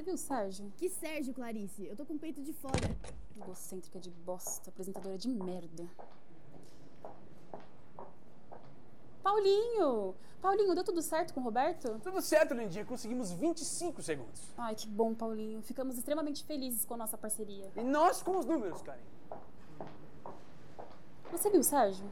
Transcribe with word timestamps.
Você 0.00 0.04
viu 0.04 0.14
o 0.14 0.16
Sérgio? 0.16 0.72
Que 0.78 0.88
Sérgio, 0.88 1.34
Clarice? 1.34 1.84
Eu 1.84 1.94
tô 1.94 2.06
com 2.06 2.14
o 2.14 2.18
peito 2.18 2.42
de 2.42 2.54
fora. 2.54 2.96
Egocêntrica 3.36 4.00
de 4.00 4.08
bosta, 4.08 4.70
apresentadora 4.70 5.18
de 5.18 5.28
merda. 5.28 5.86
Paulinho! 9.22 10.14
Paulinho, 10.40 10.74
deu 10.74 10.84
tudo 10.84 11.02
certo 11.02 11.34
com 11.34 11.40
o 11.40 11.44
Roberto? 11.44 12.00
Tudo 12.02 12.22
certo, 12.22 12.54
Lindinha. 12.54 12.86
Conseguimos 12.86 13.30
25 13.30 14.00
segundos. 14.00 14.40
Ai, 14.56 14.74
que 14.74 14.86
bom, 14.88 15.14
Paulinho. 15.14 15.60
Ficamos 15.60 15.98
extremamente 15.98 16.46
felizes 16.46 16.86
com 16.86 16.94
a 16.94 16.96
nossa 16.96 17.18
parceria. 17.18 17.70
E 17.76 17.82
nós 17.82 18.22
com 18.22 18.38
os 18.38 18.46
números, 18.46 18.80
Karen. 18.80 19.02
Você 21.30 21.50
viu 21.50 21.60
o 21.60 21.64
Sérgio? 21.64 22.10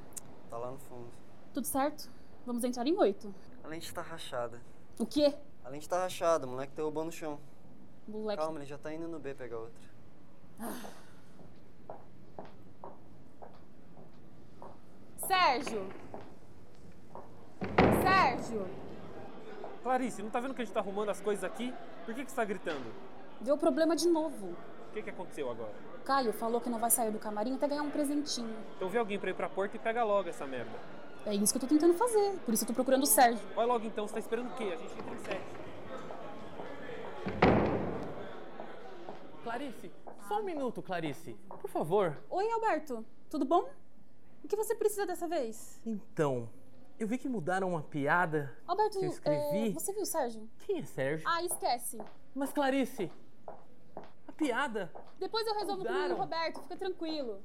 Tá 0.50 0.58
lá 0.58 0.70
no 0.70 0.78
fundo. 0.78 1.08
Tudo 1.54 1.66
certo? 1.66 2.10
Vamos 2.44 2.64
entrar 2.64 2.86
em 2.86 2.98
oito. 2.98 3.34
A 3.64 3.68
lente 3.68 3.94
tá 3.94 4.02
rachada. 4.02 4.60
O 4.98 5.06
quê? 5.06 5.34
A 5.64 5.70
lente 5.70 5.88
tá 5.88 6.02
rachada, 6.02 6.46
o 6.46 6.50
moleque 6.50 6.74
derrubou 6.74 7.02
no 7.02 7.10
chão. 7.10 7.40
Moleque. 8.08 8.42
Calma, 8.42 8.58
ele 8.58 8.66
já 8.66 8.78
tá 8.78 8.92
indo 8.92 9.06
no 9.06 9.18
B 9.18 9.34
pegar 9.34 9.58
outra. 9.58 9.88
Sérgio! 15.18 15.86
Sérgio! 18.02 18.66
Clarice, 19.82 20.22
não 20.22 20.30
tá 20.30 20.40
vendo 20.40 20.54
que 20.54 20.62
a 20.62 20.64
gente 20.64 20.72
tá 20.72 20.80
arrumando 20.80 21.10
as 21.10 21.20
coisas 21.20 21.44
aqui? 21.44 21.72
Por 22.04 22.14
que, 22.14 22.24
que 22.24 22.30
você 22.30 22.36
tá 22.36 22.44
gritando? 22.44 22.92
Deu 23.40 23.56
problema 23.58 23.94
de 23.94 24.08
novo. 24.08 24.56
O 24.88 24.92
que, 24.92 25.02
que 25.02 25.10
aconteceu 25.10 25.50
agora? 25.50 25.72
Caio 26.04 26.32
falou 26.32 26.60
que 26.60 26.70
não 26.70 26.78
vai 26.78 26.90
sair 26.90 27.10
do 27.10 27.18
camarim 27.18 27.54
até 27.56 27.68
ganhar 27.68 27.82
um 27.82 27.90
presentinho. 27.90 28.56
Então 28.76 28.88
vê 28.88 28.98
alguém 28.98 29.18
pra 29.18 29.30
ir 29.30 29.34
pra 29.34 29.48
porta 29.48 29.76
e 29.76 29.78
pega 29.78 30.02
logo 30.02 30.28
essa 30.28 30.46
merda. 30.46 30.72
É 31.26 31.34
isso 31.34 31.52
que 31.52 31.58
eu 31.58 31.60
tô 31.60 31.66
tentando 31.66 31.92
fazer. 31.92 32.38
Por 32.44 32.54
isso 32.54 32.64
eu 32.64 32.68
tô 32.68 32.72
procurando 32.72 33.02
o 33.02 33.06
Sérgio. 33.06 33.46
Vai 33.54 33.66
logo 33.66 33.86
então, 33.86 34.06
você 34.06 34.14
tá 34.14 34.20
esperando 34.20 34.48
o 34.48 34.54
quê? 34.54 34.64
A 34.64 34.76
gente 34.76 34.98
entra 34.98 35.14
em 35.14 35.18
sete. 35.18 35.57
Clarice, 39.48 39.90
só 40.28 40.40
um 40.40 40.44
minuto, 40.44 40.82
Clarice. 40.82 41.32
Por 41.48 41.70
favor. 41.70 42.14
Oi, 42.28 42.50
Alberto. 42.52 43.02
Tudo 43.30 43.46
bom? 43.46 43.66
O 44.44 44.46
que 44.46 44.54
você 44.54 44.74
precisa 44.74 45.06
dessa 45.06 45.26
vez? 45.26 45.80
Então, 45.86 46.50
eu 46.98 47.08
vi 47.08 47.16
que 47.16 47.30
mudaram 47.30 47.70
uma 47.70 47.82
piada 47.82 48.54
Alberto, 48.66 48.98
que 48.98 49.06
eu 49.06 49.08
escrevi. 49.08 49.70
é, 49.70 49.72
você 49.72 49.90
viu 49.94 50.02
o 50.02 50.06
Sérgio? 50.06 50.46
Quem 50.66 50.80
é 50.80 50.84
Sérgio? 50.84 51.26
Ah, 51.26 51.42
esquece. 51.42 51.96
Mas 52.34 52.52
Clarice, 52.52 53.10
a 54.26 54.32
piada. 54.32 54.92
Depois 55.18 55.46
eu 55.46 55.54
resolvo 55.54 55.82
com 55.82 55.90
Mudaram. 55.90 56.14
o 56.14 56.18
Roberto, 56.18 56.60
fica 56.60 56.76
tranquilo. 56.76 57.40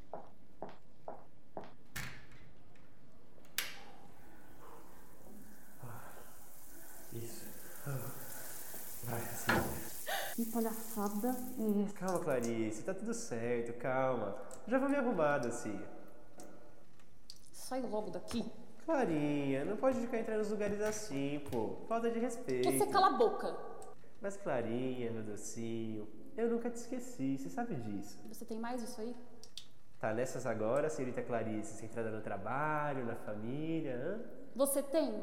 Isso. 7.14 7.46
Vai, 9.06 9.22
assim. 9.22 9.84
Que 10.34 10.46
palhaçada 10.48 11.28
é 11.28 11.84
essa? 11.84 11.94
Calma, 11.94 12.20
Clarice. 12.20 12.84
Tá 12.84 12.92
tudo 12.92 13.14
certo, 13.14 13.78
calma. 13.78 14.36
Já 14.68 14.80
vou 14.80 14.90
me 14.90 14.96
arrumar, 14.96 15.38
docinha. 15.38 15.88
Sai 17.52 17.82
logo 17.82 18.10
daqui. 18.10 18.44
Clarinha, 18.84 19.64
não 19.64 19.78
pode 19.78 20.00
ficar 20.00 20.18
entrando 20.18 20.40
nos 20.40 20.50
lugares 20.50 20.82
assim, 20.82 21.40
pô. 21.52 21.86
Falta 21.88 22.10
de 22.10 22.18
respeito. 22.18 22.72
Você 22.72 22.88
cala 22.88 23.10
a 23.10 23.18
boca. 23.18 23.56
Mas 24.20 24.36
Clarinha, 24.36 25.12
meu 25.12 25.22
docinho, 25.22 26.08
eu 26.36 26.50
nunca 26.50 26.68
te 26.72 26.78
esqueci, 26.78 27.38
você 27.38 27.50
sabe 27.50 27.76
disso. 27.76 28.18
Você 28.28 28.44
tem 28.44 28.58
mais 28.58 28.82
isso 28.82 29.00
aí? 29.00 29.16
Tá 30.00 30.16
nessas 30.16 30.48
agora, 30.48 30.90
senhorita 30.90 31.22
Clarice, 31.22 31.78
centrada 31.78 32.10
no 32.10 32.22
trabalho, 32.22 33.06
na 33.06 33.16
família, 33.16 33.96
hã? 33.96 34.20
Você 34.56 34.82
tem? 34.82 35.14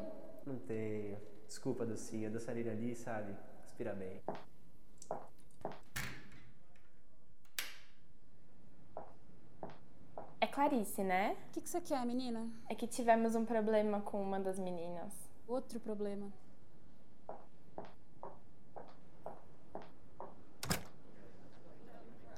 Não 0.45 0.57
tenho. 0.57 1.17
Desculpa, 1.45 1.85
docinha, 1.85 2.29
a 2.29 2.31
dançarina 2.31 2.71
ali, 2.71 2.95
sabe? 2.95 3.35
Respira 3.61 3.93
bem. 3.93 4.21
É 10.39 10.47
Clarice, 10.47 11.03
né? 11.03 11.37
O 11.49 11.51
que, 11.51 11.61
que 11.61 11.69
você 11.69 11.79
quer, 11.79 12.03
menina? 12.05 12.49
É 12.67 12.73
que 12.73 12.87
tivemos 12.87 13.35
um 13.35 13.45
problema 13.45 14.01
com 14.01 14.21
uma 14.21 14.39
das 14.39 14.57
meninas. 14.57 15.13
Outro 15.47 15.79
problema. 15.79 16.31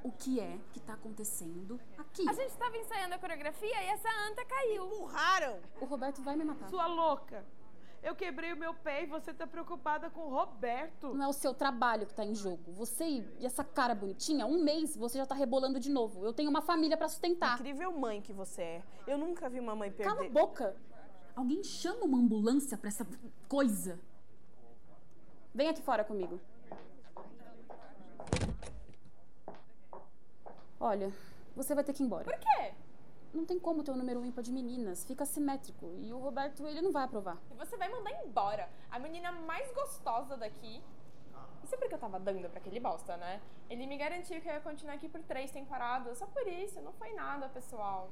O 0.04 0.12
que 0.12 0.42
é 0.42 0.60
que 0.74 0.82
tá 0.82 0.96
acontecendo 0.96 1.80
aqui? 1.98 2.28
A 2.28 2.34
gente 2.34 2.58
tava 2.58 2.78
ensaiando 2.78 3.16
a 3.16 3.18
coreografia 3.18 3.84
e 3.84 3.88
essa 3.88 4.10
anta 4.30 4.44
caiu. 4.44 4.86
Empurraram! 4.86 5.62
O 5.80 5.86
Roberto 5.86 6.22
vai 6.22 6.36
me 6.36 6.44
matar. 6.44 6.70
Sua 6.70 6.88
louca! 6.88 7.46
Eu 8.04 8.14
quebrei 8.16 8.52
o 8.52 8.58
meu 8.58 8.74
pé 8.74 9.04
e 9.04 9.06
você 9.06 9.34
tá 9.34 9.48
preocupada 9.48 10.10
com 10.10 10.22
o 10.28 10.30
Roberto. 10.30 11.14
Não 11.14 11.26
é 11.26 11.28
o 11.28 11.34
seu 11.34 11.54
trabalho 11.54 12.06
que 12.06 12.14
tá 12.14 12.26
em 12.26 12.36
jogo. 12.36 12.72
Você 12.74 13.26
e 13.40 13.46
essa 13.46 13.64
cara 13.64 13.96
bonitinha, 13.96 14.46
um 14.46 14.62
mês 14.62 14.96
você 14.96 15.18
já 15.18 15.26
tá 15.26 15.34
rebolando 15.34 15.80
de 15.80 15.90
novo. 15.90 16.24
Eu 16.26 16.34
tenho 16.34 16.50
uma 16.50 16.62
família 16.62 16.98
pra 16.98 17.08
sustentar. 17.08 17.56
Incrível 17.56 17.92
mãe 17.94 18.22
que 18.22 18.34
você 18.34 18.62
é. 18.62 18.84
Eu 19.08 19.18
nunca 19.18 19.50
vi 19.50 19.60
uma 19.60 19.74
mãe 19.76 19.90
perder. 19.90 20.14
Cala 20.14 20.28
a 20.28 20.30
boca! 20.30 20.76
Alguém 21.36 21.64
chama 21.64 22.04
uma 22.06 22.18
ambulância 22.18 22.78
pra 22.78 22.90
essa 22.90 23.08
coisa. 23.48 24.00
Vem 25.56 25.70
aqui 25.70 25.82
fora 25.82 26.04
comigo. 26.04 26.40
Olha, 30.80 31.14
você 31.56 31.74
vai 31.74 31.84
ter 31.84 31.94
que 31.94 32.04
ir 32.04 32.06
embora. 32.06 32.26
Por 32.26 32.38
quê? 32.38 32.63
Não 33.34 33.46
tem 33.46 33.60
como 33.60 33.84
ter 33.84 33.92
um 33.92 33.96
número 33.96 34.24
ímpar 34.24 34.44
de 34.44 34.52
meninas. 34.52 35.04
Fica 35.04 35.24
assimétrico. 35.24 35.96
E 36.00 36.14
o 36.14 36.20
Roberto, 36.20 36.68
ele 36.68 36.82
não 36.82 36.92
vai 36.92 37.04
aprovar. 37.04 37.38
Você 37.58 37.76
vai 37.76 37.90
mandar 37.90 38.12
embora 38.24 38.70
a 38.92 39.00
menina 39.00 39.32
mais 39.32 39.72
gostosa 39.74 40.38
daqui. 40.38 40.82
Isso 41.64 41.74
é 41.74 41.78
porque 41.78 41.96
eu 41.96 42.00
tava 42.00 42.20
dando 42.20 42.48
pra 42.50 42.60
aquele 42.60 42.80
bosta, 42.80 43.18
né? 43.18 43.42
Ele 43.70 43.88
me 43.88 43.98
garantiu 43.98 44.40
que 44.40 44.48
eu 44.48 44.54
ia 44.54 44.60
continuar 44.60 44.94
aqui 44.96 45.10
por 45.10 45.22
três 45.24 45.50
temporadas. 45.50 46.18
Só 46.18 46.28
por 46.28 46.48
isso, 46.48 46.80
não 46.82 46.94
foi 46.94 47.14
nada, 47.14 47.50
pessoal. 47.50 48.12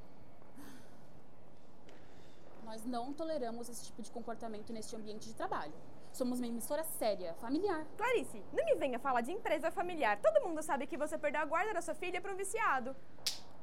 Nós 2.64 2.84
não 2.84 3.12
toleramos 3.12 3.68
esse 3.68 3.84
tipo 3.86 4.02
de 4.02 4.10
comportamento 4.10 4.72
neste 4.72 4.96
ambiente 4.96 5.28
de 5.28 5.34
trabalho. 5.34 5.74
Somos 6.12 6.38
uma 6.38 6.46
emissora 6.46 6.84
séria, 6.84 7.34
familiar. 7.34 7.86
Clarice, 7.96 8.42
não 8.52 8.64
me 8.64 8.74
venha 8.74 8.98
falar 8.98 9.20
de 9.20 9.32
empresa 9.32 9.70
familiar. 9.70 10.20
Todo 10.20 10.42
mundo 10.46 10.62
sabe 10.62 10.86
que 10.86 10.96
você 10.96 11.16
perdeu 11.16 11.40
a 11.40 11.44
guarda 11.44 11.74
da 11.74 11.80
sua 11.80 11.94
filha 11.94 12.20
pra 12.20 12.32
um 12.32 12.36
viciado. 12.36 12.96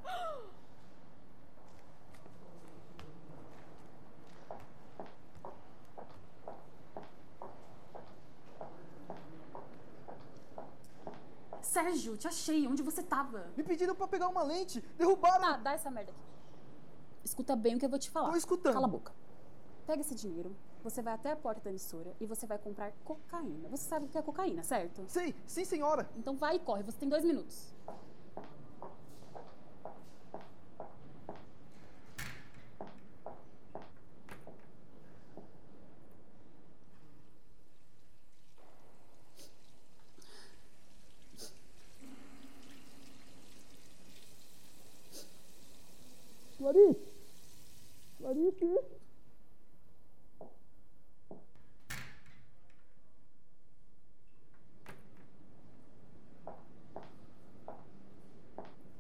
Sérgio, 11.69 12.18
te 12.18 12.28
achei. 12.28 12.68
Onde 12.68 12.81
você 12.81 13.03
tava? 13.03 13.52
Me 13.56 13.63
pediram 13.63 13.94
pra 13.94 14.07
pegar 14.07 14.28
uma 14.28 14.41
lente. 14.41 14.81
Derrubaram. 14.97 15.40
Tá, 15.40 15.57
dá 15.57 15.74
essa 15.74 15.91
merda 15.91 16.12
aqui. 16.12 16.19
Escuta 17.24 17.56
bem 17.56 17.75
o 17.75 17.80
que 17.80 17.85
eu 17.85 17.90
vou 17.90 18.00
te 18.00 18.09
falar. 18.09 18.31
Tô 18.31 18.38
escutando. 18.38 18.74
Cala 18.74 18.88
a 18.88 18.90
boca. 18.90 19.13
Pega 19.85 20.02
esse 20.02 20.16
dinheiro, 20.16 20.56
você 20.84 21.02
vai 21.02 21.13
até 21.13 21.31
a 21.31 21.35
porta 21.35 21.62
da 21.62 21.69
emissora 21.69 22.16
e 22.19 22.25
você 22.25 22.47
vai 22.47 22.57
comprar 22.57 22.91
cocaína. 23.03 23.69
Você 23.69 23.84
sabe 23.88 24.06
o 24.06 24.09
que 24.09 24.18
é 24.18 24.22
cocaína, 24.22 24.63
certo? 24.63 25.03
Sei, 25.07 25.35
sim, 25.46 25.63
senhora. 25.66 26.09
Então 26.16 26.35
vai 26.35 26.56
e 26.56 26.59
corre, 26.59 26.84
você 26.84 26.97
tem 26.97 27.09
dois 27.09 27.24
minutos. 27.24 27.72
Clarice! 46.59 47.00
Clarice! 48.18 48.78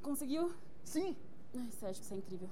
Conseguiu? 0.01 0.53
Sim! 0.85 1.15
Sérgio, 1.89 2.03
você 2.03 2.13
é 2.13 2.17
incrível. 2.17 2.49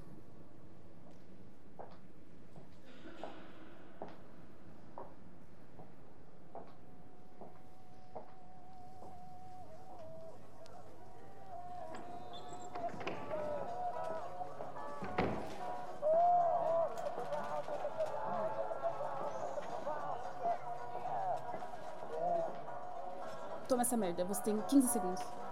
Toma 23.67 23.81
essa 23.81 23.97
merda, 23.97 24.25
você 24.25 24.41
tem 24.41 24.59
15 24.61 24.87
segundos. 24.87 25.46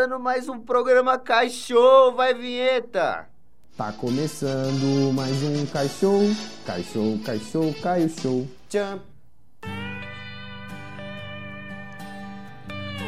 Começando 0.00 0.18
mais 0.18 0.48
um 0.48 0.58
programa 0.58 1.18
Cachorro, 1.18 2.12
vai 2.12 2.32
vinheta! 2.32 3.28
Tá 3.76 3.92
começando 3.92 5.12
mais 5.12 5.42
um 5.42 5.66
cachorro, 5.66 6.34
cachorro, 6.64 7.18
cachorro, 7.22 7.74
Caio 7.82 8.08
Show. 8.08 8.48
Tchan! 8.70 9.00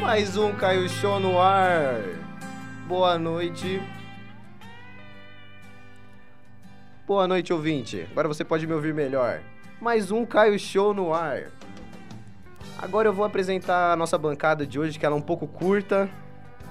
Mais 0.01 0.37
um 0.37 0.53
Caio 0.53 0.87
Show 0.87 1.19
no 1.19 1.39
ar. 1.39 1.99
Boa 2.87 3.17
noite. 3.17 3.81
Boa 7.07 7.27
noite, 7.27 7.51
ouvinte. 7.51 8.07
Agora 8.11 8.27
você 8.27 8.43
pode 8.43 8.67
me 8.67 8.73
ouvir 8.73 8.93
melhor. 8.93 9.41
Mais 9.81 10.11
um 10.11 10.27
Caio 10.27 10.59
Show 10.59 10.93
no 10.93 11.11
ar. 11.11 11.45
Agora 12.77 13.09
eu 13.09 13.13
vou 13.13 13.25
apresentar 13.25 13.93
a 13.93 13.95
nossa 13.95 14.17
bancada 14.17 14.67
de 14.67 14.79
hoje, 14.79 14.99
que 14.99 15.05
ela 15.07 15.15
é 15.15 15.17
um 15.17 15.21
pouco 15.21 15.47
curta. 15.47 16.07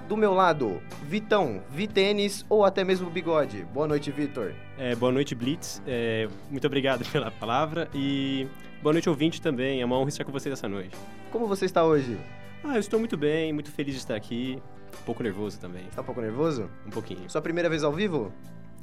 Do 0.08 0.16
meu 0.16 0.34
lado, 0.34 0.82
Vitão, 1.04 1.62
Vitênis 1.70 2.44
ou 2.48 2.64
até 2.64 2.84
mesmo 2.84 3.08
Bigode. 3.08 3.64
Boa 3.72 3.86
noite, 3.86 4.10
Vitor. 4.10 4.52
É, 4.76 4.94
boa 4.94 5.10
noite, 5.10 5.34
Blitz. 5.34 5.80
É, 5.86 6.28
muito 6.50 6.66
obrigado 6.66 7.04
pela 7.10 7.30
palavra 7.30 7.88
e 7.94 8.46
boa 8.82 8.92
noite, 8.92 9.08
ouvinte 9.08 9.40
também. 9.40 9.80
É 9.80 9.84
uma 9.84 9.96
honra 9.96 10.10
estar 10.10 10.24
com 10.24 10.32
vocês 10.32 10.52
essa 10.52 10.68
noite. 10.68 10.94
Como 11.30 11.46
você 11.46 11.64
está 11.64 11.84
hoje? 11.84 12.18
Ah, 12.62 12.74
eu 12.74 12.80
estou 12.80 12.98
muito 12.98 13.16
bem, 13.16 13.52
muito 13.52 13.70
feliz 13.70 13.94
de 13.94 14.00
estar 14.00 14.14
aqui. 14.14 14.60
Um 15.00 15.04
pouco 15.04 15.22
nervoso 15.22 15.58
também. 15.58 15.84
Tá 15.94 16.02
um 16.02 16.04
pouco 16.04 16.20
nervoso? 16.20 16.68
Um 16.86 16.90
pouquinho. 16.90 17.30
Sua 17.30 17.40
primeira 17.40 17.68
vez 17.68 17.82
ao 17.82 17.92
vivo? 17.92 18.32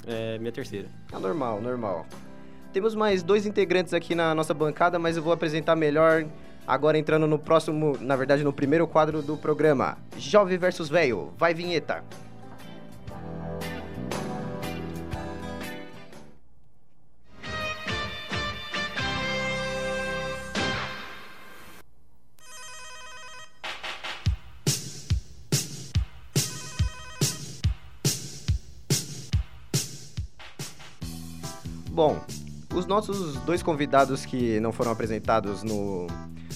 É 0.08 0.38
minha 0.40 0.52
terceira. 0.52 0.88
Ah, 1.12 1.20
normal, 1.20 1.62
normal. 1.62 2.08
Temos 2.74 2.96
mais 2.96 3.22
dois 3.22 3.46
integrantes 3.46 3.94
aqui 3.94 4.16
na 4.16 4.34
nossa 4.34 4.54
bancada, 4.54 4.98
mas 4.98 5.18
eu 5.18 5.24
vou 5.24 5.34
apresentar 5.34 5.76
melhor 5.76 6.26
agora 6.70 7.00
entrando 7.00 7.26
no 7.26 7.40
próximo, 7.40 7.98
na 8.00 8.16
verdade, 8.16 8.44
no 8.44 8.54
primeiro 8.54 8.88
quadro 8.88 9.24
do 9.24 9.36
programa. 9.36 9.98
Jovem 10.16 10.56
versus 10.56 10.88
Velho. 10.88 11.34
Vai 11.36 11.52
vinheta. 11.52 12.04
Bom, 31.90 32.22
os 32.76 32.86
nossos 32.86 33.36
dois 33.40 33.64
convidados 33.64 34.24
que 34.24 34.60
não 34.60 34.72
foram 34.72 34.92
apresentados 34.92 35.64
no, 35.64 36.08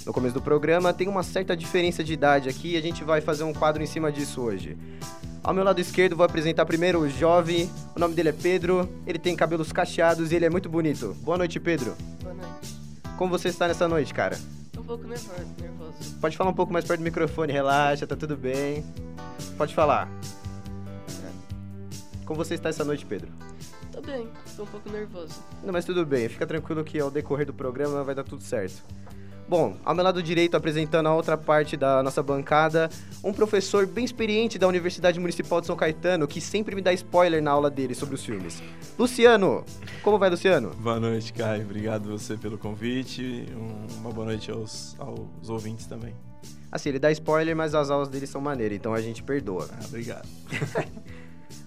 no 0.06 0.14
começo 0.14 0.34
do 0.34 0.42
programa 0.42 0.94
têm 0.94 1.08
uma 1.08 1.24
certa 1.24 1.56
diferença 1.56 2.04
de 2.04 2.14
idade 2.14 2.50
aqui 2.50 2.74
e 2.74 2.78
a 2.78 2.82
gente 2.82 3.04
vai 3.04 3.22
fazer 3.22 3.44
um 3.44 3.54
quadro 3.54 3.82
em 3.82 3.86
cima 3.86 4.12
disso 4.12 4.42
hoje. 4.42 4.78
Ao 5.44 5.54
meu 5.54 5.64
lado 5.64 5.80
esquerdo 5.80 6.16
vou 6.16 6.26
apresentar 6.26 6.66
primeiro 6.66 7.00
o 7.00 7.10
jovem, 7.10 7.70
o 7.96 8.00
nome 8.00 8.14
dele 8.14 8.30
é 8.30 8.34
Pedro, 8.34 8.90
ele 9.06 9.20
tem 9.20 9.36
cabelos 9.36 9.72
cacheados 9.72 10.32
e 10.32 10.36
ele 10.36 10.46
é 10.46 10.50
muito 10.50 10.70
bonito. 10.70 11.16
Boa 11.22 11.38
noite, 11.38 11.60
Pedro. 11.60 11.96
Boa 12.22 12.34
noite. 12.34 12.80
Como 13.18 13.32
você 13.32 13.50
está 13.50 13.68
nessa 13.68 13.88
noite, 13.88 14.14
cara? 14.14 14.38
Tô 14.72 14.82
um 14.82 14.84
pouco 14.84 15.08
nervoso, 15.08 15.48
nervoso. 15.60 16.16
Pode 16.20 16.38
falar 16.38 16.50
um 16.50 16.56
pouco 16.56 16.72
mais 16.74 16.86
perto 16.86 17.00
do 17.00 17.04
microfone, 17.04 17.52
relaxa, 17.52 18.08
tá 18.08 18.16
tudo 18.16 18.36
bem. 18.36 18.84
Pode 19.58 19.74
falar. 19.74 20.10
Como 22.26 22.38
você 22.38 22.54
está 22.56 22.70
essa 22.70 22.86
noite, 22.86 23.06
Pedro? 23.06 23.30
Tô 23.92 24.02
bem, 24.02 24.28
tô 24.56 24.64
um 24.64 24.66
pouco 24.66 24.90
nervoso. 24.90 25.44
Não, 25.62 25.74
mas 25.74 25.86
tudo 25.86 26.06
bem, 26.06 26.28
fica 26.30 26.48
tranquilo 26.48 26.84
que 26.84 27.00
ao 27.00 27.12
decorrer 27.12 27.46
do 27.46 27.54
programa 27.54 28.04
vai 28.04 28.16
dar 28.16 28.24
tudo 28.24 28.42
certo. 28.42 28.82
Bom, 29.54 29.78
ao 29.86 29.94
meu 29.94 30.04
lado 30.04 30.24
direito, 30.24 30.58
apresentando 30.58 31.06
a 31.06 31.14
outra 31.14 31.38
parte 31.38 31.78
da 31.78 32.02
nossa 32.02 32.24
bancada, 32.24 32.90
um 33.24 33.32
professor 33.32 33.86
bem 33.86 34.04
experiente 34.04 34.58
da 34.58 34.68
Universidade 34.68 35.20
Municipal 35.20 35.62
de 35.62 35.68
São 35.68 35.76
Caetano, 35.76 36.28
que 36.28 36.42
sempre 36.42 36.74
me 36.74 36.82
dá 36.82 36.92
spoiler 36.92 37.40
na 37.40 37.52
aula 37.52 37.70
dele 37.70 37.94
sobre 37.94 38.16
os 38.16 38.26
filmes. 38.26 38.64
Luciano! 38.98 39.64
Como 40.02 40.18
vai, 40.18 40.32
Luciano? 40.32 40.72
Boa 40.72 41.00
noite, 41.00 41.32
Caio. 41.32 41.66
Obrigado 41.66 42.10
você 42.10 42.36
pelo 42.36 42.58
convite. 42.58 43.46
Um, 43.56 44.00
uma 44.00 44.10
boa 44.10 44.26
noite 44.26 44.50
aos, 44.50 44.96
aos 44.98 45.48
ouvintes 45.48 45.86
também. 45.86 46.16
Assim, 46.72 46.90
ele 46.90 46.98
dá 46.98 47.12
spoiler, 47.12 47.56
mas 47.56 47.76
as 47.76 47.92
aulas 47.92 48.10
dele 48.10 48.26
são 48.26 48.42
maneiras, 48.42 48.76
então 48.76 48.92
a 48.92 49.02
gente 49.02 49.22
perdoa. 49.22 49.70
Ah, 49.72 49.86
obrigado. 49.86 50.28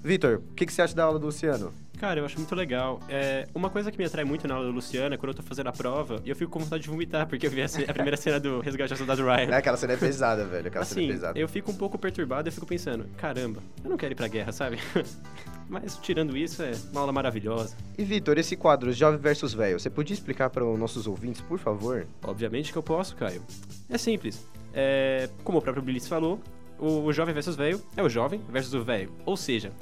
Vitor, 0.07 0.37
o 0.37 0.55
que, 0.55 0.65
que 0.65 0.73
você 0.73 0.83
acha 0.83 0.95
da 0.95 1.03
aula 1.03 1.19
do 1.19 1.27
Luciano? 1.27 1.75
Cara, 1.99 2.21
eu 2.21 2.25
acho 2.25 2.39
muito 2.39 2.55
legal. 2.55 3.01
É, 3.09 3.49
uma 3.53 3.69
coisa 3.69 3.91
que 3.91 3.99
me 3.99 4.05
atrai 4.05 4.25
muito 4.25 4.47
na 4.47 4.55
aula 4.55 4.69
do 4.69 4.73
Luciano 4.73 5.13
é 5.13 5.19
quando 5.19 5.31
eu 5.31 5.35
tô 5.35 5.43
fazendo 5.43 5.67
a 5.67 5.73
prova 5.73 6.23
e 6.25 6.31
eu 6.31 6.37
fico 6.37 6.49
com 6.49 6.61
vontade 6.61 6.85
de 6.85 6.89
vomitar, 6.89 7.27
porque 7.27 7.45
eu 7.45 7.51
vi 7.51 7.61
a, 7.61 7.65
a 7.65 7.93
primeira 7.93 8.17
cena 8.17 8.39
do 8.39 8.61
Resgate 8.61 8.93
do 8.93 8.99
Soldado 8.99 9.25
Ryan. 9.25 9.51
É, 9.51 9.57
aquela 9.57 9.77
cena 9.77 9.95
é 9.95 9.97
pesada, 9.97 10.45
velho. 10.45 10.69
Aquela 10.69 10.85
assim, 10.85 10.95
cena 10.95 11.07
é 11.07 11.13
pesada. 11.13 11.39
eu 11.41 11.49
fico 11.49 11.73
um 11.73 11.75
pouco 11.75 11.99
perturbado 11.99 12.49
e 12.49 12.53
fico 12.53 12.67
pensando, 12.67 13.05
caramba, 13.17 13.61
eu 13.83 13.91
não 13.91 13.97
quero 13.97 14.13
ir 14.13 14.15
pra 14.15 14.29
guerra, 14.29 14.53
sabe? 14.53 14.79
Mas 15.69 15.97
tirando 15.97 16.37
isso, 16.37 16.63
é 16.63 16.71
uma 16.93 17.01
aula 17.01 17.13
maravilhosa. 17.13 17.77
E 17.99 18.05
Vitor, 18.05 18.39
esse 18.39 18.55
quadro 18.55 18.93
Jovem 18.93 19.19
versus 19.19 19.55
Velho, 19.55 19.81
você 19.81 19.91
podia 19.91 20.15
explicar 20.15 20.51
para 20.51 20.65
os 20.65 20.79
nossos 20.79 21.09
ouvintes, 21.09 21.41
por 21.41 21.59
favor? 21.59 22.07
Obviamente 22.23 22.71
que 22.71 22.79
eu 22.79 22.83
posso, 22.83 23.17
Caio. 23.17 23.43
É 23.91 23.99
simples. 23.99 24.47
É, 24.73 25.29
como 25.43 25.59
o 25.59 25.63
próprio 25.63 25.83
Blitz 25.83 26.07
falou, 26.07 26.41
o, 26.79 27.05
o 27.05 27.13
jovem 27.13 27.35
versus 27.35 27.57
velho 27.57 27.81
é 27.97 28.03
o 28.03 28.09
jovem 28.09 28.41
versus 28.49 28.75
o 28.75 28.85
velho. 28.85 29.11
Ou 29.25 29.37
seja, 29.37 29.73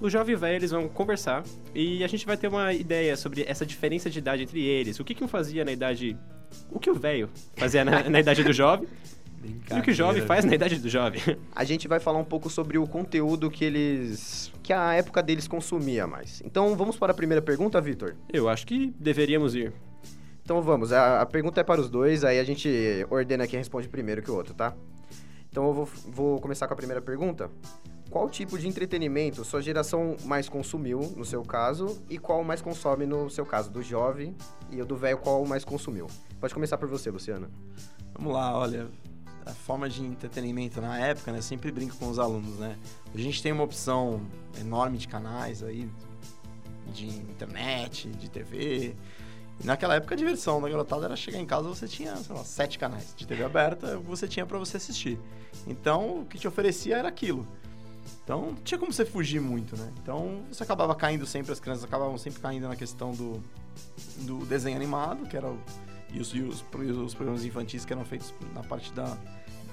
o 0.00 0.10
jovem 0.10 0.36
velho 0.36 0.56
eles 0.56 0.70
vão 0.70 0.88
conversar 0.88 1.42
e 1.74 2.04
a 2.04 2.06
gente 2.06 2.26
vai 2.26 2.36
ter 2.36 2.48
uma 2.48 2.72
ideia 2.72 3.16
sobre 3.16 3.44
essa 3.46 3.64
diferença 3.64 4.10
de 4.10 4.18
idade 4.18 4.42
entre 4.42 4.62
eles. 4.62 5.00
O 5.00 5.04
que, 5.04 5.14
que 5.14 5.24
um 5.24 5.28
fazia 5.28 5.64
na 5.64 5.72
idade. 5.72 6.16
O 6.70 6.78
que 6.78 6.90
o 6.90 6.94
velho 6.94 7.28
fazia 7.56 7.84
na, 7.84 8.08
na 8.08 8.20
idade 8.20 8.42
do 8.42 8.52
jovem. 8.52 8.88
E 9.70 9.78
o 9.78 9.82
que 9.82 9.90
o 9.90 9.94
jovem 9.94 10.22
faz 10.22 10.44
na 10.44 10.54
idade 10.54 10.78
do 10.78 10.88
jovem. 10.88 11.20
A 11.54 11.64
gente 11.64 11.86
vai 11.86 12.00
falar 12.00 12.18
um 12.18 12.24
pouco 12.24 12.50
sobre 12.50 12.78
o 12.78 12.86
conteúdo 12.86 13.50
que 13.50 13.64
eles. 13.64 14.52
que 14.62 14.72
a 14.72 14.94
época 14.94 15.22
deles 15.22 15.46
consumia 15.46 16.06
mais. 16.06 16.42
Então 16.44 16.74
vamos 16.76 16.96
para 16.96 17.12
a 17.12 17.14
primeira 17.14 17.42
pergunta, 17.42 17.80
Vitor? 17.80 18.16
Eu 18.32 18.48
acho 18.48 18.66
que 18.66 18.92
deveríamos 18.98 19.54
ir. 19.54 19.72
Então 20.42 20.62
vamos, 20.62 20.92
a, 20.92 21.22
a, 21.22 21.26
pergunta 21.26 21.60
é 21.60 21.64
para 21.64 21.80
os 21.80 21.90
dois, 21.90 22.22
aí 22.22 22.38
a 22.38 22.44
gente 22.44 23.04
ordena 23.10 23.48
quem 23.48 23.58
responde 23.58 23.88
primeiro 23.88 24.22
que 24.22 24.30
o 24.30 24.34
outro, 24.34 24.54
tá? 24.54 24.76
Então 25.50 25.66
eu 25.66 25.72
vou, 25.72 25.88
vou 26.06 26.40
começar 26.40 26.68
com 26.68 26.74
a 26.74 26.76
primeira 26.76 27.02
pergunta. 27.02 27.50
Qual 28.16 28.30
tipo 28.30 28.58
de 28.58 28.66
entretenimento 28.66 29.44
sua 29.44 29.60
geração 29.60 30.16
mais 30.24 30.48
consumiu, 30.48 31.00
no 31.14 31.22
seu 31.22 31.42
caso, 31.42 32.02
e 32.08 32.16
qual 32.16 32.42
mais 32.42 32.62
consome 32.62 33.04
no 33.04 33.28
seu 33.28 33.44
caso, 33.44 33.68
do 33.70 33.82
jovem 33.82 34.34
e 34.70 34.82
do 34.82 34.96
velho, 34.96 35.18
qual 35.18 35.44
mais 35.44 35.66
consumiu? 35.66 36.06
Pode 36.40 36.54
começar 36.54 36.78
por 36.78 36.88
você, 36.88 37.10
Luciano. 37.10 37.50
Vamos 38.14 38.32
lá, 38.32 38.56
olha, 38.56 38.88
a 39.44 39.52
forma 39.52 39.86
de 39.86 40.02
entretenimento 40.02 40.80
na 40.80 40.98
época, 40.98 41.30
né, 41.30 41.42
sempre 41.42 41.70
brinco 41.70 41.94
com 41.96 42.08
os 42.08 42.18
alunos, 42.18 42.58
né? 42.58 42.78
A 43.14 43.18
gente 43.18 43.42
tem 43.42 43.52
uma 43.52 43.64
opção 43.64 44.22
enorme 44.58 44.96
de 44.96 45.08
canais 45.08 45.62
aí, 45.62 45.86
de 46.86 47.06
internet, 47.06 48.08
de 48.08 48.30
TV. 48.30 48.96
E 49.62 49.66
naquela 49.66 49.96
época 49.96 50.14
a 50.14 50.16
diversão 50.16 50.58
da 50.58 50.70
garotada 50.70 51.04
era 51.04 51.16
chegar 51.16 51.38
em 51.38 51.46
casa 51.46 51.68
você 51.68 51.86
tinha, 51.86 52.16
sei 52.16 52.34
lá, 52.34 52.42
sete 52.44 52.78
canais 52.78 53.14
de 53.14 53.26
TV 53.26 53.44
aberta, 53.44 53.98
você 53.98 54.26
tinha 54.26 54.46
para 54.46 54.56
você 54.56 54.78
assistir. 54.78 55.20
Então, 55.66 56.20
o 56.20 56.24
que 56.24 56.38
te 56.38 56.48
oferecia 56.48 56.96
era 56.96 57.08
aquilo. 57.08 57.46
Então, 58.24 58.46
não 58.46 58.54
tinha 58.56 58.78
como 58.78 58.92
você 58.92 59.04
fugir 59.04 59.40
muito, 59.40 59.76
né? 59.76 59.92
Então, 60.02 60.42
você 60.50 60.62
acabava 60.62 60.94
caindo 60.94 61.26
sempre, 61.26 61.52
as 61.52 61.60
crianças 61.60 61.84
acabavam 61.84 62.18
sempre 62.18 62.40
caindo 62.40 62.68
na 62.68 62.76
questão 62.76 63.12
do, 63.12 63.42
do 64.18 64.44
desenho 64.46 64.76
animado, 64.76 65.26
que 65.26 65.36
era 65.36 65.48
o, 65.48 65.58
e, 66.12 66.20
os, 66.20 66.34
e 66.34 66.40
os, 66.40 66.64
os 66.80 67.14
programas 67.14 67.44
infantis 67.44 67.84
que 67.84 67.92
eram 67.92 68.04
feitos 68.04 68.32
na 68.54 68.62
parte 68.62 68.92
da, 68.92 69.16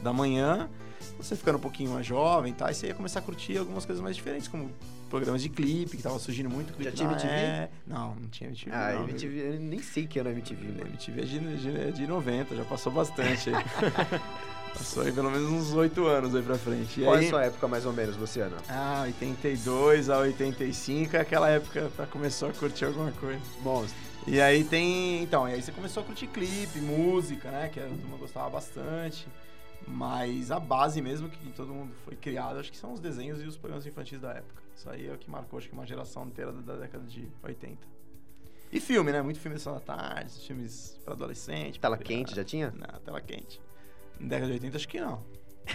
da 0.01 0.13
manhã. 0.13 0.69
Você 1.17 1.35
ficando 1.35 1.57
um 1.57 1.61
pouquinho 1.61 1.91
mais 1.91 2.05
jovem, 2.05 2.53
tá? 2.53 2.71
E 2.71 2.75
você 2.75 2.87
ia 2.87 2.93
começar 2.93 3.19
a 3.19 3.21
curtir 3.21 3.57
algumas 3.57 3.85
coisas 3.85 4.01
mais 4.01 4.15
diferentes, 4.15 4.47
como 4.47 4.71
programas 5.09 5.41
de 5.41 5.49
clipe, 5.49 5.97
que 5.97 6.03
tava 6.03 6.17
surgindo 6.17 6.49
muito. 6.49 6.81
Já 6.81 6.91
tinha 6.91 7.09
MTV? 7.09 7.33
É... 7.33 7.69
Não, 7.85 8.15
não 8.15 8.29
tinha 8.29 8.49
MTV. 8.49 8.71
Ah, 8.71 8.93
não, 8.95 9.03
MTV, 9.03 9.37
eu 9.37 9.59
nem 9.59 9.81
sei 9.81 10.07
que 10.07 10.19
é 10.19 10.21
MTV, 10.23 10.67
né? 10.67 10.81
MTV 10.81 11.21
é 11.21 11.25
de, 11.25 11.57
de, 11.57 11.91
de 11.91 12.07
90, 12.07 12.55
já 12.55 12.65
passou 12.65 12.91
bastante 12.91 13.49
aí. 13.49 13.63
Passou 14.73 15.03
aí 15.03 15.11
pelo 15.11 15.29
menos 15.29 15.49
uns 15.49 15.73
8 15.73 16.05
anos 16.05 16.35
aí 16.35 16.41
pra 16.41 16.57
frente. 16.57 16.99
E 16.99 17.03
Qual 17.03 17.15
aí... 17.15 17.23
é 17.23 17.27
a 17.27 17.29
sua 17.29 17.45
época 17.45 17.67
mais 17.67 17.85
ou 17.85 17.93
menos, 17.93 18.17
Luciano? 18.17 18.55
Ah, 18.67 19.03
82 19.05 20.09
a 20.09 20.17
85 20.19 21.15
é 21.15 21.19
aquela 21.19 21.49
época 21.49 21.91
pra 21.95 22.05
começar 22.07 22.49
a 22.49 22.53
curtir 22.53 22.85
alguma 22.85 23.11
coisa. 23.11 23.41
Monstro. 23.61 23.97
E 24.25 24.39
aí 24.41 24.63
tem. 24.63 25.21
Então, 25.21 25.47
e 25.47 25.53
aí 25.53 25.61
você 25.61 25.71
começou 25.71 26.01
a 26.01 26.05
curtir 26.05 26.27
clipe, 26.27 26.79
música, 26.79 27.51
né? 27.51 27.69
Que 27.69 27.79
a 27.79 27.83
turma 27.83 28.17
gostava 28.17 28.49
bastante. 28.49 29.27
Mas 29.87 30.49
a 30.49 30.59
base 30.59 31.01
mesmo 31.01 31.29
que 31.29 31.51
todo 31.51 31.73
mundo 31.73 31.93
foi 32.05 32.15
criado, 32.15 32.57
acho 32.57 32.71
que 32.71 32.77
são 32.77 32.93
os 32.93 32.99
desenhos 32.99 33.41
e 33.41 33.45
os 33.45 33.57
programas 33.57 33.85
infantis 33.85 34.19
da 34.19 34.31
época. 34.31 34.63
Isso 34.75 34.89
aí 34.89 35.07
é 35.07 35.13
o 35.13 35.17
que 35.17 35.29
marcou, 35.29 35.59
acho 35.59 35.67
que 35.67 35.73
uma 35.73 35.85
geração 35.85 36.25
inteira 36.25 36.51
da 36.53 36.75
década 36.75 37.03
de 37.05 37.27
80. 37.43 37.77
E 38.71 38.79
filme, 38.79 39.11
né? 39.11 39.21
Muito 39.21 39.39
filme 39.39 39.55
de 39.55 39.61
Sessão 39.61 39.73
da 39.73 39.81
Tarde, 39.81 40.31
filmes 40.47 40.97
pra 41.03 41.13
adolescente. 41.13 41.79
Tela 41.79 41.97
pra 41.97 42.05
quente, 42.05 42.33
já 42.33 42.43
tinha? 42.43 42.71
Não, 42.71 42.99
tela 43.01 43.21
quente. 43.21 43.61
Na 44.19 44.27
década 44.29 44.47
de 44.47 44.53
80, 44.53 44.77
acho 44.77 44.87
que 44.87 44.99
não. 44.99 45.21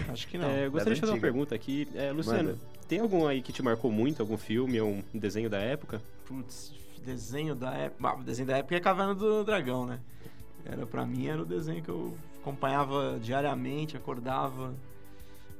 Acho 0.08 0.28
que 0.28 0.36
não. 0.38 0.48
É, 0.48 0.66
eu 0.66 0.70
gostaria 0.70 0.94
de 0.94 1.00
fazer 1.00 1.12
uma 1.12 1.20
pergunta 1.20 1.54
aqui. 1.54 1.88
É, 1.94 2.12
Luciano, 2.12 2.50
Manda. 2.50 2.58
tem 2.86 3.00
algum 3.00 3.26
aí 3.26 3.42
que 3.42 3.52
te 3.52 3.62
marcou 3.62 3.90
muito? 3.90 4.20
Algum 4.20 4.36
filme 4.38 4.80
ou 4.80 4.90
um 4.90 5.02
desenho 5.18 5.48
da 5.50 5.58
época? 5.58 6.00
Putz, 6.26 6.72
desenho 7.04 7.54
da 7.54 7.72
época. 7.72 8.16
o 8.16 8.22
desenho 8.22 8.48
da 8.48 8.58
época 8.58 8.76
é 8.76 8.80
Caverna 8.80 9.14
do 9.14 9.44
Dragão, 9.44 9.86
né? 9.86 9.98
Era, 10.64 10.86
pra 10.86 11.06
mim 11.06 11.26
era 11.26 11.40
o 11.40 11.46
desenho 11.46 11.82
que 11.82 11.88
eu 11.88 12.14
acompanhava 12.40 13.18
diariamente, 13.22 13.96
acordava. 13.96 14.74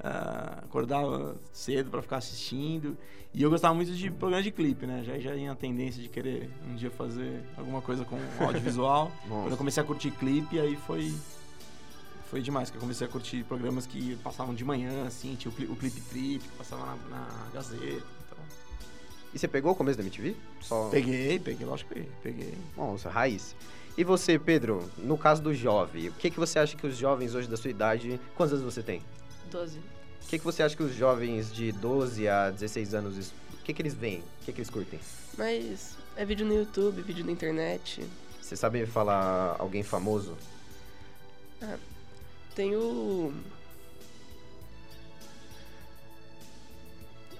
ah, 0.00 0.58
acordava 0.64 1.37
cedo 1.52 1.90
pra 1.90 2.02
ficar 2.02 2.18
assistindo. 2.18 2.97
E 3.35 3.42
eu 3.42 3.50
gostava 3.50 3.75
muito 3.75 3.92
de 3.92 4.11
programa 4.11 4.42
de 4.42 4.50
clipe, 4.50 4.87
né? 4.87 5.02
Já, 5.04 5.18
já 5.18 5.35
tinha 5.35 5.52
a 5.52 5.54
tendência 5.54 6.02
de 6.02 6.08
querer 6.08 6.50
um 6.70 6.75
dia 6.75 6.90
fazer 6.90 7.42
alguma 7.56 7.80
coisa 7.80 8.04
com 8.04 8.18
audiovisual. 8.42 9.11
Quando 9.28 9.50
eu 9.50 9.56
comecei 9.56 9.82
a 9.82 9.87
curtir 9.87 10.11
clipe, 10.12 10.58
aí 10.58 10.76
foi 10.76 11.14
foi 12.30 12.40
demais, 12.42 12.70
que 12.70 12.76
eu 12.76 12.80
comecei 12.80 13.06
a 13.06 13.11
curtir 13.11 13.42
programas 13.44 13.87
que 13.87 14.16
passavam 14.16 14.54
de 14.54 14.64
manhã, 14.64 15.06
assim, 15.06 15.35
tinha 15.35 15.50
o, 15.50 15.54
cli- 15.54 15.66
o 15.66 15.75
Clip 15.76 16.00
Trip, 16.02 16.38
que 16.40 16.56
passava 16.56 16.85
na, 16.87 16.97
na 17.11 17.49
Gazeta. 17.54 17.85
Então. 17.87 18.38
E 19.32 19.38
você 19.38 19.49
pegou 19.49 19.73
o 19.73 19.75
começo 19.75 19.97
da 19.97 20.04
MTV? 20.04 20.37
Só... 20.61 20.88
Peguei, 20.90 21.38
peguei, 21.38 21.66
lógico 21.66 21.94
que 21.94 22.02
peguei. 22.23 22.54
Nossa, 22.76 23.08
raiz. 23.08 23.54
E 23.97 24.04
você, 24.04 24.38
Pedro, 24.38 24.88
no 24.99 25.16
caso 25.18 25.42
do 25.42 25.54
jovem, 25.54 26.08
o 26.08 26.12
que, 26.12 26.30
que 26.30 26.38
você 26.38 26.58
acha 26.58 26.76
que 26.76 26.87
os 26.87 26.97
jovens 26.97 27.35
hoje 27.35 27.49
da 27.49 27.56
sua 27.56 27.70
idade. 27.70 28.20
Quantos 28.37 28.52
anos 28.61 28.73
você 28.75 28.82
tem? 28.82 29.02
12. 29.50 29.78
O 29.78 29.82
que, 30.28 30.38
que 30.38 30.44
você 30.44 30.62
acha 30.62 30.76
que 30.76 30.82
os 30.82 30.94
jovens 30.94 31.52
de 31.52 31.73
12 31.73 32.28
a 32.28 32.50
16 32.50 32.94
anos. 32.94 33.32
O 33.54 33.62
que, 33.64 33.73
que 33.73 33.82
eles 33.82 33.94
veem? 33.94 34.20
O 34.20 34.44
que, 34.44 34.52
que 34.52 34.58
eles 34.61 34.70
curtem? 34.70 35.00
Mas 35.37 35.97
é 36.16 36.25
vídeo 36.25 36.47
no 36.47 36.54
YouTube, 36.54 37.00
vídeo 37.02 37.25
na 37.25 37.32
internet. 37.32 38.04
Você 38.40 38.54
sabe 38.54 38.85
falar 38.87 39.56
alguém 39.58 39.82
famoso? 39.82 40.37
Ah, 41.61 41.76
tem 42.58 42.74
o. 42.74 43.32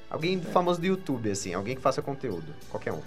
Alguém 0.09 0.41
famoso 0.41 0.81
do 0.81 0.87
YouTube, 0.87 1.29
assim, 1.29 1.53
alguém 1.53 1.75
que 1.75 1.83
faça 1.83 2.01
conteúdo. 2.01 2.55
Qualquer 2.71 2.93
um. 2.93 3.03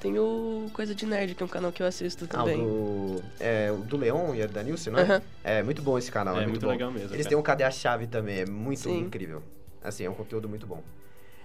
Tem 0.00 0.18
o 0.18 0.68
Coisa 0.74 0.92
de 0.92 1.06
Nerd, 1.06 1.36
que 1.36 1.42
é 1.42 1.46
um 1.46 1.48
canal 1.48 1.70
que 1.70 1.80
eu 1.82 1.86
assisto 1.86 2.24
Ah, 2.24 2.42
o 2.42 2.44
também. 2.44 2.58
do. 2.58 3.22
É, 3.38 3.70
o 3.70 3.76
do 3.76 3.96
Leon 3.96 4.34
e 4.34 4.42
a 4.42 4.48
da 4.48 4.60
Nilce, 4.64 4.90
não 4.90 4.98
é? 4.98 5.02
Aham. 5.02 5.22
É 5.44 5.62
muito 5.62 5.80
bom 5.82 5.96
esse 5.96 6.10
canal, 6.10 6.34
é, 6.34 6.38
É 6.38 6.40
muito, 6.40 6.50
muito 6.50 6.66
bom. 6.66 6.72
legal 6.72 6.90
mesmo, 6.90 7.06
Eles 7.14 7.18
cara. 7.18 7.28
têm 7.28 7.38
um 7.38 7.42
Cadê 7.42 7.62
a 7.62 7.70
Chave 7.70 8.08
também, 8.08 8.40
é 8.40 8.46
muito 8.46 8.80
Sim. 8.80 8.98
incrível. 9.02 9.40
Assim, 9.80 10.04
é 10.04 10.10
um 10.10 10.14
conteúdo 10.14 10.48
muito 10.48 10.66
bom. 10.66 10.82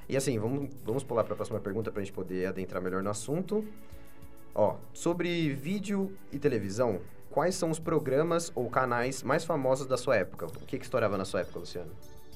E 0.09 0.17
assim, 0.17 0.39
vamos, 0.39 0.67
vamos 0.83 1.03
pular 1.03 1.23
para 1.23 1.33
a 1.33 1.35
próxima 1.35 1.59
pergunta 1.59 1.91
pra 1.91 2.01
gente 2.01 2.11
poder 2.11 2.47
adentrar 2.47 2.81
melhor 2.81 3.03
no 3.03 3.09
assunto. 3.11 3.63
Ó, 4.55 4.77
sobre 4.91 5.53
vídeo 5.53 6.11
e 6.33 6.39
televisão, 6.39 6.99
quais 7.29 7.55
são 7.55 7.69
os 7.69 7.79
programas 7.79 8.51
ou 8.55 8.69
canais 8.69 9.23
mais 9.23 9.43
famosos 9.43 9.87
da 9.87 9.97
sua 9.97 10.15
época? 10.17 10.45
O 10.47 10.65
que 10.65 10.77
que 10.77 10.83
estourava 10.85 11.17
na 11.17 11.25
sua 11.25 11.41
época, 11.41 11.59
Luciano? 11.59 11.91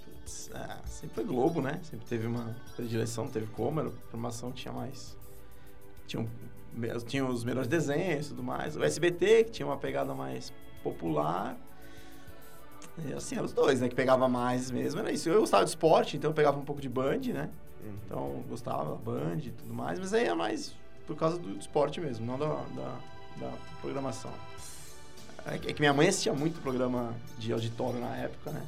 Putz, 0.06 0.50
ah, 0.54 0.80
sempre 0.86 1.16
foi 1.16 1.24
Globo, 1.26 1.62
né? 1.62 1.80
Sempre 1.84 2.06
teve 2.06 2.28
uma 2.28 2.56
predileção, 2.76 3.28
teve 3.28 3.48
como, 3.48 3.80
a 3.82 3.84
programação 3.90 4.52
tinha 4.52 4.74
mais. 4.74 5.18
Tinha, 6.08 6.22
um- 6.24 7.00
tinha 7.06 7.26
os 7.26 7.44
melhores 7.44 7.68
desenhos 7.68 8.28
e 8.28 8.30
tudo 8.30 8.44
mais. 8.44 8.76
O 8.76 8.84
SBT, 8.84 9.46
que 9.46 9.52
tinha 9.52 9.66
uma 9.66 9.78
pegada 9.78 10.14
mais 10.14 10.52
popular. 10.84 11.58
E 13.06 13.14
assim, 13.14 13.36
eram 13.36 13.46
os 13.46 13.54
dois, 13.54 13.82
né? 13.82 13.90
Que 13.90 13.96
pegava 13.96 14.28
mais 14.28 14.70
mesmo. 14.70 15.00
Era 15.00 15.12
isso. 15.12 15.30
Eu 15.30 15.40
gostava 15.42 15.64
de 15.64 15.70
esporte, 15.72 16.18
então 16.18 16.30
eu 16.32 16.36
pegava 16.36 16.58
um 16.60 16.66
pouco 16.66 16.82
de 16.82 16.90
Band, 16.90 17.20
né? 17.34 17.50
Então 18.06 18.20
eu 18.36 18.46
gostava 18.50 18.96
Band 18.96 19.38
e 19.44 19.52
tudo 19.52 19.74
mais. 19.74 20.00
Mas 20.00 20.14
aí 20.14 20.26
é 20.26 20.34
mais 20.34 20.76
por 21.08 21.16
causa 21.18 21.38
do 21.38 21.58
esporte 21.58 22.00
mesmo, 22.00 22.26
não 22.26 22.38
da, 22.38 22.48
da, 22.48 22.98
da 23.40 23.52
programação. 23.82 24.32
É 25.46 25.58
que 25.58 25.70
é 25.70 25.74
que 25.74 25.82
minha 25.82 25.94
mãe 25.94 26.08
assistia 26.08 26.34
muito 26.34 26.62
programa 26.62 27.14
de 27.38 27.52
auditório 27.52 28.00
na 28.00 28.16
época, 28.18 28.52
né? 28.52 28.64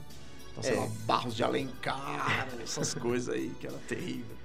Então, 0.51 0.63
sei 0.63 0.73
É. 0.73 0.79
lá, 0.79 0.87
Barros 1.05 1.35
de 1.35 1.43
Alencar, 1.43 2.47
essas 2.61 2.93
coisas 2.93 3.33
aí 3.33 3.49
que 3.59 3.67
era 3.67 3.77
terrível. 3.87 4.35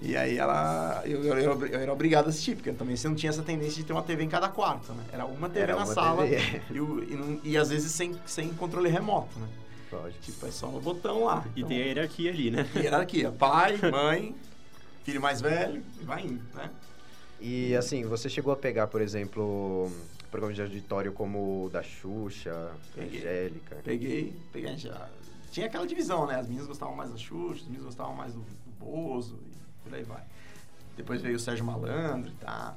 E 0.00 0.16
aí 0.16 0.38
ela. 0.38 1.02
Eu, 1.04 1.24
eu, 1.24 1.36
eu, 1.38 1.66
eu 1.66 1.80
era 1.80 1.92
obrigado 1.92 2.26
a 2.26 2.28
assistir, 2.28 2.54
porque 2.54 2.70
também 2.72 2.94
você 2.96 3.08
não 3.08 3.16
tinha 3.16 3.30
essa 3.30 3.42
tendência 3.42 3.76
de 3.78 3.84
ter 3.84 3.92
uma 3.92 4.02
TV 4.02 4.22
em 4.22 4.28
cada 4.28 4.48
quarto, 4.48 4.92
né? 4.92 5.02
Era 5.12 5.24
uma 5.26 5.48
TV 5.48 5.60
Era 5.60 5.72
na 5.76 5.84
uma 5.84 5.92
sala 5.94 6.22
TV. 6.24 6.62
E, 6.70 6.80
o- 6.80 7.02
e, 7.02 7.16
não- 7.16 7.40
e 7.42 7.56
às 7.56 7.68
vezes 7.70 7.90
sem, 7.90 8.14
sem 8.24 8.52
controle 8.54 8.88
remoto, 8.88 9.38
né? 9.40 9.48
Pode. 9.90 10.14
Tipo, 10.20 10.46
é 10.46 10.50
só 10.52 10.68
no 10.68 10.80
botão 10.80 11.24
lá. 11.24 11.44
E 11.56 11.60
Então, 11.60 11.68
tem 11.70 11.82
a 11.82 11.86
hierarquia 11.86 12.30
ali, 12.30 12.50
né? 12.50 12.68
hierarquia. 12.76 13.32
Pai, 13.32 13.76
mãe, 13.90 14.36
filho 15.02 15.20
mais 15.20 15.40
velho, 15.40 15.82
e 16.00 16.04
vai 16.04 16.22
indo, 16.22 16.42
né? 16.54 16.70
E 17.40 17.74
assim, 17.74 18.04
você 18.04 18.28
chegou 18.28 18.52
a 18.52 18.56
pegar, 18.56 18.86
por 18.88 19.00
exemplo, 19.00 19.90
programas 20.30 20.56
de 20.56 20.62
auditório 20.62 21.12
como 21.12 21.64
o 21.66 21.70
da 21.70 21.82
Xuxa, 21.82 22.72
Peguei. 22.94 23.20
Angélica. 23.20 23.76
Peguei, 23.84 24.34
peguei 24.52 24.76
já. 24.76 25.08
Tinha 25.50 25.66
aquela 25.66 25.86
divisão, 25.86 26.26
né? 26.26 26.36
As 26.36 26.46
meninas 26.46 26.66
gostavam 26.66 26.94
mais 26.94 27.10
da 27.10 27.16
Xuxa, 27.16 27.60
as 27.62 27.66
meninas 27.66 27.84
gostavam 27.86 28.14
mais 28.14 28.32
do, 28.34 28.40
do 28.40 28.70
Bozo 28.78 29.38
e 29.46 29.84
por 29.88 29.94
aí 29.94 30.02
vai. 30.02 30.22
Depois 30.96 31.22
veio 31.22 31.36
o 31.36 31.38
Sérgio 31.38 31.64
Malandro 31.64 32.30
e 32.30 32.34
tá. 32.34 32.76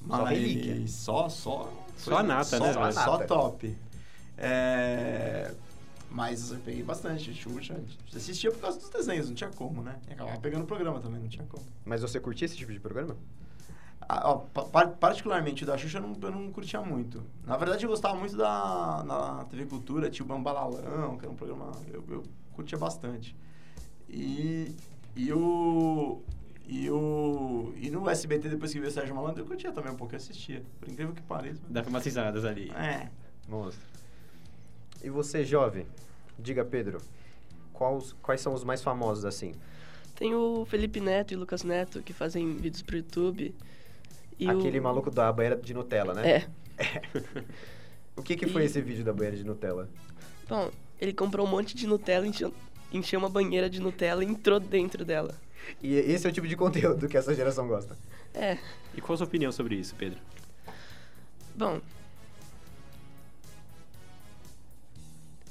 Mas. 0.00 0.90
Só, 0.92 1.28
só. 1.28 1.72
Só 1.96 2.18
a 2.18 2.22
nata, 2.22 2.44
só, 2.44 2.64
né, 2.66 2.72
Só, 2.72 2.90
só 2.92 3.18
top. 3.18 3.76
É, 4.36 5.52
Mas 6.10 6.50
eu 6.50 6.58
peguei 6.58 6.82
bastante 6.82 7.32
Xuxa. 7.32 7.80
Assistia 8.14 8.50
por 8.50 8.60
causa 8.60 8.78
dos 8.78 8.88
desenhos, 8.88 9.28
não 9.28 9.34
tinha 9.34 9.50
como, 9.50 9.82
né? 9.82 9.98
E 10.08 10.12
acabava 10.12 10.38
pegando 10.40 10.64
o 10.64 10.66
programa 10.66 11.00
também, 11.00 11.20
não 11.20 11.28
tinha 11.28 11.46
como. 11.46 11.64
Mas 11.84 12.00
você 12.02 12.18
curtia 12.18 12.46
esse 12.46 12.56
tipo 12.56 12.72
de 12.72 12.80
programa? 12.80 13.16
Ó, 14.24 14.36
pa- 14.38 14.64
par- 14.64 14.90
particularmente 14.96 15.64
o 15.64 15.66
da 15.66 15.76
Xuxa 15.78 15.98
eu 15.98 16.02
não, 16.02 16.16
eu 16.20 16.30
não 16.30 16.52
curtia 16.52 16.80
muito. 16.80 17.22
Na 17.46 17.56
verdade, 17.56 17.84
eu 17.84 17.88
gostava 17.90 18.14
muito 18.18 18.36
da 18.36 19.02
na 19.06 19.44
TV 19.44 19.66
Cultura, 19.66 20.10
tinha 20.10 20.24
o 20.24 20.28
Bambalalão, 20.28 21.16
que 21.16 21.24
era 21.24 21.32
um 21.32 21.36
programa. 21.36 21.72
Eu, 21.92 22.04
eu 22.08 22.22
curtia 22.52 22.76
bastante. 22.78 23.34
E, 24.08 24.74
e 25.16 25.32
o. 25.32 26.20
E 26.66 26.90
o. 26.90 27.72
E 27.76 27.90
no 27.90 28.08
SBT, 28.08 28.48
depois 28.48 28.72
que 28.72 28.78
veio 28.78 28.90
o 28.90 28.94
Sérgio 28.94 29.14
Malandro, 29.14 29.42
eu 29.42 29.46
curtia 29.46 29.72
também 29.72 29.92
um 29.92 29.96
pouco, 29.96 30.14
eu 30.14 30.16
assistia. 30.18 30.62
Por 30.80 30.88
incrível 30.88 31.14
que 31.14 31.22
pareça. 31.22 31.60
Dava 31.68 31.88
umas 31.88 32.04
risadas 32.04 32.44
ali. 32.44 32.70
É. 32.72 33.08
Monstro. 33.48 33.84
E 35.02 35.10
você, 35.10 35.44
jovem? 35.44 35.86
Diga, 36.38 36.64
Pedro, 36.64 37.00
quais, 37.72 38.12
quais 38.22 38.40
são 38.40 38.54
os 38.54 38.62
mais 38.64 38.82
famosos 38.82 39.24
assim? 39.24 39.52
Tem 40.14 40.34
o 40.34 40.64
Felipe 40.66 41.00
Neto 41.00 41.32
e 41.32 41.36
o 41.36 41.40
Lucas 41.40 41.64
Neto, 41.64 42.02
que 42.02 42.12
fazem 42.12 42.54
vídeos 42.56 42.82
pro 42.82 42.96
YouTube. 42.96 43.54
E 44.42 44.48
Aquele 44.48 44.80
o... 44.80 44.82
maluco 44.82 45.10
da 45.10 45.32
banheira 45.32 45.56
de 45.56 45.72
Nutella, 45.74 46.14
né? 46.14 46.30
É. 46.30 46.48
o 48.16 48.22
que, 48.22 48.36
que 48.36 48.46
foi 48.46 48.62
E- 48.62 48.66
esse 48.66 48.80
vídeo 48.80 49.04
da 49.04 49.12
banheira 49.12 49.36
de 49.36 49.44
Nutella? 49.44 49.88
Bom, 50.48 50.70
ele 51.00 51.12
comprou 51.12 51.46
um 51.46 51.50
monte 51.50 51.76
de 51.76 51.86
Nutella, 51.86 52.26
encheu, 52.26 52.52
encheu 52.92 53.18
uma 53.18 53.28
banheira 53.28 53.70
de 53.70 53.80
Nutella 53.80 54.24
e 54.24 54.26
entrou 54.26 54.58
dentro 54.58 55.04
dela. 55.04 55.34
E 55.80 55.94
esse 55.94 56.26
é 56.26 56.30
o 56.30 56.32
tipo 56.32 56.48
de 56.48 56.56
conteúdo 56.56 57.08
que 57.08 57.16
essa 57.16 57.34
geração 57.34 57.68
gosta. 57.68 57.96
É. 58.34 58.58
E 58.96 59.00
qual 59.00 59.14
a 59.14 59.16
sua 59.18 59.26
opinião 59.26 59.52
sobre 59.52 59.76
isso, 59.76 59.94
Pedro? 59.94 60.18
Bom, 61.54 61.80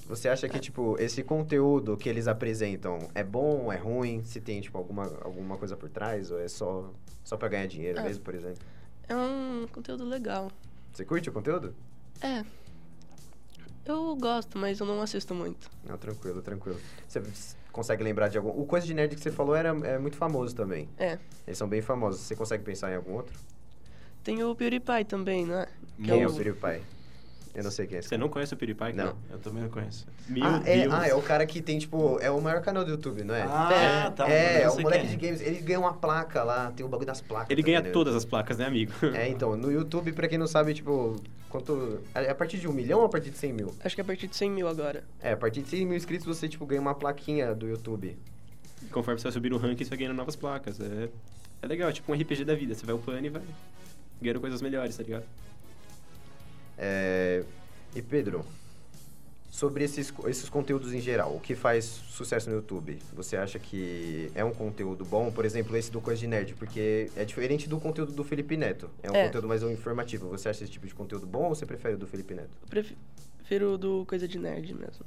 Você 0.08 0.28
acha 0.28 0.50
que, 0.50 0.60
tipo, 0.60 0.98
esse 1.00 1.24
conteúdo 1.24 1.96
que 1.96 2.10
eles 2.10 2.28
apresentam 2.28 3.00
é 3.16 3.24
bom, 3.24 3.72
é 3.72 3.78
ruim? 3.78 4.22
Se 4.26 4.42
tem, 4.42 4.60
tipo, 4.60 4.78
alguma, 4.78 5.04
alguma 5.24 5.58
coisa 5.58 5.78
por 5.78 5.88
trás? 5.90 6.30
Ou 6.32 6.40
é 6.42 6.50
só, 6.50 6.92
só 7.24 7.38
pra 7.38 7.48
ganhar 7.48 7.66
dinheiro 7.68 7.98
Ah. 8.00 8.04
mesmo, 8.04 8.22
por 8.22 8.36
exemplo? 8.36 8.60
É 9.12 9.16
um 9.16 9.68
conteúdo 9.72 10.06
legal. 10.06 10.52
Você 10.92 11.06
curte 11.06 11.30
o 11.30 11.34
conteúdo? 11.34 11.76
É. 12.22 12.44
Eu 13.86 14.16
gosto, 14.16 14.58
mas 14.58 14.80
eu 14.80 14.86
não 14.86 15.02
assisto 15.02 15.34
muito. 15.34 15.70
Não, 15.84 15.98
tranquilo, 15.98 16.42
tranquilo. 16.42 16.80
Você 17.08 17.22
consegue 17.72 18.04
lembrar 18.04 18.28
de 18.28 18.38
algum... 18.38 18.50
O 18.50 18.66
Coisa 18.66 18.86
de 18.86 18.94
Nerd 18.94 19.16
que 19.16 19.22
você 19.22 19.32
falou 19.32 19.56
era, 19.56 19.70
é 19.88 19.98
muito 19.98 20.16
famoso 20.18 20.56
também. 20.56 20.88
É. 20.98 21.18
Eles 21.48 21.58
são 21.58 21.68
bem 21.68 21.82
famosos. 21.82 22.22
Você 22.22 22.36
consegue 22.36 22.64
pensar 22.64 22.92
em 22.92 22.96
algum 22.96 23.14
outro? 23.14 23.38
Tem 24.24 24.44
o 24.44 24.56
PewDiePie 24.56 25.06
também, 25.08 25.46
não 25.46 25.56
é? 25.56 25.68
Quem 26.04 26.22
é 26.22 26.28
o 26.28 26.34
PewDiePie? 26.34 26.84
Eu 27.54 27.64
não 27.64 27.72
sei 27.72 27.86
quem 27.86 27.98
é 27.98 28.00
esse 28.00 28.10
Você 28.10 28.18
não 28.18 28.30
conhece 28.30 28.54
o 28.54 28.58
PewDiePie? 28.58 28.94
Não. 28.94 29.16
Eu 29.30 29.40
também 29.40 29.64
não 29.64 29.70
conheço. 29.70 30.08
Meu 30.28 30.44
ah, 30.44 30.62
é, 30.66 30.82
Deus. 30.82 30.94
ah, 30.94 31.08
é 31.08 31.14
o 31.14 31.22
cara 31.22 31.46
que 31.46 31.62
tem, 31.62 31.78
tipo, 31.80 32.18
é 32.22 32.32
o 32.32 32.40
maior 32.42 32.62
canal 32.62 32.86
do 32.86 32.92
YouTube, 32.92 33.24
não 33.24 33.36
é? 33.36 33.44
Ah, 33.44 33.70
é, 33.74 34.10
tá, 34.12 34.30
É, 34.30 34.62
é 34.62 34.70
o 34.70 34.80
moleque 34.80 35.06
é. 35.06 35.10
de 35.10 35.16
games. 35.18 35.42
Ele 35.42 35.60
ganha 35.60 35.80
uma 35.80 35.94
placa 35.94 36.44
lá, 36.44 36.72
tem 36.72 36.86
o 36.86 36.90
bagulho 36.90 37.08
das 37.08 37.22
placas. 37.22 37.50
Ele 37.50 37.62
também, 37.62 37.82
ganha 37.82 37.92
todas 37.92 38.16
as 38.16 38.24
placas, 38.24 38.58
né, 38.58 38.66
amigo? 38.66 38.94
É, 39.14 39.28
então, 39.28 39.58
no 39.58 39.72
YouTube, 39.72 40.14
pra 40.14 40.28
quem 40.28 40.38
não 40.38 40.48
sabe, 40.48 40.74
tipo, 40.74 41.16
quanto... 41.50 42.02
É 42.16 42.32
a 42.32 42.36
partir 42.36 42.58
de 42.58 42.68
um 42.68 42.72
milhão 42.72 43.00
ou 43.00 43.06
a 43.06 43.10
partir 43.10 43.30
de 43.30 43.38
100 43.38 43.54
mil? 43.54 43.76
Acho 43.84 43.94
que 43.94 44.02
é 44.02 44.04
a 44.04 44.06
partir 44.06 44.28
de 44.28 44.36
100 44.36 44.50
mil 44.50 44.68
agora. 44.68 45.04
É, 45.22 45.34
a 45.34 45.38
partir 45.38 45.62
de 45.62 45.70
100 45.70 45.86
mil 45.86 45.98
inscritos 45.98 46.26
você, 46.26 46.48
tipo, 46.48 46.66
ganha 46.66 46.82
uma 46.82 46.96
plaquinha 46.96 47.54
do 47.54 47.68
YouTube. 47.68 48.18
Conforme 48.90 49.20
você 49.20 49.24
vai 49.24 49.32
subir 49.34 49.50
no 49.50 49.58
ranking, 49.58 49.84
você 49.84 49.90
vai 49.90 50.00
ganhando 50.00 50.16
novas 50.16 50.36
placas. 50.36 50.80
É, 50.80 51.10
é 51.62 51.68
legal, 51.68 51.90
é 51.90 51.92
tipo 51.92 52.12
um 52.12 52.16
RPG 52.16 52.46
da 52.46 52.56
vida. 52.56 52.74
Você 52.74 52.86
vai 52.86 52.96
upando 52.96 53.26
e 53.26 53.30
vai 53.30 53.42
ganhando 54.22 54.40
coisas 54.40 54.62
melhores, 54.62 54.96
tá 54.96 55.04
ligado? 55.04 55.26
É... 56.78 57.44
E 57.96 58.02
Pedro, 58.02 58.46
sobre 59.50 59.84
esses, 59.84 60.14
esses 60.28 60.48
conteúdos 60.50 60.94
em 60.94 61.02
geral, 61.02 61.36
o 61.36 61.40
que 61.42 61.56
faz 61.56 61.84
sucesso 61.86 62.50
no 62.50 62.56
YouTube? 62.56 62.98
Você 63.14 63.36
acha 63.36 63.60
que 63.60 64.32
é 64.34 64.44
um 64.46 64.54
conteúdo 64.54 65.04
bom? 65.04 65.30
Por 65.32 65.44
exemplo, 65.44 65.76
esse 65.76 65.92
do 65.92 66.00
Coisa 66.00 66.20
de 66.22 66.28
Nerd, 66.28 66.54
porque 66.56 67.12
é 67.18 67.26
diferente 67.26 67.68
do 67.68 67.80
conteúdo 67.80 68.14
do 68.14 68.24
Felipe 68.24 68.56
Neto. 68.56 68.90
É 69.04 69.12
um 69.12 69.16
É. 69.16 69.26
conteúdo 69.26 69.48
mais 69.48 69.62
informativo. 69.64 70.30
Você 70.30 70.48
acha 70.48 70.64
esse 70.64 70.72
tipo 70.72 70.88
de 70.88 70.94
conteúdo 70.96 71.26
bom 71.28 71.44
ou 71.44 71.50
você 71.56 71.66
prefere 71.66 71.96
o 71.96 71.98
do 71.98 72.08
Felipe 72.08 72.34
Neto? 72.34 72.50
Eu 72.62 72.68
pref- 72.70 72.96
prefiro 73.40 73.74
o 73.74 73.78
do 73.78 74.06
Coisa 74.06 74.26
de 74.28 74.40
Nerd 74.40 74.74
mesmo. 74.74 75.06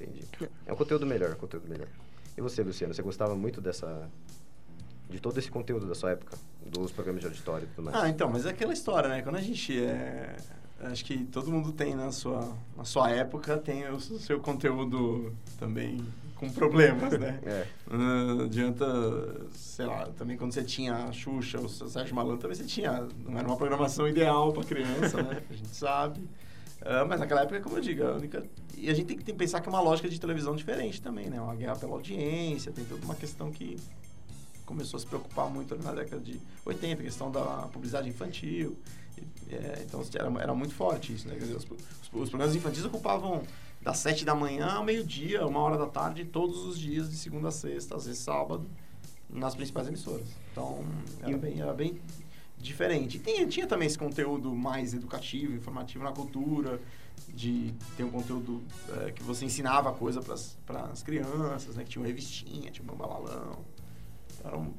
Entendi. 0.00 0.24
É 0.64 0.72
um 0.72 0.76
conteúdo 0.76 1.04
melhor, 1.04 1.32
um 1.32 1.36
conteúdo 1.36 1.68
melhor. 1.68 1.88
E 2.38 2.40
você, 2.40 2.62
Luciano, 2.62 2.94
você 2.94 3.02
gostava 3.02 3.34
muito 3.34 3.60
dessa... 3.60 4.08
De 5.10 5.18
todo 5.18 5.36
esse 5.38 5.50
conteúdo 5.50 5.86
da 5.86 5.94
sua 5.96 6.12
época? 6.12 6.38
Dos 6.64 6.92
programas 6.92 7.20
de 7.20 7.26
auditório 7.26 7.64
e 7.66 7.74
tudo 7.74 7.84
mais? 7.84 7.96
Ah, 7.96 8.08
então, 8.08 8.30
mas 8.30 8.46
é 8.46 8.50
aquela 8.50 8.72
história, 8.72 9.08
né? 9.08 9.22
Quando 9.22 9.34
a 9.36 9.40
gente 9.40 9.76
é. 9.84 10.36
Acho 10.80 11.04
que 11.04 11.24
todo 11.24 11.50
mundo 11.50 11.72
tem 11.72 11.94
na 11.94 12.10
sua, 12.10 12.56
na 12.76 12.84
sua 12.84 13.10
época, 13.10 13.58
tem 13.58 13.88
o 13.90 14.00
seu 14.00 14.40
conteúdo 14.40 15.34
também 15.58 16.02
com 16.36 16.50
problemas, 16.50 17.18
né? 17.18 17.38
É. 17.44 17.66
Não 17.90 18.46
adianta, 18.46 18.86
sei 19.52 19.84
lá, 19.84 20.06
também 20.16 20.38
quando 20.38 20.52
você 20.52 20.64
tinha 20.64 20.94
a 20.94 21.12
Xuxa, 21.12 21.60
o 21.60 21.68
Sérgio 21.68 22.14
Malandro, 22.14 22.38
também 22.38 22.56
você 22.56 22.64
tinha, 22.64 23.06
não 23.26 23.38
era 23.38 23.46
uma 23.46 23.56
programação 23.56 24.08
ideal 24.08 24.52
para 24.52 24.64
criança, 24.64 25.22
né? 25.22 25.42
A 25.50 25.52
gente 25.52 25.76
sabe. 25.76 26.20
Ah, 26.82 27.04
mas 27.06 27.20
naquela 27.20 27.42
época, 27.42 27.60
como 27.60 27.76
eu 27.76 27.82
digo, 27.82 28.02
a 28.04 28.14
única... 28.14 28.42
E 28.76 28.88
a 28.88 28.94
gente 28.94 29.06
tem 29.06 29.18
que 29.18 29.24
tem 29.24 29.34
que 29.34 29.38
pensar 29.38 29.60
que 29.60 29.68
é 29.68 29.72
uma 29.72 29.82
lógica 29.82 30.08
de 30.08 30.18
televisão 30.18 30.56
diferente 30.56 31.02
também, 31.02 31.28
né? 31.28 31.38
Uma 31.40 31.54
guerra 31.54 31.76
pela 31.76 31.92
audiência, 31.92 32.72
tem 32.72 32.84
toda 32.86 33.04
uma 33.04 33.14
questão 33.14 33.52
que 33.52 33.76
começou 34.64 34.96
a 34.96 35.00
se 35.00 35.06
preocupar 35.06 35.50
muito 35.50 35.76
na 35.82 35.92
década 35.92 36.22
de 36.22 36.40
80, 36.64 37.02
a 37.02 37.04
questão 37.04 37.30
da 37.30 37.68
publicidade 37.72 38.08
infantil. 38.08 38.78
É, 39.50 39.82
então 39.86 40.02
era, 40.14 40.42
era 40.42 40.54
muito 40.54 40.74
forte 40.74 41.12
isso, 41.12 41.28
né? 41.28 41.34
Dizer, 41.34 41.56
os, 41.56 41.66
os, 42.12 42.28
programas 42.28 42.54
infantis 42.54 42.84
ocupavam 42.84 43.42
das 43.82 43.98
7 43.98 44.24
da 44.24 44.34
manhã 44.34 44.66
ao 44.66 44.84
meio-dia, 44.84 45.46
uma 45.46 45.60
hora 45.60 45.76
da 45.76 45.86
tarde, 45.86 46.24
todos 46.24 46.64
os 46.64 46.78
dias, 46.78 47.10
de 47.10 47.16
segunda 47.16 47.48
a 47.48 47.50
sexta, 47.50 47.96
às 47.96 48.06
vezes 48.06 48.20
sábado, 48.20 48.66
nas 49.28 49.54
principais 49.54 49.88
emissoras. 49.88 50.26
Então, 50.52 50.84
era, 51.22 51.36
bem, 51.36 51.60
era 51.60 51.72
bem 51.72 52.00
diferente. 52.58 53.16
E 53.16 53.20
tinha, 53.20 53.46
tinha 53.46 53.66
também 53.66 53.86
esse 53.86 53.98
conteúdo 53.98 54.54
mais 54.54 54.92
educativo, 54.94 55.54
informativo 55.54 56.04
na 56.04 56.12
cultura, 56.12 56.80
de 57.28 57.72
ter 57.96 58.04
um 58.04 58.10
conteúdo 58.10 58.62
é, 58.98 59.12
que 59.12 59.22
você 59.22 59.44
ensinava 59.44 59.92
coisa 59.92 60.20
para 60.20 60.80
as 60.84 61.02
crianças, 61.02 61.76
né? 61.76 61.84
Que 61.84 61.90
tinha 61.90 62.02
uma 62.02 62.08
revistinha, 62.08 62.70
tinha 62.70 62.90
um 62.90 62.96
balalão. 62.96 63.58
Era 64.44 64.56
um, 64.56 64.72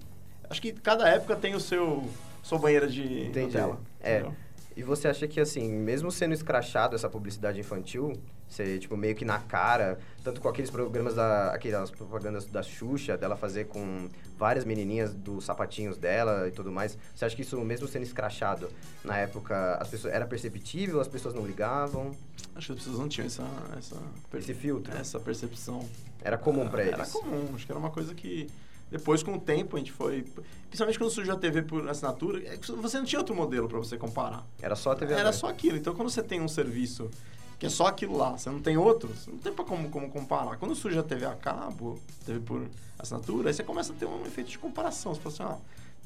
acho 0.49 0.61
que 0.61 0.71
cada 0.73 1.07
época 1.07 1.35
tem 1.35 1.55
o 1.55 1.59
seu 1.59 2.03
sua 2.43 2.57
banheira 2.57 2.87
de 2.87 3.27
Entendi. 3.27 3.45
Nutella. 3.45 3.79
É. 4.01 4.19
entendeu? 4.19 4.35
E 4.75 4.83
você 4.83 5.09
acha 5.09 5.27
que, 5.27 5.39
assim, 5.39 5.69
mesmo 5.69 6.09
sendo 6.11 6.33
escrachado 6.33 6.95
essa 6.95 7.09
publicidade 7.09 7.59
infantil, 7.59 8.13
ser, 8.47 8.79
tipo, 8.79 8.95
meio 8.95 9.13
que 9.13 9.25
na 9.25 9.37
cara, 9.37 9.99
tanto 10.23 10.39
com 10.39 10.47
aqueles 10.47 10.69
programas 10.69 11.13
da... 11.13 11.53
aquelas 11.53 11.91
propagandas 11.91 12.45
da 12.45 12.63
Xuxa, 12.63 13.17
dela 13.17 13.35
fazer 13.35 13.65
com 13.65 14.07
várias 14.37 14.63
menininhas 14.63 15.13
dos 15.13 15.43
sapatinhos 15.43 15.97
dela 15.97 16.47
e 16.47 16.51
tudo 16.51 16.71
mais, 16.71 16.97
você 17.13 17.25
acha 17.25 17.35
que 17.35 17.41
isso, 17.41 17.59
mesmo 17.61 17.87
sendo 17.87 18.03
escrachado, 18.03 18.69
na 19.03 19.17
época, 19.17 19.75
as 19.75 19.89
pessoas... 19.89 20.13
era 20.13 20.25
perceptível, 20.25 21.01
as 21.01 21.07
pessoas 21.07 21.33
não 21.33 21.45
ligavam? 21.45 22.15
Acho 22.55 22.67
que 22.67 22.73
as 22.73 22.79
pessoas 22.79 22.97
não 22.97 23.09
tinham 23.09 23.27
essa... 23.27 23.43
essa 23.77 23.97
Esse 24.35 24.53
filtro? 24.53 24.95
Essa 24.95 25.19
percepção. 25.19 25.85
Era 26.23 26.37
comum 26.37 26.69
pra 26.69 26.81
Era 26.81 26.97
eles? 26.97 27.11
comum, 27.11 27.51
acho 27.55 27.65
que 27.65 27.71
era 27.71 27.79
uma 27.79 27.91
coisa 27.91 28.15
que... 28.15 28.49
Depois, 28.91 29.23
com 29.23 29.35
o 29.35 29.39
tempo, 29.39 29.75
a 29.77 29.79
gente 29.79 29.91
foi... 29.91 30.25
Principalmente 30.67 30.99
quando 30.99 31.09
surgiu 31.11 31.33
a 31.33 31.37
TV 31.37 31.61
por 31.63 31.87
assinatura, 31.89 32.39
é 32.45 32.57
você 32.57 32.97
não 32.97 33.05
tinha 33.05 33.19
outro 33.19 33.33
modelo 33.33 33.67
para 33.69 33.77
você 33.79 33.97
comparar. 33.97 34.45
Era 34.61 34.75
só 34.75 34.91
a 34.91 34.95
TV 34.95 35.13
Era 35.13 35.21
aberta. 35.21 35.37
só 35.39 35.47
aquilo. 35.47 35.77
Então, 35.77 35.95
quando 35.95 36.09
você 36.09 36.21
tem 36.21 36.41
um 36.41 36.47
serviço 36.47 37.09
que 37.57 37.65
é 37.65 37.69
só 37.69 37.87
aquilo 37.87 38.17
lá, 38.17 38.37
você 38.37 38.49
não 38.49 38.59
tem 38.59 38.75
outro, 38.77 39.09
você 39.09 39.29
não 39.31 39.37
tem 39.37 39.53
pra 39.53 39.63
como, 39.63 39.89
como 39.89 40.09
comparar. 40.09 40.57
Quando 40.57 40.75
surge 40.75 40.97
a 40.97 41.03
TV 41.03 41.25
a 41.25 41.35
cabo, 41.35 41.99
TV 42.25 42.39
por 42.39 42.67
assinatura, 42.99 43.49
aí 43.49 43.53
você 43.53 43.63
começa 43.63 43.93
a 43.93 43.95
ter 43.95 44.05
um 44.05 44.25
efeito 44.25 44.49
de 44.49 44.57
comparação. 44.59 45.13
Você 45.15 45.21
fala 45.21 45.33
assim, 45.35 45.43
ah, 45.43 45.57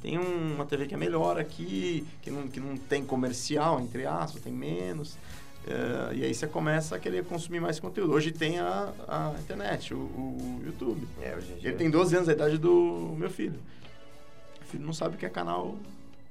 tem 0.02 0.20
um- 0.20 0.56
uma 0.56 0.66
TV 0.66 0.86
que 0.86 0.94
é 0.94 0.98
melhor 0.98 1.40
aqui, 1.40 2.06
que 2.22 2.30
não, 2.30 2.48
que 2.48 2.60
não 2.60 2.76
tem 2.78 3.06
comercial, 3.06 3.80
entre 3.80 4.06
aspas, 4.06 4.42
tem 4.42 4.52
menos. 4.54 5.18
Eh, 5.68 6.16
e 6.18 6.24
aí 6.24 6.34
você 6.34 6.46
começa 6.48 6.96
a 6.96 7.00
querer 7.00 7.24
consumir 7.26 7.60
mais 7.60 7.80
conteúdo. 7.80 8.14
Hoje 8.14 8.32
tem 8.32 8.60
a, 8.60 8.92
a 9.08 9.34
internet, 9.40 9.94
o, 9.94 9.98
o 9.98 10.62
YouTube. 10.64 11.08
É. 11.22 11.36
Ele 11.64 11.74
tem 11.76 11.90
12 11.90 12.16
anos, 12.16 12.30
a 12.30 12.34
idade 12.34 12.58
do 12.58 13.16
meu 13.18 13.30
filho. 13.30 13.60
O 14.62 14.66
filho 14.66 14.86
não 14.86 14.94
sabe 14.94 15.16
o 15.16 15.18
que 15.18 15.26
é 15.26 15.30
canal 15.30 15.76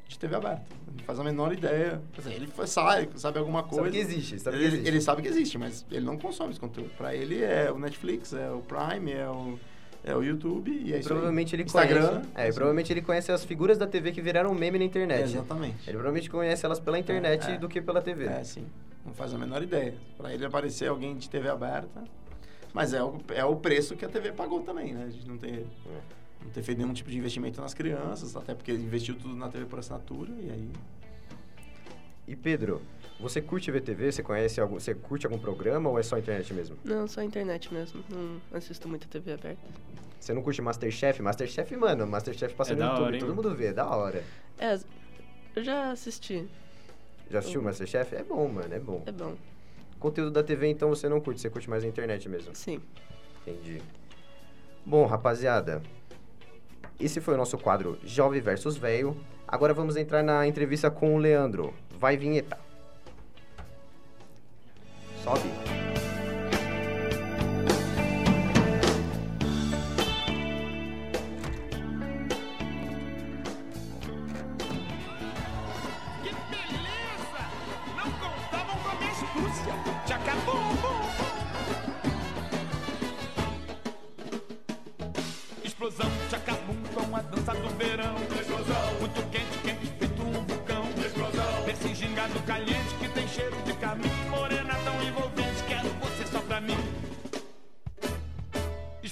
de 0.07 0.19
TV 0.19 0.37
aberta. 0.37 0.63
Ele 0.87 0.99
não 0.99 1.05
faz 1.05 1.19
a 1.19 1.25
menor 1.25 1.53
ideia. 1.53 2.01
Ele 2.27 2.47
faz- 2.47 2.71
sabe, 2.71 3.09
sabe 3.17 3.39
alguma 3.41 3.63
Sabe 3.63 3.71
coisa. 3.77 3.91
que 3.91 3.99
existe, 3.99 4.39
sabe 4.39 4.57
que 4.57 4.63
ele, 4.63 4.73
existe. 4.75 4.89
ele 4.89 5.01
sabe 5.01 5.23
que 5.23 5.29
existe, 5.29 5.59
mas 5.59 5.85
ele 5.91 6.05
não 6.05 6.17
consome 6.17 6.51
esse 6.53 6.61
conteúdo. 6.61 6.91
Pra 6.97 7.13
ele 7.15 7.43
é 7.43 7.73
o 7.73 7.79
Netflix, 7.79 8.33
é 8.33 8.49
o 8.51 8.61
Prime, 8.61 9.11
é 9.13 9.29
o, 9.29 9.59
é 10.05 10.15
o 10.15 10.23
YouTube 10.23 10.71
e 10.71 10.93
é 10.93 10.99
isso 10.99 11.09
aí. 11.09 11.15
Provavelmente 11.15 11.57
ele 11.57 11.63
Instagram. 11.65 12.07
conhece. 12.09 12.29
É, 12.37 12.49
e 12.49 12.53
provavelmente 12.53 12.93
ele 12.93 13.03
conhece 13.03 13.33
as 13.33 13.45
figuras 13.45 13.79
da 13.79 13.87
TV 13.87 14.13
que 14.13 14.21
viraram 14.21 14.55
meme 14.55 14.79
na 14.79 14.85
internet. 14.85 15.21
É, 15.23 15.25
exatamente. 15.25 15.79
Ele 15.85 15.93
provavelmente 15.97 16.31
conhece 16.31 16.65
elas 16.65 16.79
pela 16.79 16.99
internet 16.99 17.49
É, 17.51 17.55
é. 17.55 17.59
do 17.59 17.69
que 17.69 17.81
pela 17.81 18.01
TV. 18.01 18.27
É, 18.27 18.45
sim. 18.45 18.65
Não 19.05 19.13
faz 19.15 19.35
a 19.35 19.39
menor 19.39 19.63
ideia. 19.63 19.95
Pra 20.17 20.33
ele 20.33 20.45
aparecer 20.45 20.89
alguém 20.89 21.17
de 21.17 21.29
TV 21.29 21.49
aberta. 21.49 22.05
Mas 22.73 22.93
é 22.93 23.03
o, 23.03 23.19
é 23.35 23.45
o 23.45 23.55
preço 23.57 23.95
que 23.97 24.05
a 24.05 24.09
TV 24.09 24.33
pagou 24.33 24.61
também, 24.63 24.93
né? 24.95 25.05
A 25.07 25.11
gente 25.11 25.29
não 25.29 25.39
tem, 25.39 25.67
não 26.43 26.51
ter 26.51 26.63
feito 26.63 26.79
nenhum 26.79 26.93
tipo 26.93 27.09
de 27.11 27.17
investimento 27.17 27.61
nas 27.61 27.73
crianças, 27.73 28.35
até 28.35 28.55
porque 28.55 28.73
investiu 28.73 29.15
tudo 29.15 29.37
na 29.37 29.49
TV 29.49 29.65
por 29.67 29.79
assinatura 29.79 30.33
e 30.41 30.51
aí. 30.51 30.69
E 32.27 32.35
Pedro, 32.35 32.83
você 33.21 33.41
curte 33.41 33.71
ver 33.71 33.83
TV? 33.83 34.11
Você 34.11 34.23
conhece 34.23 34.61
algum, 34.61 34.75
você 34.75 34.95
curte 34.95 35.27
algum 35.27 35.39
programa 35.39 35.89
ou 35.91 35.99
é 35.99 36.03
só 36.03 36.19
internet 36.19 36.53
mesmo? 36.53 36.77
Não, 36.83 37.07
só 37.07 37.23
internet 37.23 37.73
mesmo. 37.73 38.03
Não 38.09 38.41
assisto 38.53 38.89
muito 38.89 39.07
TV 39.07 39.35
aberta. 39.35 39.63
Você 40.19 40.33
não 40.33 40.43
curte 40.43 40.61
Masterchef? 40.63 41.21
Masterchef, 41.23 41.77
mano, 41.77 42.07
Masterchef 42.07 42.55
passa 42.55 42.73
É 42.73 42.77
no 42.77 42.83
YouTube, 42.83 43.03
hora, 43.05 43.19
todo 43.19 43.29
mano? 43.29 43.43
mundo 43.43 43.55
vê, 43.55 43.67
é 43.67 43.73
da 43.75 43.87
hora. 43.87 44.25
É, 44.59 44.77
eu 45.55 45.63
já 45.63 45.91
assisti. 45.93 46.49
Já 47.31 47.39
assistiu 47.41 47.61
Uhum. 47.61 47.67
Masterchef? 47.67 48.15
É 48.15 48.23
bom, 48.23 48.47
mano, 48.49 48.73
é 48.75 48.79
bom. 48.79 49.03
É 49.07 49.13
bom. 49.13 49.35
Conteúdo 49.99 50.31
da 50.31 50.43
TV, 50.43 50.69
então, 50.69 50.89
você 50.91 51.09
não 51.09 51.21
curte, 51.21 51.41
você 51.41 51.49
curte 51.49 51.69
mais 51.71 51.83
a 51.85 51.87
internet 51.87 52.29
mesmo? 52.29 52.55
Sim. 52.55 52.81
Entendi. 53.47 53.81
Bom, 54.85 55.07
rapaziada, 55.07 55.83
esse 57.01 57.21
foi 57.21 57.35
o 57.35 57.37
nosso 57.37 57.57
quadro 57.57 57.99
Jovem 58.05 58.41
versus 58.41 58.77
Velho. 58.77 59.17
Agora 59.49 59.73
vamos 59.73 59.97
entrar 59.97 60.23
na 60.23 60.47
entrevista 60.47 60.91
com 60.91 61.15
o 61.15 61.19
Leandro. 61.19 61.73
Vai, 61.99 62.17
vinheta. 62.17 62.59
Sobe. 65.23 65.74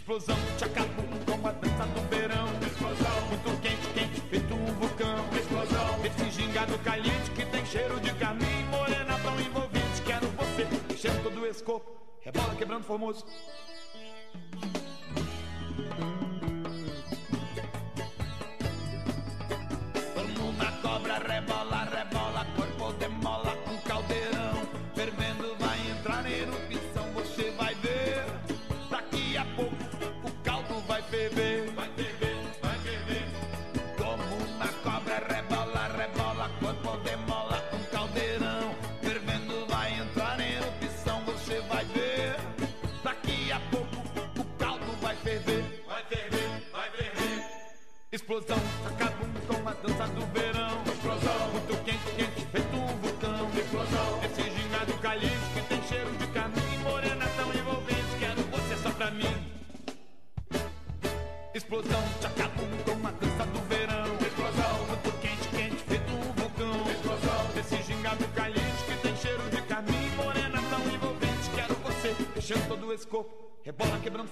Explosão, 0.02 0.36
tchacabum 0.58 1.06
com 1.24 1.46
a 1.46 1.52
dança 1.52 1.86
do 1.86 2.00
verão. 2.10 2.46
Explosão. 2.66 3.20
Muito 3.28 3.60
quente, 3.62 3.88
quente, 3.94 4.20
feito 4.22 4.52
um 4.52 4.66
vulcão. 4.74 5.24
Explosão. 5.32 6.04
Esse 6.04 6.42
gingado 6.42 6.76
caliente 6.80 7.30
que 7.30 7.46
tem 7.46 7.64
cheiro 7.64 8.00
de 8.00 8.12
caminho. 8.14 8.66
Morena 8.66 9.16
tão 9.22 9.40
envolvente, 9.40 10.02
quero 10.04 10.26
você 10.26 10.66
enchendo 10.92 11.22
todo 11.22 11.46
esse 11.46 11.62
corpo. 11.62 11.88
Rebola 12.20 12.52
quebrando 12.56 12.82
formoso. 12.82 13.24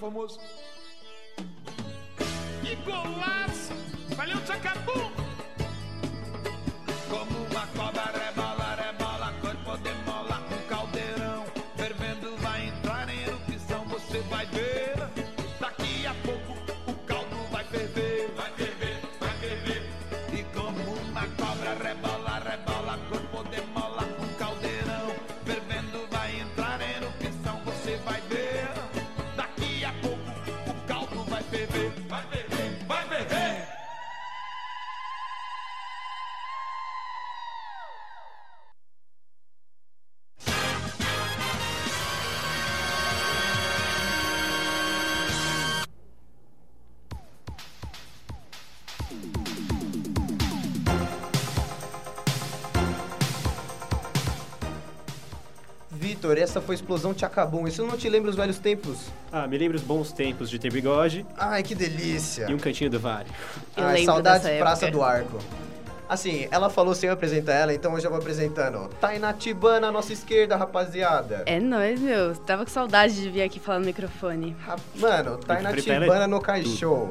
Rebola 0.00 0.59
essa 56.40 56.61
foi 56.61 56.74
Explosão 56.74 57.14
Tchacabum. 57.14 57.66
Isso 57.66 57.85
não 57.85 57.96
te 57.96 58.09
lembra 58.09 58.31
os 58.31 58.37
velhos 58.37 58.59
tempos? 58.59 59.07
Ah, 59.33 59.46
me 59.46 59.57
lembra 59.59 59.76
os 59.76 59.83
bons 59.83 60.12
tempos 60.12 60.50
de 60.50 60.59
ter 60.59 60.72
bigode 60.72 61.26
Ai, 61.37 61.62
que 61.62 61.74
delícia. 61.74 62.46
e 62.48 62.55
um 62.55 62.59
cantinho 62.59 62.90
do 62.90 62.98
vale. 62.98 63.29
Ai, 63.76 64.05
saudades 64.05 64.48
Praça 64.59 64.90
do 64.90 65.03
Arco. 65.03 65.38
Assim, 66.09 66.48
ela 66.50 66.68
falou 66.68 66.92
sem 66.92 67.07
eu 67.07 67.14
apresentar 67.14 67.53
ela, 67.53 67.72
então 67.72 67.94
eu 67.94 68.00
já 68.00 68.09
vou 68.09 68.18
apresentando. 68.18 68.88
Tainá 69.00 69.33
Tibana 69.33 69.87
à 69.87 69.92
nossa 69.92 70.12
esquerda, 70.12 70.57
rapaziada. 70.57 71.44
É 71.46 71.61
nóis, 71.61 72.00
meu. 72.00 72.35
Tava 72.35 72.64
com 72.64 72.70
saudade 72.70 73.14
de 73.14 73.31
vir 73.31 73.42
aqui 73.42 73.61
falar 73.61 73.79
no 73.79 73.87
microfone. 73.87 74.57
Mano, 74.96 75.38
Tainá 75.38 75.70
é 75.70 75.76
Tibana 75.76 76.26
no 76.26 76.40
Caixão. 76.40 77.11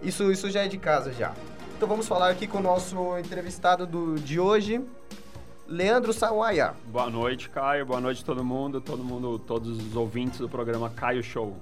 Isso, 0.00 0.32
isso 0.32 0.50
já 0.50 0.62
é 0.62 0.68
de 0.68 0.78
casa 0.78 1.12
já. 1.12 1.34
Então 1.76 1.86
vamos 1.86 2.08
falar 2.08 2.30
aqui 2.30 2.46
com 2.46 2.56
o 2.58 2.62
nosso 2.62 3.18
entrevistado 3.18 3.86
do, 3.86 4.14
de 4.14 4.40
hoje, 4.40 4.80
Leandro 5.70 6.12
Sawaia. 6.12 6.74
Boa 6.88 7.08
noite, 7.08 7.48
Caio. 7.48 7.86
Boa 7.86 8.00
noite 8.00 8.24
todo 8.24 8.44
mundo, 8.44 8.80
todo 8.80 9.04
mundo, 9.04 9.38
todos 9.38 9.78
os 9.78 9.94
ouvintes 9.94 10.40
do 10.40 10.48
programa 10.48 10.90
Caio 10.90 11.22
Show. 11.22 11.56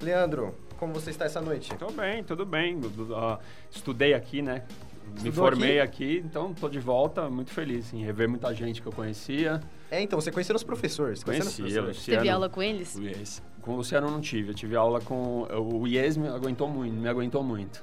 Leandro, 0.00 0.54
como 0.78 0.94
você 0.94 1.10
está 1.10 1.24
essa 1.24 1.40
noite? 1.40 1.74
Tô 1.76 1.90
bem, 1.90 2.22
tudo 2.22 2.46
bem. 2.46 2.80
Ah, 3.12 3.40
estudei 3.68 4.14
aqui, 4.14 4.40
né? 4.40 4.62
Me 5.08 5.16
Estudou 5.16 5.32
formei 5.32 5.80
aqui? 5.80 6.22
então 6.24 6.54
tô 6.54 6.68
de 6.68 6.78
volta, 6.78 7.28
muito 7.28 7.50
feliz 7.50 7.92
em 7.92 8.04
rever 8.04 8.28
muita 8.28 8.54
gente 8.54 8.80
que 8.80 8.86
eu 8.86 8.92
conhecia. 8.92 9.60
É, 9.90 10.00
então, 10.00 10.20
você 10.20 10.30
conheceu 10.30 10.54
os 10.54 10.62
professores? 10.62 11.24
conheceu 11.24 11.48
os 11.48 11.56
professores? 11.56 11.96
Luciano. 11.96 12.20
Teve 12.20 12.30
aula 12.30 12.48
com 12.48 12.62
eles? 12.62 12.94
Ies. 12.94 13.42
Com 13.62 13.72
o 13.72 13.76
Luciano 13.76 14.06
eu 14.06 14.10
não 14.10 14.20
tive, 14.20 14.50
eu 14.50 14.54
tive 14.54 14.74
aula 14.76 15.00
com... 15.00 15.42
O 15.50 15.86
Ies 15.86 16.16
me 16.16 16.28
aguentou 16.28 16.68
muito, 16.68 16.94
me 16.94 17.08
aguentou 17.08 17.42
muito. 17.42 17.82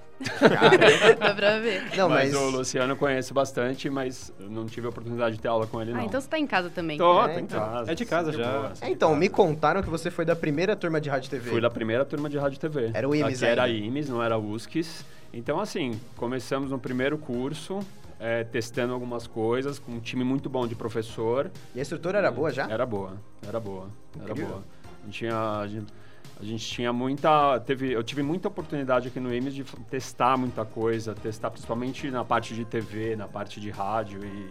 Dá 1.20 1.34
pra 1.36 1.60
ver. 1.60 1.84
Não, 1.96 2.10
mas... 2.10 2.34
mas- 2.34 2.36
o 2.42 2.50
Luciano 2.50 2.94
eu 2.94 2.98
conheço 2.98 3.34
bastante, 3.34 3.90
mas 3.90 4.34
não 4.40 4.66
tive 4.66 4.88
a 4.88 4.90
oportunidade 4.90 5.36
de 5.36 5.42
ter 5.42 5.48
aula 5.48 5.68
com 5.68 5.82
ele, 5.82 5.94
não. 5.94 6.00
Ah, 6.00 6.04
então 6.06 6.20
você 6.20 6.28
tá 6.28 6.40
em 6.40 6.48
casa 6.48 6.70
também. 6.70 6.98
Tô, 6.98 7.24
É, 7.24 7.34
tô 7.34 7.40
em 7.40 7.44
então. 7.44 7.60
casa. 7.60 7.92
É 7.92 7.96
de 7.96 8.06
casa 8.06 8.32
já. 8.32 8.52
boa, 8.52 8.74
É, 8.82 8.90
então, 8.90 9.16
me 9.16 9.30
contaram 9.30 9.82
que 9.84 9.90
você 9.90 10.10
foi 10.10 10.26
da 10.26 10.36
primeira 10.36 10.76
turma 10.76 11.00
de 11.00 11.10
rádio 11.10 11.30
TV. 11.30 11.50
Fui 11.52 11.62
da 11.62 11.70
primeira 11.70 12.04
turma 12.04 12.30
de 12.30 12.38
rádio 12.38 12.60
TV. 12.60 12.92
Era 12.94 13.08
o 13.08 13.14
IMES 13.16 13.44
Aqui 13.44 13.52
era. 13.52 13.70
IMES, 13.70 14.10
não 14.10 14.22
era 14.24 14.38
USCS. 14.38 15.06
Então, 15.34 15.60
assim, 15.60 16.00
começamos 16.16 16.72
no 16.72 16.80
primeiro 16.80 17.18
curso, 17.18 17.80
é, 18.20 18.44
testando 18.44 18.94
algumas 18.94 19.28
coisas, 19.28 19.78
com 19.78 19.92
um 19.92 20.00
time 20.00 20.24
muito 20.24 20.50
bom 20.50 20.66
de 20.66 20.74
professor. 20.74 21.52
E 21.76 21.80
a 21.80 21.82
estrutura 21.84 22.18
era 22.18 22.32
boa 22.32 22.50
já? 22.52 22.68
Era 22.68 22.86
boa, 22.86 23.14
era 23.48 23.60
boa, 23.60 23.88
era 24.16 24.32
Incrível. 24.32 24.48
boa. 24.48 24.64
A 25.08 25.10
gente 25.10 25.18
tinha... 25.20 25.60
A 25.60 25.68
gente, 25.68 25.94
a 26.40 26.44
gente 26.46 26.68
tinha 26.68 26.94
muita. 26.94 27.60
Teve, 27.62 27.92
eu 27.92 28.04
tive 28.04 28.22
muita 28.22 28.48
oportunidade 28.48 29.08
aqui 29.08 29.20
no 29.20 29.34
IMES 29.34 29.56
de 29.56 29.64
testar 29.90 30.38
muita 30.38 30.64
coisa, 30.64 31.16
testar 31.16 31.50
principalmente 31.50 32.12
na 32.12 32.24
parte 32.24 32.54
de 32.54 32.64
TV, 32.64 33.16
na 33.16 33.28
parte 33.28 33.60
de 33.60 33.72
rádio. 33.72 34.24
E 34.24 34.48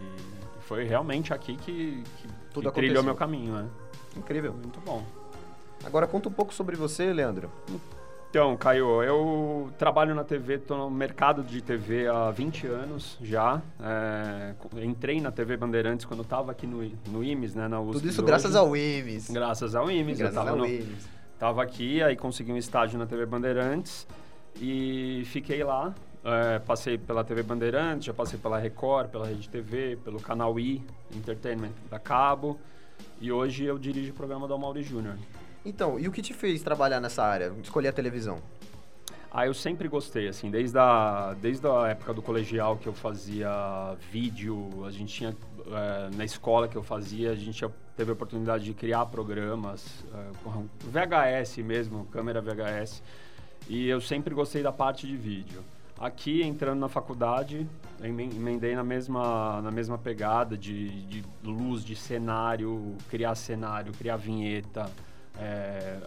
foi 0.61 0.83
realmente 0.83 1.33
aqui 1.33 1.55
que, 1.55 2.03
que, 2.03 2.27
Tudo 2.53 2.69
que 2.69 2.75
trilhou 2.75 3.03
meu 3.03 3.15
caminho, 3.15 3.53
né? 3.53 3.69
Incrível. 4.17 4.51
Muito 4.51 4.81
bom. 4.81 5.01
Agora 5.85 6.05
conta 6.07 6.27
um 6.27 6.31
pouco 6.31 6.53
sobre 6.53 6.75
você, 6.75 7.13
Leandro. 7.13 7.49
Então, 8.29 8.57
Caio, 8.57 9.01
eu 9.03 9.71
trabalho 9.79 10.13
na 10.13 10.23
TV, 10.23 10.55
estou 10.55 10.77
no 10.77 10.91
mercado 10.91 11.43
de 11.43 11.61
TV 11.61 12.07
há 12.07 12.29
20 12.29 12.67
anos 12.67 13.17
já. 13.21 13.61
É, 13.81 14.53
entrei 14.83 15.21
na 15.21 15.31
TV 15.31 15.55
Bandeirantes 15.55 16.05
quando 16.05 16.23
estava 16.23 16.51
aqui 16.51 16.67
no, 16.67 16.83
no 17.07 17.23
IMES, 17.23 17.55
né, 17.55 17.67
na 17.67 17.79
USP. 17.79 17.93
Tudo 17.99 18.09
isso 18.09 18.21
hoje. 18.21 18.27
graças 18.27 18.55
ao 18.55 18.75
IMES. 18.75 19.29
Graças 19.31 19.75
ao 19.75 19.89
IMES. 19.89 20.17
Graças 20.19 20.35
eu 20.45 20.49
ao 20.49 20.55
no- 20.57 20.65
IMES. 20.67 21.09
Tava 21.39 21.63
aqui, 21.63 22.01
aí 22.03 22.15
consegui 22.15 22.51
um 22.51 22.57
estágio 22.57 22.99
na 22.99 23.05
TV 23.05 23.25
Bandeirantes 23.25 24.05
e 24.59 25.23
fiquei 25.27 25.63
lá. 25.63 25.95
É, 26.23 26.59
passei 26.59 26.97
pela 26.97 27.23
TV 27.23 27.41
Bandeirantes, 27.43 28.05
já 28.05 28.13
passei 28.13 28.37
pela 28.37 28.59
Record, 28.59 29.07
pela 29.09 29.25
Rede 29.27 29.47
TV, 29.47 29.97
pelo 30.03 30.19
canal 30.19 30.59
I, 30.59 30.83
Entertainment 31.15 31.71
da 31.89 31.97
Cabo. 31.97 32.59
E 33.21 33.31
hoje 33.31 33.63
eu 33.63 33.77
dirijo 33.79 34.11
o 34.11 34.15
programa 34.15 34.47
do 34.47 34.53
Amaury 34.53 34.83
Júnior. 34.83 35.15
Então, 35.67 35.99
e 35.99 36.07
o 36.07 36.13
que 36.13 36.21
te 36.21 36.33
fez 36.33 36.63
trabalhar 36.63 37.01
nessa 37.01 37.21
área, 37.21 37.53
escolher 37.61 37.89
a 37.89 37.91
televisão? 37.91 38.37
Ah, 39.29 39.45
eu 39.45 39.53
sempre 39.53 39.89
gostei, 39.89 40.29
assim, 40.29 40.49
desde 40.49 40.79
a, 40.79 41.35
desde 41.41 41.67
a 41.67 41.89
época 41.89 42.13
do 42.13 42.21
colegial 42.21 42.77
que 42.77 42.87
eu 42.87 42.93
fazia 42.93 43.49
vídeo, 44.09 44.85
a 44.85 44.91
gente 44.91 45.13
tinha, 45.13 45.35
eh, 45.67 46.09
na 46.15 46.23
escola 46.23 46.69
que 46.69 46.77
eu 46.77 46.81
fazia, 46.81 47.31
a 47.31 47.35
gente 47.35 47.65
teve 47.97 48.09
a 48.09 48.13
oportunidade 48.13 48.63
de 48.63 48.73
criar 48.73 49.05
programas, 49.07 50.05
eh, 50.13 50.31
com 50.41 50.69
VHS 50.85 51.57
mesmo, 51.57 52.05
câmera 52.13 52.41
VHS, 52.41 53.03
e 53.67 53.89
eu 53.89 53.99
sempre 53.99 54.33
gostei 54.33 54.63
da 54.63 54.71
parte 54.71 55.05
de 55.05 55.17
vídeo. 55.17 55.61
Aqui, 55.99 56.43
entrando 56.43 56.79
na 56.79 56.87
faculdade, 56.87 57.67
emendei 58.01 58.73
na 58.73 58.83
mesma, 58.85 59.61
na 59.61 59.71
mesma 59.71 59.97
pegada 59.97 60.57
de, 60.57 60.87
de 61.07 61.23
luz, 61.43 61.83
de 61.83 61.95
cenário, 61.95 62.95
criar 63.09 63.35
cenário, 63.35 63.91
criar 63.91 64.15
vinheta, 64.15 64.89
é, 65.39 65.99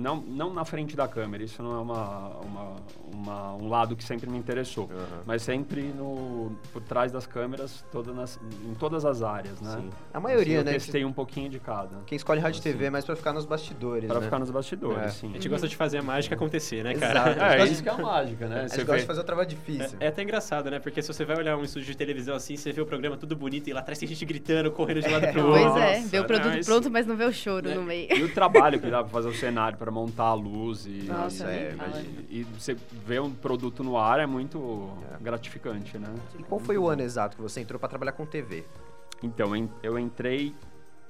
não, 0.00 0.16
não 0.16 0.52
na 0.52 0.64
frente 0.64 0.96
da 0.96 1.06
câmera, 1.06 1.42
isso 1.44 1.62
não 1.62 1.76
é 1.76 1.80
uma, 1.80 2.28
uma, 2.40 2.76
uma- 3.12 3.54
um 3.54 3.68
lado 3.68 3.94
que 3.94 4.02
sempre 4.04 4.28
me 4.30 4.38
interessou, 4.38 4.88
mas 5.26 5.42
sempre 5.42 5.82
no, 5.82 6.52
por 6.72 6.82
trás 6.82 7.12
das 7.12 7.26
câmeras, 7.26 7.84
toda 7.92 8.12
nas, 8.12 8.38
em 8.68 8.74
todas 8.74 9.04
as 9.04 9.22
áreas, 9.22 9.60
né? 9.60 9.76
Sim. 9.80 9.90
A 10.12 10.20
maioria, 10.20 10.58
Assim, 10.60 10.64
né, 10.64 10.70
Eu 10.70 10.74
testei 10.74 11.04
um 11.04 11.12
pouquinho 11.12 11.48
de 11.48 11.58
cada. 11.60 11.98
Quem 12.06 12.16
escolhe 12.16 12.40
rádio 12.40 12.58
e 12.58 12.62
TV 12.62 12.86
é 12.86 12.90
mais 12.90 13.04
pra 13.04 13.14
ficar 13.14 13.32
nos 13.32 13.44
bastidores, 13.46 14.06
Pra 14.06 14.18
né? 14.18 14.24
ficar 14.24 14.38
nos 14.38 14.50
bastidores, 14.50 14.98
É. 15.04 15.08
sim. 15.10 15.28
A 15.30 15.32
gente 15.34 15.48
gosta 15.48 15.68
de 15.68 15.76
fazer 15.76 15.98
a 15.98 16.02
mágica 16.02 16.34
acontecer, 16.34 16.82
né, 16.82 16.94
cara? 16.94 17.30
Exato. 17.30 17.40
A 17.40 17.42
gente 17.42 17.54
É, 17.54 17.56
gosta 17.58 17.64
isso 17.72 17.76
de- 17.76 17.82
que 17.82 17.88
é 17.88 17.92
a 17.92 17.98
mágica, 17.98 18.48
né? 18.48 18.56
A 18.56 18.60
gente 18.62 18.70
Você 18.70 18.76
gosta 18.78 18.92
vê- 18.94 19.00
de 19.00 19.06
fazer 19.06 19.20
o 19.20 19.24
trabalho 19.24 19.48
difícil. 19.48 19.98
É, 20.00 20.04
é 20.06 20.08
até 20.08 20.22
engraçado, 20.22 20.70
né? 20.70 20.78
Porque 20.78 21.02
se 21.02 21.08
você 21.12 21.24
vai 21.24 21.36
olhar 21.36 21.56
um 21.56 21.62
estúdio 21.64 21.86
de 21.88 21.96
televisão 21.96 22.34
assim, 22.34 22.56
você 22.56 22.72
vê 22.72 22.80
o 22.80 22.86
programa 22.86 23.16
tudo 23.16 23.36
bonito 23.36 23.68
e 23.68 23.72
lá 23.72 23.80
atrás 23.80 23.98
tem 23.98 24.08
gente 24.08 24.24
gritando, 24.24 24.70
correndo 24.70 25.02
de 25.02 25.08
lado 25.08 25.26
pro 25.32 25.46
outro. 25.46 25.72
Pois 25.72 25.76
é, 25.82 26.00
vê 26.00 26.18
o 26.20 26.24
produto 26.24 26.54
não, 26.54 26.60
pronto, 26.64 26.90
mas 26.90 27.06
não 27.06 27.16
vê 27.16 27.24
o 27.24 27.32
choro 27.32 27.68
né? 27.68 27.74
no 27.74 27.82
meio. 27.82 28.12
E 28.16 28.22
o 28.24 28.32
trabalho 28.34 28.80
que 28.80 28.90
dá 28.90 29.02
pra 29.02 29.08
fazer 29.10 29.28
o 29.28 29.34
cenário, 29.34 29.76
pra 29.90 30.00
montar 30.00 30.24
a 30.26 30.34
luz 30.34 30.86
e, 30.86 31.02
Nossa, 31.08 31.44
fala. 31.76 32.00
e, 32.28 32.40
e 32.40 32.42
você 32.44 32.74
ver 33.04 33.20
um 33.20 33.30
produto 33.34 33.82
no 33.82 33.98
ar 33.98 34.20
é 34.20 34.26
muito 34.26 34.88
gratificante, 35.20 35.98
né? 35.98 36.08
E 36.38 36.42
qual 36.44 36.60
foi 36.60 36.78
o 36.78 36.88
ano 36.88 37.02
exato 37.02 37.36
que 37.36 37.42
você 37.42 37.60
entrou 37.60 37.78
pra 37.78 37.88
trabalhar 37.88 38.12
com 38.12 38.24
TV? 38.24 38.64
Então, 39.22 39.54
en- 39.54 39.68
eu 39.82 39.98
entrei 39.98 40.54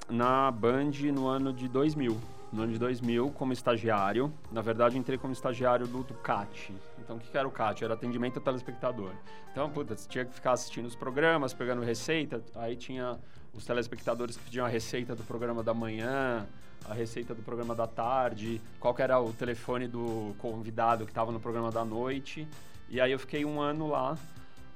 na 0.09 0.51
Band 0.51 0.91
no 1.15 1.29
ano 1.29 1.53
de 1.53 1.69
2000. 1.69 2.17
No 2.53 2.63
ano 2.63 2.73
de 2.73 2.79
2000, 2.81 3.31
como 3.31 3.53
estagiário. 3.53 4.33
Na 4.51 4.61
verdade, 4.61 4.99
entrei 4.99 5.17
como 5.17 5.33
estagiário 5.33 5.87
do, 5.87 6.03
do 6.03 6.15
CAT. 6.15 6.73
Então, 6.99 7.17
o 7.17 7.21
que 7.21 7.31
que 7.31 7.39
era 7.39 7.47
o 7.47 7.51
CAT? 7.51 7.85
Era 7.85 7.95
atendimento 7.95 8.39
ao 8.39 8.43
telespectador. 8.43 9.13
Então, 9.53 9.71
puta, 9.71 9.97
você 9.97 10.09
tinha 10.09 10.25
que 10.25 10.35
ficar 10.35 10.53
assistindo 10.53 10.87
os 10.87 10.97
programas, 10.97 11.53
pegando 11.55 11.81
receita. 11.83 12.43
Aí 12.57 12.75
tinha 12.75 13.19
os 13.55 13.65
telespectadores 13.65 14.37
que 14.37 14.43
pediam 14.43 14.67
a 14.67 14.69
receita 14.69 15.15
do 15.15 15.23
programa 15.23 15.63
da 15.63 15.73
manhã, 15.73 16.45
a 16.89 16.95
receita 16.95 17.35
do 17.35 17.43
programa 17.43 17.75
da 17.75 17.87
tarde, 17.87 18.61
qual 18.79 18.95
que 18.95 19.03
era 19.03 19.21
o 19.21 19.33
telefone 19.33 19.87
do 19.87 20.35
convidado 20.39 21.05
que 21.05 21.11
estava 21.11 21.31
no 21.33 21.41
programa 21.41 21.71
da 21.71 21.85
noite. 21.85 22.47
E 22.89 23.01
aí 23.01 23.13
eu 23.13 23.19
fiquei 23.19 23.45
um 23.45 23.61
ano 23.61 23.89
lá 23.89 24.19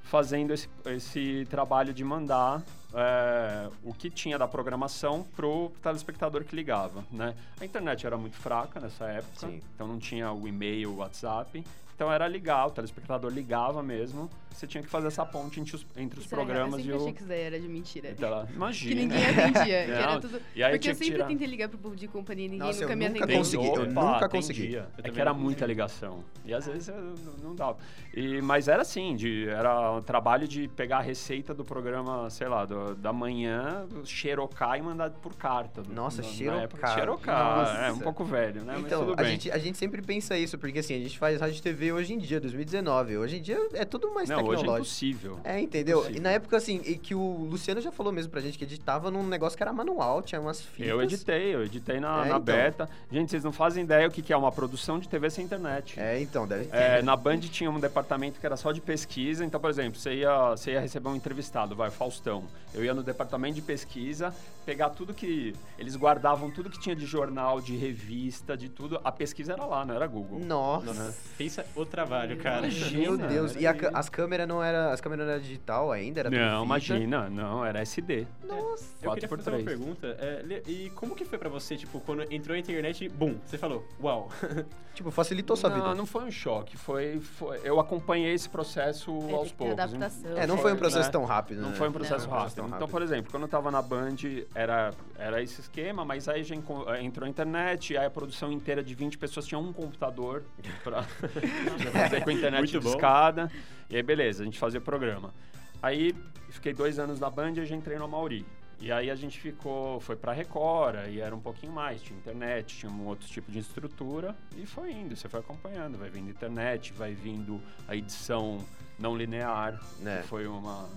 fazendo 0.03 0.53
esse, 0.53 0.69
esse 0.85 1.47
trabalho 1.49 1.93
de 1.93 2.03
mandar 2.03 2.63
é, 2.93 3.69
o 3.83 3.93
que 3.93 4.09
tinha 4.09 4.37
da 4.37 4.47
programação 4.47 5.23
pro 5.35 5.71
telespectador 5.81 6.43
que 6.45 6.55
ligava, 6.55 7.03
né? 7.11 7.35
A 7.59 7.65
internet 7.65 8.05
era 8.05 8.17
muito 8.17 8.37
fraca 8.37 8.79
nessa 8.79 9.05
época, 9.05 9.51
então 9.73 9.87
não 9.87 9.99
tinha 9.99 10.31
o 10.31 10.47
e-mail, 10.47 10.91
o 10.91 10.97
WhatsApp. 10.97 11.65
Então 11.95 12.11
era 12.11 12.27
ligar, 12.27 12.67
o 12.67 12.71
telespectador 12.71 13.31
ligava 13.31 13.81
mesmo, 13.81 14.29
você 14.55 14.67
tinha 14.67 14.81
que 14.83 14.89
fazer 14.89 15.07
essa 15.07 15.25
ponte 15.25 15.59
entre 15.59 15.75
os, 15.75 15.85
entre 15.97 16.19
os 16.19 16.25
Isso 16.25 16.33
é 16.33 16.37
programas 16.37 16.79
eu 16.79 16.85
e 16.85 16.91
o... 16.93 16.95
achei 17.01 17.13
que 17.13 17.19
isso 17.19 17.27
daí 17.29 17.41
era 17.41 17.59
de 17.59 17.67
mentira. 17.67 18.09
Então, 18.11 18.27
ela- 18.29 18.47
imagina. 18.53 18.89
Que 18.95 18.95
ninguém 19.01 19.25
atendia. 19.25 19.85
que 19.85 19.91
era 19.91 20.19
tudo... 20.19 20.41
e 20.55 20.63
aí 20.63 20.71
Porque 20.71 20.79
tinha 20.79 20.91
eu 20.93 20.97
que 20.97 21.03
sempre 21.03 21.15
tirar- 21.17 21.27
tentei 21.27 21.47
ligar 21.47 21.69
pro 21.69 21.77
povo 21.77 21.95
de 21.95 22.07
companhia 22.07 22.45
e 22.45 22.49
ninguém 22.49 22.67
Nossa, 22.67 22.79
eu 22.83 22.87
nunca 22.87 22.95
me 22.95 23.07
nunca 23.09 23.23
atendeu. 23.23 23.37
consegui, 23.39 23.67
eu 23.67 23.85
nunca 23.87 24.29
consegui. 24.29 24.73
Eu 24.75 24.85
É 25.03 25.09
que 25.09 25.19
era 25.21 25.33
muita 25.33 25.65
ligação. 25.65 26.23
E 26.45 26.53
às 26.53 26.65
vezes 26.65 26.87
eu 26.89 27.15
não- 27.43 27.55
dava. 27.55 27.77
E, 28.13 28.41
mas 28.41 28.67
era 28.67 28.81
assim, 28.81 29.15
de, 29.15 29.47
era 29.49 29.91
um 29.93 30.01
trabalho 30.01 30.47
de 30.47 30.67
pegar 30.69 30.97
a 30.97 31.01
receita 31.01 31.53
do 31.53 31.63
programa, 31.65 32.29
sei 32.29 32.47
lá, 32.47 32.65
do- 32.65 32.95
da 32.95 33.11
manhã, 33.13 33.85
xerocar 34.03 34.77
e 34.77 34.81
mandar 34.81 35.09
por 35.11 35.33
carta. 35.35 35.81
do- 35.81 35.93
Nossa, 35.93 36.21
na 36.21 36.27
xerocar. 36.27 36.63
época. 36.63 36.87
Xerocar, 36.93 37.83
é 37.85 37.91
um 37.91 37.99
pouco 37.99 38.23
velho, 38.23 38.63
né? 38.63 38.73
Mas 38.75 38.85
Então, 38.85 39.13
a 39.17 39.23
gente, 39.23 39.51
a 39.51 39.57
gente 39.57 39.77
sempre 39.77 40.01
pensa 40.01 40.37
isso, 40.37 40.57
porque 40.57 40.79
assim, 40.79 40.95
a 40.95 40.99
gente 40.99 41.17
faz 41.17 41.39
rádio 41.39 41.57
e 41.57 41.61
TV 41.61 41.91
hoje 41.91 42.13
em 42.13 42.17
dia, 42.17 42.39
2019. 42.39 43.17
Hoje 43.17 43.37
em 43.37 43.41
dia 43.41 43.57
é 43.73 43.83
tudo 43.85 44.13
mais 44.13 44.29
Não, 44.29 44.37
hoje 44.49 44.67
é 44.67 44.73
impossível. 44.73 45.39
É, 45.43 45.59
entendeu? 45.59 45.97
Impossível. 45.99 46.19
E 46.19 46.23
na 46.23 46.31
época, 46.31 46.57
assim, 46.57 46.81
e 46.85 46.97
que 46.97 47.13
o 47.15 47.47
Luciano 47.49 47.81
já 47.81 47.91
falou 47.91 48.11
mesmo 48.11 48.31
pra 48.31 48.41
gente 48.41 48.57
que 48.57 48.63
editava 48.63 49.09
num 49.11 49.25
negócio 49.25 49.55
que 49.57 49.63
era 49.63 49.73
manual, 49.73 50.21
tinha 50.21 50.39
umas 50.41 50.61
fitas. 50.61 50.87
Eu 50.87 51.01
editei, 51.01 51.55
eu 51.55 51.63
editei 51.63 51.99
na, 51.99 52.17
É, 52.17 52.19
na 52.21 52.25
então. 52.27 52.39
beta. 52.41 52.89
Gente, 53.11 53.31
vocês 53.31 53.43
não 53.43 53.51
fazem 53.51 53.83
ideia 53.83 54.07
o 54.07 54.11
que, 54.11 54.21
que 54.21 54.33
é 54.33 54.37
uma 54.37 54.51
produção 54.51 54.99
de 54.99 55.07
TV 55.07 55.29
sem 55.29 55.45
internet. 55.45 55.99
É, 55.99 56.19
então, 56.21 56.47
deve 56.47 56.65
ter. 56.65 56.77
É, 56.77 57.01
na 57.01 57.15
Band 57.15 57.39
tinha 57.39 57.69
um 57.69 57.79
departamento 57.79 58.39
que 58.39 58.45
era 58.45 58.57
só 58.57 58.71
de 58.71 58.81
pesquisa. 58.81 59.45
Então, 59.45 59.59
por 59.59 59.69
exemplo, 59.69 59.99
você 59.99 60.13
ia, 60.15 60.49
você 60.51 60.71
ia 60.71 60.79
receber 60.81 61.09
um 61.09 61.15
entrevistado, 61.15 61.75
vai, 61.75 61.89
Faustão. 61.89 62.43
Eu 62.73 62.83
ia 62.83 62.93
no 62.93 63.03
departamento 63.03 63.55
de 63.55 63.61
pesquisa, 63.61 64.33
pegar 64.65 64.89
tudo 64.89 65.13
que. 65.13 65.55
Eles 65.79 65.95
guardavam 65.95 66.51
tudo 66.51 66.69
que 66.69 66.79
tinha 66.79 66.95
de 66.95 67.05
jornal, 67.05 67.61
de 67.61 67.75
revista, 67.75 68.57
de 68.57 68.67
tudo. 68.67 68.99
A 69.03 69.11
pesquisa 69.11 69.53
era 69.53 69.65
lá, 69.65 69.85
não 69.85 69.95
era 69.95 70.07
Google. 70.07 70.39
Nossa. 70.39 71.15
Pensa 71.37 71.65
o 71.75 71.85
trabalho, 71.85 72.37
cara. 72.37 72.67
Meu 72.91 73.17
Deus. 73.17 73.55
E 73.55 73.65
a 73.65 73.75
as 73.93 74.09
câmeras 74.09 74.34
não 74.47 74.63
era, 74.63 74.91
as 74.91 74.99
câmeras 74.99 75.27
não 75.27 75.33
eram 75.33 75.41
digital 75.43 75.91
ainda, 75.91 76.21
era 76.21 76.29
Não, 76.31 76.65
imagina, 76.65 77.29
não, 77.29 77.63
era 77.63 77.79
SD. 77.81 78.25
Nossa. 78.43 78.95
Eu 79.03 79.11
queria 79.13 79.27
4 79.27 79.29
por 79.29 79.37
fazer 79.37 79.49
uma 79.51 79.63
3 79.63 79.77
pergunta. 79.79 80.07
é, 80.19 80.61
e 80.67 80.89
como 80.95 81.13
que 81.15 81.23
foi 81.23 81.37
pra 81.37 81.47
você, 81.49 81.77
tipo, 81.77 81.99
quando 81.99 82.23
entrou 82.33 82.55
a 82.55 82.59
internet, 82.59 83.07
bum, 83.09 83.35
você 83.45 83.59
falou, 83.59 83.87
uau. 84.01 84.29
Tipo, 84.95 85.11
facilitou 85.11 85.57
sua 85.57 85.69
não, 85.69 85.75
vida. 85.75 85.93
Não 85.93 86.05
foi 86.05 86.23
um 86.23 86.31
choque, 86.31 86.77
foi, 86.77 87.19
foi- 87.19 87.59
eu 87.65 87.81
acompanhei 87.81 88.33
esse 88.33 88.47
processo 88.47 89.11
aos 89.11 89.21
tem 89.23 89.29
que 89.43 89.49
ter 89.49 89.55
poucos. 89.57 89.73
adaptação. 89.79 90.37
É, 90.37 90.47
não 90.47 90.57
foi 90.57 90.71
um 90.71 90.77
processo 90.77 91.11
tão 91.11 91.25
rápido, 91.25 91.61
Não 91.61 91.71
né? 91.71 91.75
foi 91.75 91.89
um 91.89 91.91
processo 91.91 92.25
Não, 92.29 92.33
rápido. 92.33 92.65
Então, 92.73 92.87
por 92.87 93.01
exemplo, 93.01 93.29
quando 93.29 93.43
eu 93.43 93.49
tava 93.49 93.69
na 93.69 93.81
Band, 93.81 94.15
era, 94.55 94.93
era 95.17 95.41
esse 95.41 95.61
esquema, 95.61 96.03
mas 96.03 96.27
aí 96.27 96.43
já 96.43 96.55
eh, 96.55 97.03
entrou 97.03 97.25
a 97.25 97.29
internet, 97.29 97.95
aí 97.97 98.05
a 98.05 98.09
produção 98.09 98.51
inteira 98.51 98.83
de 98.83 98.93
20 98.93 99.17
pessoas 99.17 99.45
tinha 99.45 99.57
um 99.59 99.71
computador 99.71 100.43
pra 100.83 101.03
pra 101.81 101.91
fazer 101.91 102.23
com 102.23 102.29
a 102.29 102.33
internet 102.33 102.71
Muito 102.73 102.81
bom. 102.83 102.91
discada. 102.91 103.51
E 103.89 103.95
aí, 103.95 104.03
beleza, 104.03 104.43
a 104.43 104.45
gente 104.45 104.59
fazia 104.59 104.79
o 104.79 104.83
programa. 104.83 105.33
Aí, 105.81 106.13
fiquei 106.49 106.73
dois 106.73 106.99
anos 106.99 107.19
na 107.19 107.29
Band 107.29 107.53
e 107.53 107.65
já 107.65 107.75
entrei 107.75 107.97
no 107.97 108.07
Mauri. 108.07 108.45
E 108.79 108.91
aí 108.91 109.09
a 109.09 109.15
gente 109.15 109.39
ficou, 109.39 110.01
foi 110.01 110.17
pra 110.17 110.33
Record, 110.33 110.97
e 111.09 111.21
era 111.21 111.33
um 111.33 111.39
pouquinho 111.39 111.71
mais, 111.71 112.01
tinha 112.01 112.19
internet, 112.19 112.75
tinha 112.77 112.91
um 112.91 113.05
outro 113.07 113.25
tipo 113.25 113.49
de 113.49 113.59
estrutura, 113.59 114.35
e 114.57 114.65
foi 114.65 114.91
indo, 114.91 115.15
você 115.15 115.29
foi 115.29 115.39
acompanhando, 115.39 115.97
vai 115.97 116.09
vindo 116.09 116.29
internet, 116.29 116.91
vai 116.91 117.13
vindo 117.13 117.61
a 117.87 117.95
edição 117.95 118.59
não 118.99 119.15
linear, 119.15 119.79
É. 120.05 120.17
que 120.21 120.27
foi 120.27 120.45
uma, 120.45 120.89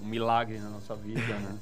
um 0.00 0.04
milagre 0.06 0.58
na 0.60 0.70
nossa 0.70 0.94
vida, 0.94 1.20
né? 1.40 1.58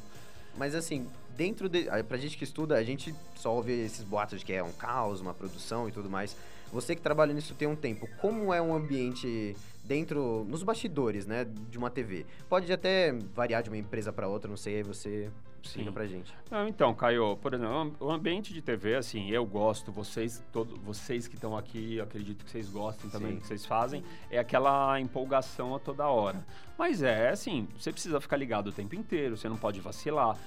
Mas 0.59 0.75
assim, 0.75 1.09
dentro 1.41 1.71
de. 1.71 1.87
Pra 2.07 2.19
gente 2.19 2.37
que 2.37 2.45
estuda, 2.45 2.77
a 2.77 2.85
gente 2.85 3.15
só 3.35 3.55
ouve 3.55 3.73
esses 3.73 4.05
boatos 4.05 4.41
de 4.41 4.45
que 4.45 4.53
é 4.53 4.63
um 4.63 4.73
caos, 4.73 5.23
uma 5.23 5.33
produção 5.33 5.89
e 5.89 5.93
tudo 5.93 6.11
mais. 6.11 6.37
Você 6.71 6.95
que 6.95 7.01
trabalha 7.01 7.33
nisso 7.33 7.55
tem 7.55 7.67
um 7.67 7.75
tempo, 7.75 8.07
como 8.21 8.53
é 8.53 8.61
um 8.61 8.75
ambiente 8.75 9.57
dentro, 9.83 10.45
nos 10.47 10.63
bastidores, 10.63 11.25
né, 11.25 11.47
de 11.71 11.79
uma 11.79 11.89
TV? 11.89 12.27
Pode 12.47 12.71
até 12.71 13.13
variar 13.35 13.63
de 13.63 13.71
uma 13.71 13.79
empresa 13.79 14.13
pra 14.13 14.29
outra, 14.29 14.51
não 14.51 14.57
sei, 14.57 14.77
aí 14.77 14.83
você 14.83 15.31
explica 15.63 15.91
pra 15.91 16.07
gente. 16.07 16.33
Não, 16.51 16.69
então, 16.69 16.95
Caio, 16.95 17.39
por 17.39 17.55
exemplo, 17.55 17.97
o 17.99 18.11
ambiente 18.11 18.53
de 18.53 18.61
TV, 18.61 18.97
assim, 18.97 19.31
eu 19.31 19.45
gosto, 19.47 19.91
vocês, 19.91 20.45
todo, 20.53 20.77
vocês 20.77 21.27
que 21.27 21.37
estão 21.37 21.57
aqui, 21.57 21.97
eu 21.97 22.05
acredito 22.05 22.45
que 22.45 22.51
vocês 22.51 22.69
gostem 22.69 23.11
também 23.11 23.31
Sim. 23.31 23.35
do 23.37 23.41
que 23.41 23.47
vocês 23.47 23.65
fazem, 23.65 24.05
é 24.31 24.39
aquela 24.39 25.01
empolgação 25.01 25.75
a 25.75 25.79
toda 25.79 26.07
hora. 26.07 26.45
Mas 26.79 27.03
é 27.03 27.31
assim, 27.31 27.67
você 27.79 27.91
precisa 27.91 28.21
ficar 28.21 28.37
ligado 28.37 28.69
o 28.69 28.73
tempo 28.73 28.95
inteiro, 28.95 29.37
você 29.37 29.49
não 29.49 29.57
pode 29.57 29.81
vacilar, 29.81 30.39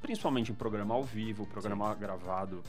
principalmente 0.00 0.52
em 0.52 0.54
programa 0.54 0.94
ao 0.94 1.02
vivo, 1.02 1.46
programa 1.46 1.94
gravado. 1.94 2.62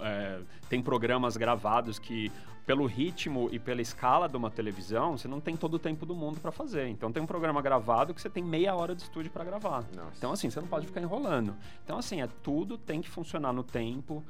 é, 0.00 0.40
tem 0.68 0.82
programas 0.82 1.36
gravados 1.36 1.98
que, 1.98 2.30
pelo 2.66 2.86
ritmo 2.86 3.48
e 3.50 3.58
pela 3.58 3.80
escala 3.80 4.28
de 4.28 4.36
uma 4.36 4.50
televisão, 4.50 5.16
você 5.16 5.26
não 5.26 5.40
tem 5.40 5.56
todo 5.56 5.74
o 5.74 5.78
tempo 5.78 6.04
do 6.04 6.14
mundo 6.14 6.40
para 6.40 6.52
fazer. 6.52 6.88
Então 6.88 7.10
tem 7.10 7.22
um 7.22 7.26
programa 7.26 7.62
gravado 7.62 8.12
que 8.12 8.20
você 8.20 8.28
tem 8.28 8.44
meia 8.44 8.74
hora 8.74 8.94
de 8.94 9.02
estúdio 9.02 9.30
para 9.30 9.44
gravar. 9.44 9.84
Então 10.16 10.32
assim, 10.32 10.50
você 10.50 10.60
não 10.60 10.68
pode 10.68 10.86
ficar 10.86 11.00
enrolando. 11.00 11.56
Então 11.84 11.98
assim, 11.98 12.20
é 12.20 12.28
tudo 12.42 12.76
tem 12.76 13.00
que 13.00 13.08
funcionar 13.08 13.52
no 13.52 13.62
tempo, 13.62 14.22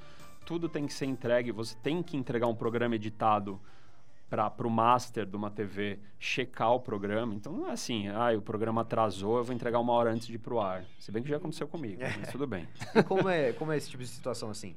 tudo 0.47 0.69
tem 0.69 0.87
que 0.87 0.93
ser 0.93 1.07
entregue, 1.07 1.53
você 1.53 1.77
tem 1.83 2.03
que 2.03 2.17
entregar 2.17 2.47
um 2.47 2.55
programa 2.55 2.95
editado 2.95 3.61
para 4.29 4.67
o 4.67 4.71
master 4.71 5.25
de 5.25 5.35
uma 5.37 5.51
TV 5.51 5.99
checar 6.19 6.73
o 6.75 6.81
programa. 6.81 7.35
Então 7.35 7.53
não 7.53 7.69
é 7.69 7.73
assim, 7.73 8.09
ah, 8.09 8.31
o 8.37 8.43
programa 8.43 8.83
atrasou, 8.83 9.39
eu 9.39 9.45
vou 9.45 9.55
entregar 9.55 9.79
uma 9.81 9.93
hora 9.93 10.11
antes 10.11 10.27
de 10.27 10.35
ir 10.35 10.39
pro 10.39 10.61
ar. 10.61 10.85
Se 10.99 11.11
bem 11.11 11.23
que 11.23 11.29
já 11.29 11.37
aconteceu 11.39 11.67
comigo, 11.67 12.03
mas 12.21 12.31
tudo 12.31 12.47
bem. 12.47 12.69
E 12.95 13.03
como 13.03 13.29
é, 13.29 13.53
como 13.53 13.73
é 13.73 13.77
esse 13.77 13.89
tipo 13.91 14.03
de 14.03 14.09
situação 14.09 14.51
assim? 14.51 14.75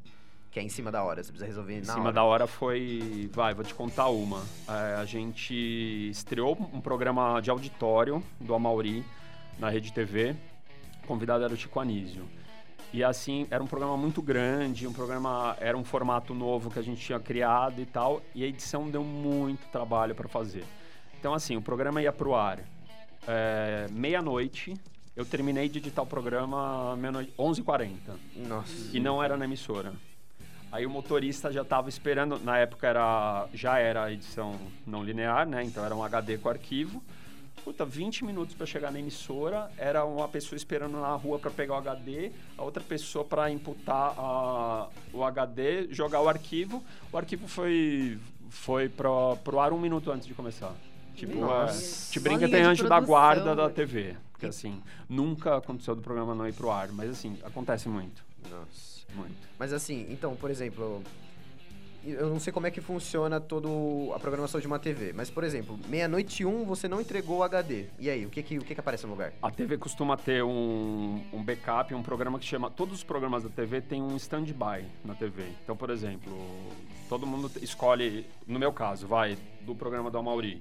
Que 0.49 0.59
é 0.59 0.63
em 0.63 0.69
cima 0.69 0.91
da 0.91 1.01
hora, 1.03 1.23
você 1.23 1.29
precisa 1.31 1.47
resolver 1.47 1.75
Em 1.75 1.79
na 1.79 1.93
cima 1.93 2.05
hora. 2.05 2.13
da 2.13 2.23
hora 2.23 2.45
foi. 2.47 3.29
Vai, 3.33 3.53
vou 3.53 3.63
te 3.63 3.73
contar 3.73 4.07
uma. 4.09 4.43
É, 4.67 4.95
a 4.95 5.05
gente 5.05 5.53
estreou 6.09 6.57
um 6.73 6.81
programa 6.81 7.39
de 7.39 7.49
auditório 7.49 8.21
do 8.39 8.53
Amauri 8.53 9.05
na 9.57 9.69
Rede 9.69 9.93
TV. 9.93 10.35
O 11.03 11.07
convidado 11.07 11.43
era 11.45 11.53
o 11.53 11.55
Chico 11.57 11.79
Anísio. 11.79 12.25
E 12.93 13.03
assim, 13.03 13.47
era 13.49 13.63
um 13.63 13.67
programa 13.67 13.95
muito 13.95 14.21
grande, 14.21 14.85
um 14.85 14.93
programa. 14.93 15.55
Era 15.59 15.77
um 15.77 15.83
formato 15.83 16.33
novo 16.33 16.69
que 16.69 16.77
a 16.77 16.81
gente 16.81 16.99
tinha 16.99 17.19
criado 17.19 17.79
e 17.81 17.85
tal. 17.85 18.21
E 18.35 18.43
a 18.43 18.47
edição 18.47 18.89
deu 18.89 19.03
muito 19.03 19.65
trabalho 19.71 20.13
para 20.13 20.27
fazer. 20.27 20.65
Então, 21.17 21.33
assim, 21.33 21.55
o 21.55 21.61
programa 21.61 22.01
ia 22.01 22.11
pro 22.11 22.35
ar 22.35 22.59
é, 23.27 23.87
meia-noite. 23.91 24.73
Eu 25.15 25.25
terminei 25.25 25.69
de 25.69 25.79
editar 25.79 26.01
o 26.01 26.05
programa 26.05 26.95
meia-noite, 26.97 27.33
11h40. 27.37 27.91
Nossa. 28.35 28.89
E 28.95 28.99
não 28.99 29.23
era 29.23 29.37
na 29.37 29.45
emissora. 29.45 29.93
Aí 30.71 30.85
o 30.85 30.89
motorista 30.89 31.51
já 31.51 31.63
estava 31.63 31.89
esperando, 31.89 32.39
na 32.39 32.57
época 32.57 32.87
era 32.87 33.45
já 33.53 33.77
era 33.77 34.05
a 34.05 34.11
edição 34.11 34.57
não 34.87 35.03
linear, 35.03 35.45
né? 35.45 35.63
Então 35.63 35.83
era 35.83 35.93
um 35.93 36.01
HD 36.01 36.37
com 36.37 36.47
arquivo. 36.47 37.03
Puta, 37.63 37.85
20 37.85 38.25
minutos 38.25 38.55
para 38.55 38.65
chegar 38.65 38.91
na 38.91 38.99
emissora, 38.99 39.69
era 39.77 40.03
uma 40.03 40.27
pessoa 40.27 40.57
esperando 40.57 40.99
na 40.99 41.13
rua 41.15 41.37
para 41.37 41.51
pegar 41.51 41.75
o 41.75 41.77
HD, 41.77 42.31
a 42.57 42.63
outra 42.63 42.81
pessoa 42.83 43.23
para 43.23 43.51
imputar 43.51 44.15
a- 44.17 44.89
o 45.13 45.23
HD, 45.23 45.87
jogar 45.91 46.21
o 46.21 46.27
arquivo. 46.27 46.83
O 47.11 47.17
arquivo 47.17 47.47
foi 47.47 48.17
foi 48.49 48.89
pro, 48.89 49.37
pro 49.45 49.59
ar 49.59 49.71
um 49.71 49.79
minuto 49.79 50.11
antes 50.11 50.27
de 50.27 50.33
começar. 50.33 50.73
Tipo, 51.15 51.39
Nossa. 51.39 52.09
é, 52.09 52.11
te 52.11 52.19
brinca 52.19 52.49
tem 52.49 52.61
anjo 52.63 52.87
da 52.89 52.99
guarda 52.99 53.55
da. 53.55 53.69
TV. 53.69 54.15
Porque 54.31 54.47
assim, 54.47 54.81
nunca 55.07 55.55
aconteceu 55.57 55.95
do 55.95 56.01
programa 56.01 56.33
não 56.35 56.47
ir 56.47 56.53
pro 56.53 56.69
ar, 56.71 56.91
mas 56.91 57.11
assim, 57.11 57.37
acontece 57.43 57.87
muito. 57.87 58.23
Nossa. 58.49 59.05
Muito. 59.15 59.35
Mas 59.59 59.71
assim, 59.71 60.05
então, 60.09 60.35
por 60.35 60.49
exemplo, 60.49 61.01
eu 62.05 62.29
não 62.29 62.39
sei 62.39 62.51
como 62.51 62.67
é 62.67 62.71
que 62.71 62.81
funciona 62.81 63.39
toda 63.39 63.67
a 64.15 64.19
programação 64.19 64.59
de 64.59 64.67
uma 64.67 64.79
TV, 64.79 65.13
mas 65.13 65.29
por 65.29 65.43
exemplo, 65.43 65.79
meia-noite 65.87 66.45
um 66.45 66.65
você 66.65 66.87
não 66.87 66.99
entregou 66.99 67.39
o 67.39 67.43
HD. 67.43 67.85
E 67.99 68.09
aí, 68.09 68.25
o 68.25 68.29
que 68.29 68.41
que, 68.41 68.57
o 68.57 68.61
que, 68.61 68.73
que 68.73 68.79
aparece 68.79 69.05
no 69.05 69.11
lugar? 69.11 69.33
A 69.41 69.51
TV 69.51 69.77
costuma 69.77 70.17
ter 70.17 70.43
um, 70.43 71.21
um 71.31 71.43
backup, 71.43 71.93
um 71.93 72.03
programa 72.03 72.39
que 72.39 72.45
chama. 72.45 72.69
Todos 72.69 72.99
os 72.99 73.03
programas 73.03 73.43
da 73.43 73.49
TV 73.49 73.81
têm 73.81 74.01
um 74.01 74.15
stand-by 74.15 74.85
na 75.05 75.13
TV. 75.13 75.43
Então, 75.63 75.75
por 75.75 75.89
exemplo, 75.89 76.31
todo 77.07 77.27
mundo 77.27 77.51
escolhe, 77.61 78.25
no 78.47 78.57
meu 78.57 78.73
caso, 78.73 79.07
vai, 79.07 79.37
do 79.61 79.75
programa 79.75 80.09
do 80.09 80.17
Amauri. 80.17 80.59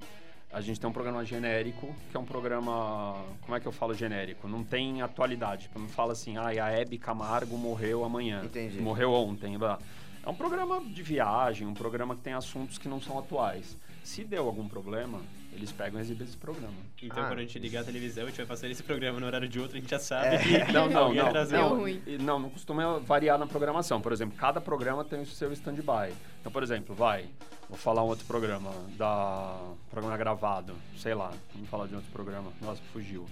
A 0.53 0.59
gente 0.59 0.81
tem 0.81 0.89
um 0.89 0.93
programa 0.93 1.23
genérico, 1.23 1.95
que 2.11 2.17
é 2.17 2.19
um 2.19 2.25
programa. 2.25 3.15
Como 3.41 3.55
é 3.55 3.59
que 3.59 3.65
eu 3.65 3.71
falo 3.71 3.93
genérico? 3.93 4.49
Não 4.49 4.65
tem 4.65 5.01
atualidade. 5.01 5.69
Não 5.73 5.87
fala 5.87 6.11
assim, 6.11 6.35
ah, 6.35 6.47
a 6.47 6.71
Hebe 6.71 6.97
Camargo 6.97 7.57
morreu 7.57 8.03
amanhã. 8.03 8.41
Entendi. 8.43 8.81
Morreu 8.81 9.13
ontem. 9.13 9.57
blá. 9.57 9.79
É 10.23 10.29
um 10.29 10.35
programa 10.35 10.79
de 10.81 11.01
viagem, 11.01 11.65
um 11.67 11.73
programa 11.73 12.15
que 12.15 12.21
tem 12.21 12.33
assuntos 12.33 12.77
que 12.77 12.87
não 12.87 13.01
são 13.01 13.17
atuais. 13.17 13.75
Se 14.03 14.23
deu 14.23 14.45
algum 14.45 14.67
problema, 14.67 15.19
eles 15.53 15.71
pegam 15.71 15.99
e 15.99 16.01
exibem 16.03 16.27
esse 16.27 16.37
programa. 16.37 16.73
Então, 17.01 17.23
Ah. 17.23 17.27
quando 17.27 17.39
a 17.39 17.41
gente 17.41 17.57
ligar 17.59 17.81
a 17.81 17.83
televisão, 17.83 18.23
a 18.23 18.27
gente 18.27 18.37
vai 18.37 18.45
passar 18.45 18.67
esse 18.67 18.83
programa 18.83 19.19
no 19.19 19.25
horário 19.25 19.47
de 19.47 19.59
outro, 19.59 19.77
a 19.77 19.79
gente 19.79 19.89
já 19.89 19.99
sabe 19.99 20.27
É. 20.35 20.37
que 20.65 20.71
Não, 20.73 20.87
não, 20.89 21.13
não. 21.13 21.33
Não, 21.49 21.87
e- 21.87 22.17
não, 22.19 22.39
não 22.39 22.49
costuma 22.49 22.99
variar 22.99 23.37
na 23.39 23.47
programação. 23.47 23.99
Por 24.01 24.11
exemplo, 24.11 24.37
cada 24.37 24.61
programa 24.61 25.03
tem 25.03 25.21
o 25.21 25.25
seu 25.25 25.51
stand-by. 25.53 26.13
Então, 26.39 26.51
por 26.51 26.61
exemplo, 26.63 26.93
vai, 26.95 27.27
vou 27.67 27.77
falar 27.77 28.03
um 28.03 28.07
outro 28.07 28.25
programa, 28.25 28.71
da 28.97 29.59
programa 29.89 30.17
gravado, 30.17 30.73
sei 30.97 31.13
lá, 31.15 31.31
vamos 31.53 31.69
falar 31.69 31.87
de 31.87 31.95
outro 31.95 32.11
programa. 32.11 32.51
Nossa, 32.61 32.81
fugiu. 32.93 33.25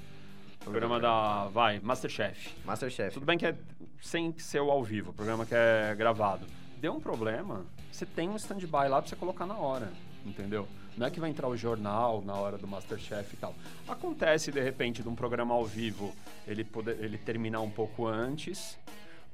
Programa 0.64 1.00
da, 1.00 1.46
vai, 1.46 1.80
Masterchef. 1.80 2.54
Masterchef. 2.66 3.14
Tudo 3.14 3.26
bem 3.26 3.38
que 3.38 3.46
é 3.46 3.56
sem 4.02 4.38
ser 4.38 4.60
o 4.60 4.70
ao 4.70 4.84
vivo, 4.84 5.14
programa 5.14 5.46
que 5.46 5.56
é 5.56 5.96
gravado. 5.98 6.46
Deu 6.80 6.94
um 6.94 7.00
problema, 7.00 7.66
você 7.92 8.06
tem 8.06 8.30
um 8.30 8.38
stand-by 8.38 8.88
lá 8.88 9.02
pra 9.02 9.10
você 9.10 9.16
colocar 9.16 9.46
na 9.46 9.58
hora, 9.58 9.92
entendeu? 10.26 10.66
Não 10.98 11.08
é 11.08 11.12
que 11.12 11.20
vai 11.20 11.30
entrar 11.30 11.50
o 11.50 11.58
jornal 11.58 12.22
na 12.22 12.34
hora 12.36 12.58
do 12.58 12.68
Masterchef 12.68 13.34
e 13.34 13.38
tal. 13.38 13.54
Acontece, 13.88 14.50
de 14.50 14.62
repente, 14.62 15.04
de 15.04 15.10
um 15.10 15.16
programa 15.16 15.54
ao 15.54 15.66
vivo, 15.66 16.14
ele, 16.48 16.64
poder, 16.64 16.98
ele 17.04 17.18
terminar 17.18 17.60
um 17.60 17.70
pouco 17.70 18.08
antes. 18.08 18.78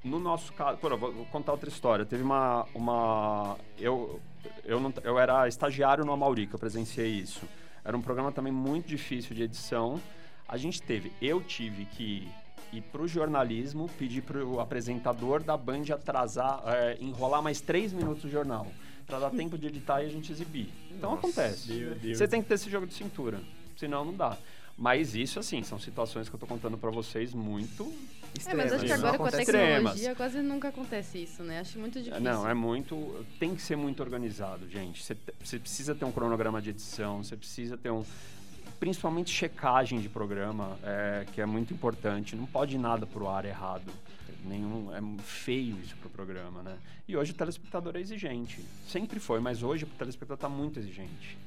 No 0.03 0.19
nosso 0.19 0.53
caso, 0.53 0.77
pô, 0.77 0.95
vou 0.97 1.25
contar 1.25 1.51
outra 1.51 1.69
história. 1.69 2.05
Teve 2.05 2.23
uma. 2.23 2.65
uma 2.73 3.57
eu, 3.77 4.19
eu, 4.63 4.79
não, 4.79 4.93
eu 5.03 5.19
era 5.19 5.47
estagiário 5.47 6.03
no 6.03 6.13
Amauri, 6.13 6.47
que 6.47 6.55
eu 6.55 6.59
presenciei 6.59 7.09
isso. 7.09 7.47
Era 7.83 7.95
um 7.95 8.01
programa 8.01 8.31
também 8.31 8.53
muito 8.53 8.87
difícil 8.87 9.35
de 9.35 9.43
edição. 9.43 10.01
A 10.47 10.57
gente 10.57 10.81
teve, 10.81 11.11
eu 11.21 11.41
tive 11.41 11.85
que 11.85 12.27
pro 12.81 13.07
jornalismo, 13.07 13.89
pedir 13.97 14.21
pro 14.21 14.59
apresentador 14.59 15.41
da 15.43 15.55
Band 15.57 15.83
atrasar, 15.93 16.61
é, 16.65 16.97
enrolar 17.01 17.41
mais 17.41 17.61
três 17.61 17.91
minutos 17.93 18.23
o 18.23 18.29
jornal, 18.29 18.67
para 19.05 19.19
dar 19.19 19.29
tempo 19.31 19.57
de 19.57 19.67
editar 19.67 20.01
e 20.03 20.05
a 20.05 20.09
gente 20.09 20.31
exibir. 20.31 20.69
Então 20.91 21.11
Nossa, 21.11 21.27
acontece. 21.27 21.71
meu 21.73 21.95
Deus. 21.95 22.17
Você 22.17 22.27
tem 22.27 22.41
que 22.41 22.47
ter 22.47 22.55
esse 22.55 22.69
jogo 22.69 22.87
de 22.87 22.93
cintura, 22.93 23.39
senão 23.77 24.03
não 24.05 24.13
dá. 24.13 24.37
Mas 24.77 25.15
isso, 25.15 25.39
assim, 25.39 25.63
são 25.63 25.79
situações 25.79 26.27
que 26.27 26.35
eu 26.35 26.39
tô 26.39 26.45
contando 26.45 26.77
para 26.77 26.91
vocês 26.91 27.33
muito 27.33 27.83
É, 28.45 28.53
mas 28.53 28.73
acho 28.73 28.83
que 28.85 28.91
agora 28.91 29.17
com 29.17 29.23
a 29.23 29.29
extremas. 29.29 29.93
tecnologia 29.93 30.15
quase 30.15 30.41
nunca 30.41 30.67
acontece 30.67 31.17
isso, 31.23 31.43
né? 31.43 31.61
Acho 31.61 31.79
muito 31.79 31.97
difícil. 31.99 32.19
Não, 32.21 32.45
é 32.45 32.53
muito. 32.53 33.25
Tem 33.39 33.55
que 33.55 33.61
ser 33.61 33.77
muito 33.77 34.03
organizado, 34.03 34.67
gente. 34.69 35.01
Você 35.01 35.15
te- 35.15 35.33
Você 35.41 35.59
precisa 35.59 35.95
ter 35.95 36.03
um 36.03 36.11
cronograma 36.11 36.61
de 36.61 36.71
edição, 36.71 37.23
você 37.23 37.37
precisa 37.37 37.77
ter 37.77 37.89
um. 37.89 38.03
Principalmente 38.79 39.31
checagem 39.31 39.99
de 39.99 40.09
programa, 40.09 40.77
é, 40.83 41.25
que 41.33 41.41
é 41.41 41.45
muito 41.45 41.73
importante. 41.73 42.35
Não 42.35 42.45
pode 42.45 42.75
ir 42.75 42.79
nada 42.79 43.05
pro 43.05 43.27
ar 43.27 43.45
errado. 43.45 43.91
Nenhum, 44.43 44.93
é 44.93 45.01
feio 45.23 45.75
isso 45.83 45.95
pro 45.97 46.09
programa, 46.09 46.61
né? 46.61 46.77
E 47.07 47.17
hoje 47.17 47.31
o 47.31 47.35
telespectador 47.35 47.95
é 47.95 47.99
exigente. 47.99 48.63
Sempre 48.87 49.19
foi, 49.19 49.39
mas 49.39 49.63
hoje 49.63 49.85
o 49.85 49.87
telespectador 49.87 50.37
tá 50.37 50.49
muito 50.49 50.79
exigente. 50.79 51.37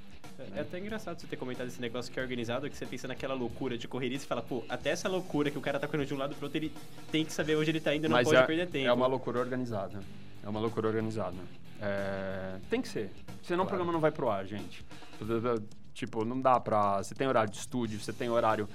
É 0.54 0.60
até 0.60 0.78
engraçado 0.78 1.20
você 1.20 1.26
ter 1.26 1.36
comentado 1.36 1.66
esse 1.66 1.80
negócio 1.80 2.12
que 2.12 2.18
é 2.18 2.22
organizado, 2.22 2.70
que 2.70 2.76
você 2.76 2.86
pensa 2.86 3.08
naquela 3.08 3.34
loucura 3.34 3.76
de 3.76 3.88
correria 3.88 4.16
e 4.16 4.20
fala, 4.20 4.40
pô, 4.40 4.64
até 4.68 4.90
essa 4.90 5.08
loucura 5.08 5.50
que 5.50 5.58
o 5.58 5.60
cara 5.60 5.80
tá 5.80 5.88
correndo 5.88 6.06
de 6.06 6.14
um 6.14 6.18
lado 6.18 6.34
pro 6.36 6.46
outro, 6.46 6.58
ele 6.58 6.72
tem 7.10 7.24
que 7.24 7.32
saber 7.32 7.56
onde 7.56 7.70
ele 7.70 7.80
tá 7.80 7.94
indo 7.94 8.06
e 8.06 8.08
não 8.08 8.16
Mas 8.16 8.28
pode 8.28 8.40
é, 8.40 8.46
perder 8.46 8.68
tempo. 8.68 8.86
É 8.86 8.92
uma 8.92 9.06
loucura 9.08 9.40
organizada. 9.40 10.00
É 10.44 10.48
uma 10.48 10.60
loucura 10.60 10.86
organizada. 10.88 11.36
É, 11.80 12.58
tem 12.70 12.80
que 12.80 12.88
ser. 12.88 13.10
Senão 13.42 13.64
o 13.64 13.66
programa 13.66 13.92
não 13.92 14.00
vai 14.00 14.12
pro 14.12 14.30
ar, 14.30 14.46
gente. 14.46 14.84
Tipo, 15.98 16.24
não 16.24 16.40
dá 16.40 16.61
pra. 16.61 16.98
Você 16.98 17.12
tem 17.12 17.26
horário 17.26 17.50
de 17.50 17.58
estúdio, 17.58 17.98
você 17.98 18.12
tem 18.12 18.30
horário. 18.30 18.68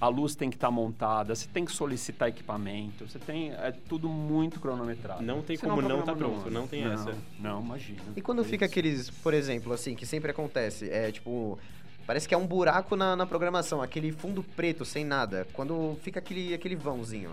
A 0.00 0.06
luz 0.06 0.36
tem 0.36 0.48
que 0.48 0.54
estar 0.54 0.70
montada, 0.70 1.34
você 1.34 1.48
tem 1.48 1.64
que 1.64 1.72
solicitar 1.72 2.28
equipamento, 2.28 3.08
você 3.08 3.18
tem. 3.18 3.50
É 3.50 3.72
tudo 3.88 4.08
muito 4.08 4.60
cronometrado. 4.60 5.20
Não 5.20 5.42
tem 5.42 5.56
Senão 5.56 5.74
como 5.74 5.88
não 5.88 6.02
tá 6.02 6.12
programa 6.12 6.34
pronto, 6.34 6.50
não 6.52 6.68
tem 6.68 6.84
não, 6.84 6.92
essa. 6.92 7.16
Não, 7.40 7.60
imagina. 7.60 8.00
E 8.14 8.22
quando 8.22 8.44
fica 8.44 8.64
aqueles, 8.64 9.10
por 9.10 9.34
exemplo, 9.34 9.72
assim, 9.72 9.96
que 9.96 10.06
sempre 10.06 10.30
acontece, 10.30 10.88
é 10.88 11.10
tipo. 11.10 11.58
Parece 12.06 12.28
que 12.28 12.34
é 12.34 12.38
um 12.38 12.46
buraco 12.46 12.94
na, 12.94 13.16
na 13.16 13.26
programação, 13.26 13.82
aquele 13.82 14.12
fundo 14.12 14.44
preto 14.44 14.84
sem 14.84 15.04
nada. 15.04 15.48
Quando 15.52 15.98
fica 16.00 16.20
aquele, 16.20 16.54
aquele 16.54 16.76
vãozinho. 16.76 17.32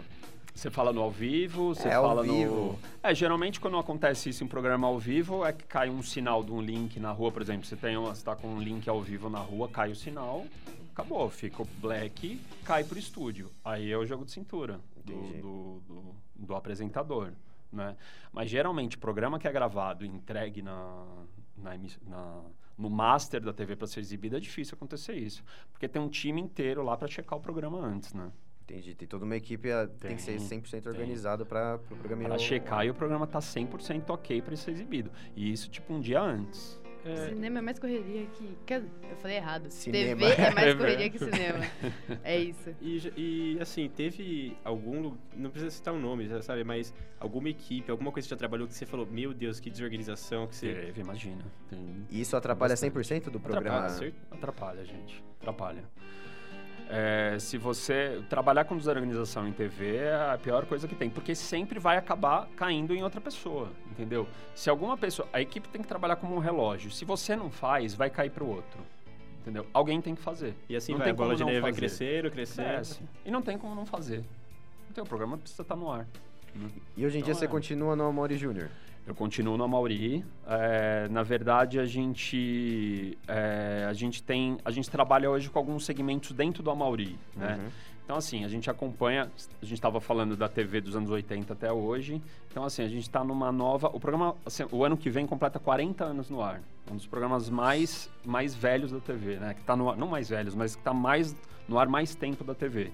Você 0.55 0.71
fala 0.71 0.93
no 0.93 1.01
ao 1.01 1.11
vivo, 1.11 1.75
você 1.75 1.89
É, 1.89 1.93
ao 1.95 2.07
fala 2.07 2.23
vivo. 2.23 2.55
no. 2.55 2.79
É, 3.03 3.13
geralmente 3.13 3.59
quando 3.59 3.77
acontece 3.77 4.29
isso 4.29 4.41
em 4.43 4.47
programa 4.47 4.87
ao 4.87 4.97
vivo, 4.97 5.45
é 5.45 5.51
que 5.51 5.65
cai 5.65 5.89
um 5.89 6.01
sinal 6.01 6.41
de 6.43 6.51
um 6.51 6.61
link 6.61 6.97
na 6.97 7.11
rua, 7.11 7.29
por 7.29 7.41
exemplo, 7.41 7.65
você 7.65 7.75
tem 7.75 7.97
uma, 7.97 8.15
você 8.15 8.23
tá 8.23 8.35
com 8.37 8.47
um 8.47 8.61
link 8.61 8.87
ao 8.89 9.01
vivo 9.01 9.29
na 9.29 9.39
rua, 9.39 9.67
cai 9.67 9.91
o 9.91 9.95
sinal, 9.95 10.45
acabou, 10.93 11.29
fica 11.29 11.61
o 11.61 11.65
black, 11.79 12.39
cai 12.63 12.85
pro 12.85 12.97
estúdio. 12.97 13.51
Aí 13.65 13.91
é 13.91 13.97
o 13.97 14.05
jogo 14.05 14.23
de 14.23 14.31
cintura 14.31 14.79
do, 15.03 15.13
do, 15.41 15.81
do, 15.87 16.15
do 16.37 16.55
apresentador, 16.55 17.31
né? 17.71 17.97
Mas 18.31 18.49
geralmente, 18.49 18.97
programa 18.97 19.37
que 19.37 19.47
é 19.49 19.51
gravado 19.51 20.05
e 20.05 20.07
entregue 20.07 20.61
na, 20.61 21.03
na, 21.57 21.77
na- 22.07 22.41
no 22.77 22.89
master 22.89 23.41
da 23.41 23.51
TV 23.53 23.75
para 23.75 23.87
ser 23.87 23.99
exibido, 23.99 24.35
é 24.37 24.39
difícil 24.39 24.75
acontecer 24.75 25.15
isso. 25.15 25.43
Porque 25.71 25.87
tem 25.87 26.01
um 26.01 26.09
time 26.09 26.41
inteiro 26.41 26.81
lá 26.81 26.95
para 26.97 27.07
checar 27.09 27.37
o 27.37 27.41
programa 27.41 27.77
antes, 27.79 28.13
né? 28.13 28.29
Entendi. 28.67 28.95
Tem 28.95 29.07
toda 29.07 29.25
uma 29.25 29.35
equipe, 29.35 29.71
ah, 29.71 29.87
tem, 29.99 30.15
que 30.15 30.21
ser 30.21 30.37
100% 30.39 30.81
tem. 30.81 30.91
organizada 30.91 31.45
para 31.45 31.75
o 31.91 31.95
programa 31.95 32.23
ir 32.23 32.25
Pra 32.25 32.33
ao- 32.35 32.39
checar 32.39 32.85
e 32.85 32.89
o 32.89 32.93
programa 32.95 33.27
tá 33.27 33.39
100% 33.39 34.09
ok 34.09 34.41
pra 34.41 34.55
ser 34.55 34.71
exibido. 34.71 35.11
E 35.35 35.51
isso, 35.51 35.69
tipo, 35.69 35.93
um 35.93 35.99
dia 35.99 36.19
antes. 36.21 36.83
Cinema 37.29 37.59
é 37.59 37.61
mais 37.61 37.77
correria 37.77 38.25
que. 38.33 38.57
quer 38.65 38.79
dizer, 38.81 38.91
Eu 39.11 39.17
falei 39.17 39.37
errado. 39.37 39.69
Cinema. 39.69 40.21
TV 40.21 40.41
é 40.41 40.51
mais 40.51 40.55
TV. 40.65 40.75
correria 40.75 41.09
que 41.11 41.19
cinema. 41.19 41.59
É 42.23 42.39
isso. 42.39 42.75
E, 42.81 43.13
e, 43.15 43.57
assim, 43.61 43.87
teve 43.87 44.57
algum. 44.63 45.13
Não 45.35 45.51
precisa 45.51 45.69
citar 45.69 45.93
o 45.93 45.99
nome, 45.99 46.27
já 46.27 46.41
sabe? 46.41 46.63
Mas 46.63 46.91
alguma 47.19 47.47
equipe, 47.47 47.91
alguma 47.91 48.11
coisa 48.11 48.25
que 48.25 48.29
você 48.29 48.33
já 48.33 48.39
trabalhou 48.39 48.67
que 48.67 48.73
você 48.73 48.87
falou, 48.87 49.05
meu 49.05 49.35
Deus, 49.35 49.59
que 49.59 49.69
desorganização 49.69 50.47
que 50.47 50.55
você. 50.55 50.73
Teve, 50.73 51.01
imagina. 51.01 51.45
E 52.09 52.19
isso 52.21 52.35
atrapalha 52.35 52.71
Bastante. 52.73 52.91
100% 52.97 53.29
do 53.29 53.39
programa? 53.39 53.85
Atrapalha, 53.85 54.13
atrapalha, 54.31 54.83
gente. 54.83 55.23
Atrapalha. 55.39 55.83
É, 56.89 57.37
se 57.39 57.57
você 57.57 58.21
trabalhar 58.29 58.65
com 58.65 58.77
desorganização 58.77 59.47
em 59.47 59.51
TV 59.51 59.95
é 59.97 60.13
a 60.33 60.37
pior 60.37 60.65
coisa 60.65 60.87
que 60.87 60.95
tem, 60.95 61.09
porque 61.09 61.33
sempre 61.33 61.79
vai 61.79 61.97
acabar 61.97 62.47
caindo 62.55 62.93
em 62.93 63.03
outra 63.03 63.19
pessoa, 63.19 63.69
entendeu? 63.89 64.27
Se 64.53 64.69
alguma 64.69 64.95
pessoa, 64.95 65.27
a 65.33 65.41
equipe 65.41 65.67
tem 65.67 65.81
que 65.81 65.87
trabalhar 65.87 66.15
como 66.17 66.35
um 66.35 66.39
relógio. 66.39 66.91
Se 66.91 67.03
você 67.03 67.35
não 67.35 67.49
faz, 67.49 67.95
vai 67.95 68.09
cair 68.09 68.29
pro 68.29 68.47
outro, 68.47 68.79
entendeu? 69.41 69.65
Alguém 69.73 69.99
tem 69.99 70.13
que 70.13 70.21
fazer. 70.21 70.53
E 70.69 70.75
assim 70.75 70.91
não 70.91 70.99
vai, 70.99 71.05
tem 71.05 71.11
a 71.13 71.15
bola 71.15 71.35
de 71.35 71.41
não 71.41 71.47
neve 71.47 71.61
vai 71.61 71.71
fazer. 71.71 71.79
crescendo, 71.81 72.31
crescendo. 72.31 72.67
Cresce. 72.67 72.99
E 73.25 73.31
não 73.31 73.41
tem 73.41 73.57
como 73.57 73.73
não 73.73 73.85
fazer. 73.85 74.23
Então 74.91 75.03
o 75.03 75.07
programa 75.07 75.37
precisa 75.37 75.63
estar 75.63 75.75
no 75.75 75.91
ar. 75.91 76.07
E 76.95 77.05
hoje 77.05 77.17
em 77.17 77.21
dia 77.21 77.31
Então, 77.31 77.33
você 77.33 77.45
é. 77.45 77.47
continua 77.47 77.95
no 77.95 78.05
Amori 78.05 78.37
Júnior? 78.37 78.69
Eu 79.07 79.13
continuo 79.13 79.55
no 79.55 79.63
Amauri. 79.63 80.25
É, 80.47 81.07
na 81.09 81.21
verdade, 81.21 81.79
a 81.79 81.85
gente, 81.85 83.17
é, 83.27 83.85
a 83.87 83.93
gente 83.93 84.23
tem, 84.23 84.57
a 84.65 84.71
gente 84.71 84.89
trabalha 84.89 85.29
hoje 85.29 85.49
com 85.49 85.59
alguns 85.59 85.85
segmentos 85.85 86.31
dentro 86.31 86.63
do 86.63 86.71
Amauri, 86.71 87.17
né? 87.35 87.59
Uhum. 87.61 87.69
Então, 88.03 88.17
assim, 88.17 88.45
a 88.45 88.47
gente 88.47 88.69
acompanha, 88.69 89.31
a 89.61 89.65
gente 89.65 89.73
estava 89.73 89.99
falando 89.99 90.37
da 90.37 90.47
TV 90.47 90.79
dos 90.79 90.95
anos 90.95 91.09
80 91.09 91.53
até 91.53 91.71
hoje. 91.71 92.21
Então, 92.51 92.63
assim, 92.63 92.83
a 92.83 92.87
gente 92.87 93.01
está 93.01 93.23
numa 93.23 93.51
nova... 93.51 93.87
O 93.87 93.99
programa, 93.99 94.35
assim, 94.45 94.63
o 94.71 94.83
ano 94.83 94.95
que 94.95 95.09
vem, 95.09 95.25
completa 95.25 95.57
40 95.57 96.03
anos 96.05 96.29
no 96.29 96.41
ar. 96.41 96.61
Um 96.89 96.95
dos 96.95 97.07
programas 97.07 97.49
mais, 97.49 98.09
mais 98.23 98.53
velhos 98.53 98.91
da 98.91 98.99
TV, 98.99 99.37
né? 99.37 99.55
Que 99.55 99.63
tá 99.63 99.75
no 99.75 99.89
ar, 99.89 99.97
não 99.97 100.07
mais 100.07 100.29
velhos, 100.29 100.53
mas 100.53 100.75
que 100.75 100.81
está 100.81 100.93
mais, 100.93 101.35
no 101.67 101.79
ar 101.79 101.87
mais 101.87 102.13
tempo 102.13 102.43
da 102.43 102.53
TV. 102.53 102.91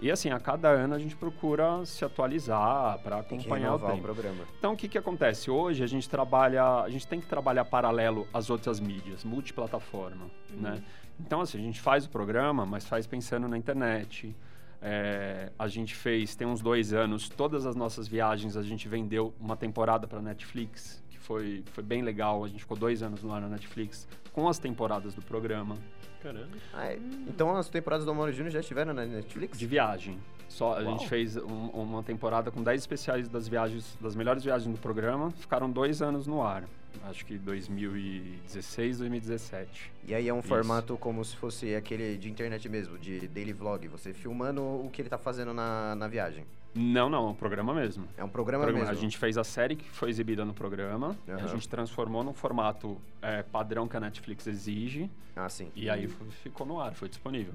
E 0.00 0.10
assim, 0.10 0.30
a 0.30 0.38
cada 0.38 0.68
ano 0.68 0.94
a 0.94 0.98
gente 0.98 1.16
procura 1.16 1.84
se 1.84 2.04
atualizar 2.04 2.98
para 3.00 3.18
acompanhar 3.18 3.72
o 3.72 3.76
renovar 3.76 3.90
o 3.90 3.92
tempo. 3.94 4.02
programa. 4.02 4.44
Então, 4.58 4.72
o 4.72 4.76
que, 4.76 4.88
que 4.88 4.96
acontece? 4.96 5.50
Hoje 5.50 5.82
a 5.82 5.86
gente 5.86 6.08
trabalha, 6.08 6.82
a 6.82 6.88
gente 6.88 7.06
tem 7.06 7.20
que 7.20 7.26
trabalhar 7.26 7.64
paralelo 7.64 8.26
às 8.32 8.48
outras 8.48 8.78
mídias, 8.78 9.24
multiplataforma, 9.24 10.30
né? 10.50 10.82
Então, 11.20 11.40
assim, 11.40 11.58
a 11.58 11.60
gente 11.60 11.80
faz 11.80 12.06
o 12.06 12.10
programa, 12.10 12.64
mas 12.64 12.86
faz 12.86 13.06
pensando 13.06 13.48
na 13.48 13.58
internet. 13.58 14.34
É, 14.80 15.50
a 15.58 15.66
gente 15.66 15.96
fez, 15.96 16.36
tem 16.36 16.46
uns 16.46 16.60
dois 16.60 16.92
anos, 16.92 17.28
todas 17.28 17.66
as 17.66 17.74
nossas 17.74 18.06
viagens 18.06 18.56
a 18.56 18.62
gente 18.62 18.88
vendeu 18.88 19.34
uma 19.40 19.56
temporada 19.56 20.06
para 20.06 20.22
Netflix, 20.22 21.02
foi, 21.28 21.62
foi 21.72 21.84
bem 21.84 22.00
legal. 22.02 22.42
A 22.42 22.48
gente 22.48 22.60
ficou 22.60 22.76
dois 22.76 23.02
anos 23.02 23.22
no 23.22 23.30
ar 23.32 23.42
na 23.42 23.48
Netflix 23.48 24.08
com 24.32 24.48
as 24.48 24.58
temporadas 24.58 25.14
do 25.14 25.20
programa. 25.20 25.76
Caramba. 26.22 26.48
Ah, 26.72 26.86
é. 26.86 26.98
Então 27.28 27.54
as 27.54 27.68
temporadas 27.68 28.04
do 28.06 28.10
Amori 28.10 28.32
Júnior 28.32 28.50
já 28.50 28.60
estiveram 28.60 28.94
na 28.94 29.04
Netflix? 29.04 29.58
De 29.58 29.66
viagem. 29.66 30.18
Só, 30.48 30.78
a 30.78 30.82
gente 30.82 31.06
fez 31.06 31.36
um- 31.36 31.68
uma 31.68 32.02
temporada 32.02 32.50
com 32.50 32.62
10 32.62 32.80
especiais 32.80 33.28
das 33.28 33.46
viagens, 33.46 33.96
das 34.00 34.16
melhores 34.16 34.42
viagens 34.42 34.74
do 34.74 34.80
programa. 34.80 35.30
Ficaram 35.32 35.70
dois 35.70 36.00
anos 36.00 36.26
no 36.26 36.42
ar. 36.42 36.64
Acho 37.04 37.24
que 37.24 37.38
2016, 37.38 38.98
2017. 38.98 39.92
E 40.06 40.14
aí 40.14 40.28
é 40.28 40.34
um 40.34 40.40
Isso. 40.40 40.48
formato 40.48 40.96
como 40.96 41.24
se 41.24 41.36
fosse 41.36 41.74
aquele 41.74 42.16
de 42.16 42.30
internet 42.30 42.68
mesmo, 42.68 42.98
de 42.98 43.26
daily 43.28 43.52
vlog, 43.52 43.86
você 43.88 44.12
filmando 44.12 44.62
o 44.62 44.90
que 44.92 45.02
ele 45.02 45.08
tá 45.08 45.18
fazendo 45.18 45.54
na, 45.54 45.94
na 45.94 46.08
viagem. 46.08 46.44
Não, 46.74 47.08
não, 47.08 47.28
é 47.28 47.30
um 47.30 47.34
programa 47.34 47.74
mesmo. 47.74 48.06
É 48.16 48.22
um 48.22 48.28
programa 48.28 48.66
mesmo. 48.66 48.88
A 48.88 48.94
gente 48.94 49.16
fez 49.16 49.38
a 49.38 49.44
série 49.44 49.74
que 49.74 49.88
foi 49.88 50.10
exibida 50.10 50.44
no 50.44 50.52
programa, 50.52 51.16
a 51.26 51.32
Aham. 51.32 51.48
gente 51.48 51.68
transformou 51.68 52.22
num 52.22 52.34
formato 52.34 53.00
é, 53.22 53.42
padrão 53.42 53.88
que 53.88 53.96
a 53.96 54.00
Netflix 54.00 54.46
exige. 54.46 55.10
Ah, 55.34 55.48
sim. 55.48 55.70
E 55.74 55.88
aí 55.88 56.08
ficou 56.42 56.66
no 56.66 56.80
ar, 56.80 56.94
foi 56.94 57.08
disponível. 57.08 57.54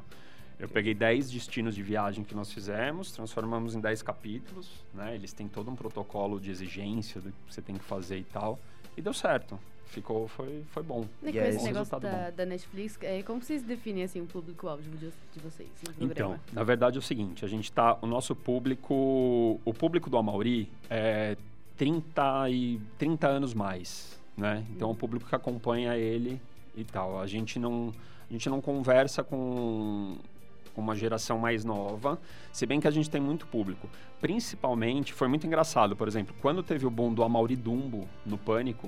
Eu 0.60 0.70
peguei 0.70 0.94
10 0.94 1.32
destinos 1.32 1.76
de 1.76 1.84
viagem 1.84 2.24
que 2.24 2.36
nós 2.36 2.52
fizemos, 2.52 3.12
transformamos 3.12 3.76
em 3.76 3.82
10 3.82 4.02
capítulos, 4.02 4.84
né? 4.94 5.16
Eles 5.16 5.34
têm 5.34 5.48
todo 5.48 5.70
um 5.70 5.76
protocolo 5.76 6.40
de 6.40 6.52
exigência 6.52 7.20
do 7.20 7.32
que 7.32 7.54
você 7.54 7.62
tem 7.62 7.76
que 7.76 7.84
fazer 7.84 8.18
e 8.18 8.24
tal. 8.24 8.60
E 8.96 9.02
deu 9.02 9.14
certo. 9.14 9.60
Ficou, 9.86 10.28
foi, 10.28 10.64
foi 10.72 10.82
bom. 10.82 11.06
E 11.22 11.32
com 11.32 11.38
Um 11.38 11.44
esse 11.44 11.64
negócio 11.64 12.00
da, 12.00 12.32
da 12.32 12.46
Netflix, 12.46 12.98
é, 13.02 13.22
como 13.22 13.42
vocês 13.42 13.62
definem 13.62 14.04
assim, 14.04 14.22
o 14.22 14.26
público-alvo 14.26 14.82
de, 14.82 14.98
de 14.98 15.40
vocês? 15.40 15.70
Então, 16.00 16.40
na 16.52 16.64
verdade 16.64 16.98
é 16.98 17.00
o 17.00 17.02
seguinte, 17.02 17.46
a 17.46 17.48
gente 17.48 17.72
tá, 17.72 18.00
o 18.02 18.08
nosso 18.08 18.36
público, 18.36 19.60
o 19.64 19.74
público 19.74 20.10
do 20.10 20.18
Amauri 20.18 20.68
é 20.90 21.38
30 21.78 22.50
e 22.50 22.82
30 22.98 23.28
anos 23.28 23.54
mais, 23.54 24.20
né? 24.36 24.66
Então, 24.72 24.90
o 24.90 24.96
público 24.96 25.30
que 25.30 25.36
acompanha 25.36 25.96
ele 25.96 26.42
e 26.76 26.84
tal. 26.84 27.20
A 27.20 27.28
gente 27.28 27.60
não, 27.60 27.94
a 28.28 28.34
gente 28.34 28.50
não 28.50 28.60
conversa 28.60 29.24
com 29.24 30.18
com 30.74 30.82
uma 30.82 30.96
geração 30.96 31.38
mais 31.38 31.64
nova, 31.64 32.20
se 32.52 32.66
bem 32.66 32.80
que 32.80 32.88
a 32.88 32.92
gente 32.92 33.10
tem 33.10 33.22
muito 33.22 33.46
público. 33.48 33.90
Principalmente, 34.20 35.14
foi 35.14 35.28
muito 35.28 35.46
engraçado, 35.46 35.96
por 35.96 36.08
exemplo, 36.08 36.36
quando 36.42 36.64
teve 36.64 36.86
o 36.86 36.90
boom 36.90 37.14
do 37.14 37.24
Amauri 37.24 37.56
Dumbo 37.56 38.08
no 38.26 38.38
Pânico, 38.38 38.88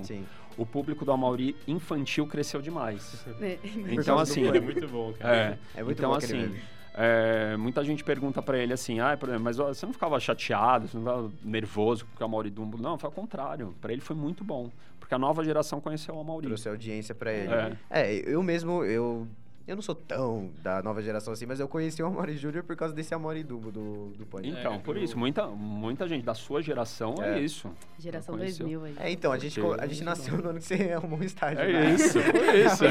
o 0.56 0.64
público 0.64 1.04
do 1.04 1.12
Amauri 1.12 1.54
infantil 1.68 2.26
cresceu 2.26 2.60
demais. 2.60 3.24
É, 3.40 3.58
então, 3.92 4.18
assim... 4.18 4.46
É 4.46 4.60
muito 4.60 4.88
bom, 4.88 5.12
cara. 5.12 5.58
É, 5.74 5.80
É 5.80 5.82
muito 5.84 5.98
então, 5.98 6.10
bom 6.10 6.16
assim... 6.16 6.54
é, 6.94 7.56
muita 7.56 7.84
gente 7.84 8.02
pergunta 8.02 8.40
pra 8.40 8.58
ele 8.58 8.72
assim, 8.72 8.98
ah, 8.98 9.16
por 9.16 9.28
exemplo, 9.28 9.44
mas 9.44 9.58
ó, 9.58 9.68
você 9.68 9.84
não 9.84 9.92
ficava 9.92 10.18
chateado, 10.18 10.88
você 10.88 10.96
não 10.96 11.04
ficava 11.04 11.30
nervoso 11.44 12.06
porque 12.06 12.22
o 12.22 12.26
Amauri 12.26 12.50
Dumbo... 12.50 12.78
Não, 12.78 12.98
foi 12.98 13.08
ao 13.08 13.12
contrário. 13.12 13.74
Pra 13.80 13.92
ele 13.92 14.00
foi 14.00 14.16
muito 14.16 14.42
bom. 14.42 14.70
Porque 14.98 15.14
a 15.14 15.18
nova 15.18 15.44
geração 15.44 15.80
conheceu 15.80 16.16
o 16.16 16.20
Amauri. 16.20 16.46
Trouxe 16.46 16.68
audiência 16.68 17.14
pra 17.14 17.32
ele. 17.32 17.52
É. 17.52 17.76
É, 17.90 18.14
eu 18.26 18.42
mesmo, 18.42 18.82
eu... 18.84 19.28
Eu 19.66 19.74
não 19.74 19.82
sou 19.82 19.96
tão 19.96 20.52
da 20.62 20.80
nova 20.80 21.02
geração 21.02 21.32
assim, 21.32 21.44
mas 21.44 21.58
eu 21.58 21.66
conheci 21.66 22.00
o 22.00 22.06
Amori 22.06 22.36
Júnior 22.36 22.62
por 22.62 22.76
causa 22.76 22.94
desse 22.94 23.12
Amori 23.12 23.42
Dumbo 23.42 23.72
do, 23.72 24.10
do 24.16 24.24
Pânico. 24.24 24.56
Então, 24.56 24.78
por 24.78 24.96
isso, 24.96 25.18
muita, 25.18 25.48
muita 25.48 26.06
gente 26.06 26.24
da 26.24 26.34
sua 26.34 26.62
geração 26.62 27.16
é, 27.20 27.38
É. 27.38 27.40
isso. 27.40 27.68
Geração 27.98 28.36
Conheceu. 28.36 28.66
2000 28.68 28.84
aí. 28.84 28.94
É, 29.08 29.10
então, 29.10 29.32
a 29.32 29.38
gente, 29.38 29.60
Porque- 29.60 29.80
a 29.82 29.86
gente 29.88 30.04
nasceu 30.04 30.38
no 30.38 30.50
ano 30.50 30.58
que 30.60 30.64
você 30.66 30.74
arrumou 30.94 31.18
um 31.18 31.22
estágio. 31.24 31.58
É 31.60 31.72
né? 31.72 31.94
isso, 31.94 32.20
foi 32.22 32.60
isso. 32.64 32.84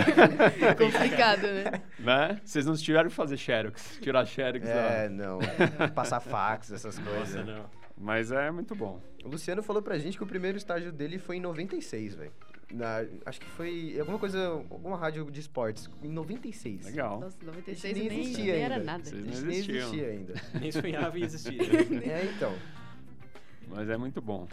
Complicado, 0.77 1.41
né? 1.43 1.81
né? 1.99 2.41
Vocês 2.43 2.65
não 2.65 2.75
tiveram 2.75 3.09
que 3.09 3.15
fazer 3.15 3.37
xerox, 3.37 3.99
tirar 4.01 4.25
xerox 4.25 4.67
É, 4.67 5.07
da- 5.07 5.09
não. 5.15 5.39
Passar 5.95 6.19
fax, 6.19 6.71
essas 6.71 6.99
coisas. 6.99 7.45
não. 7.45 7.65
Mas 7.97 8.29
é 8.31 8.51
muito 8.51 8.75
bom. 8.75 8.99
O 9.23 9.29
Luciano 9.29 9.63
falou 9.63 9.81
pra 9.81 9.97
gente 9.97 10.17
que 10.17 10.23
o 10.23 10.27
primeiro 10.27 10.57
estágio 10.57 10.91
dele 10.91 11.17
foi 11.17 11.37
em 11.37 11.39
96, 11.39 12.15
velho. 12.15 12.31
Na- 12.71 13.05
acho 13.25 13.39
que 13.39 13.45
foi 13.51 13.95
alguma 13.99 14.17
coisa, 14.17 14.47
alguma 14.69 14.97
rádio 14.97 15.29
de 15.29 15.39
esportes, 15.39 15.89
em 16.03 16.09
96. 16.09 16.85
Legal. 16.85 17.19
Nossa, 17.19 17.37
A 17.41 17.45
96 17.45 17.95
gente 17.97 18.09
nem 18.09 18.17
nem, 18.17 18.25
existia 18.27 18.53
nem 18.53 18.63
era 18.63 18.73
ainda. 18.75 18.85
nada. 18.85 19.01
A 19.03 19.05
Vocês 19.05 19.23
gente 19.25 19.35
não 19.39 19.47
nem 19.47 19.57
existia 19.59 20.07
ainda. 20.07 20.33
Nem 20.59 20.71
sonhava 20.71 21.19
em 21.19 21.23
existir. 21.23 21.59
é, 22.09 22.25
então. 22.35 22.53
Mas 23.69 23.89
é 23.89 23.97
muito 23.97 24.21
bom. 24.21 24.47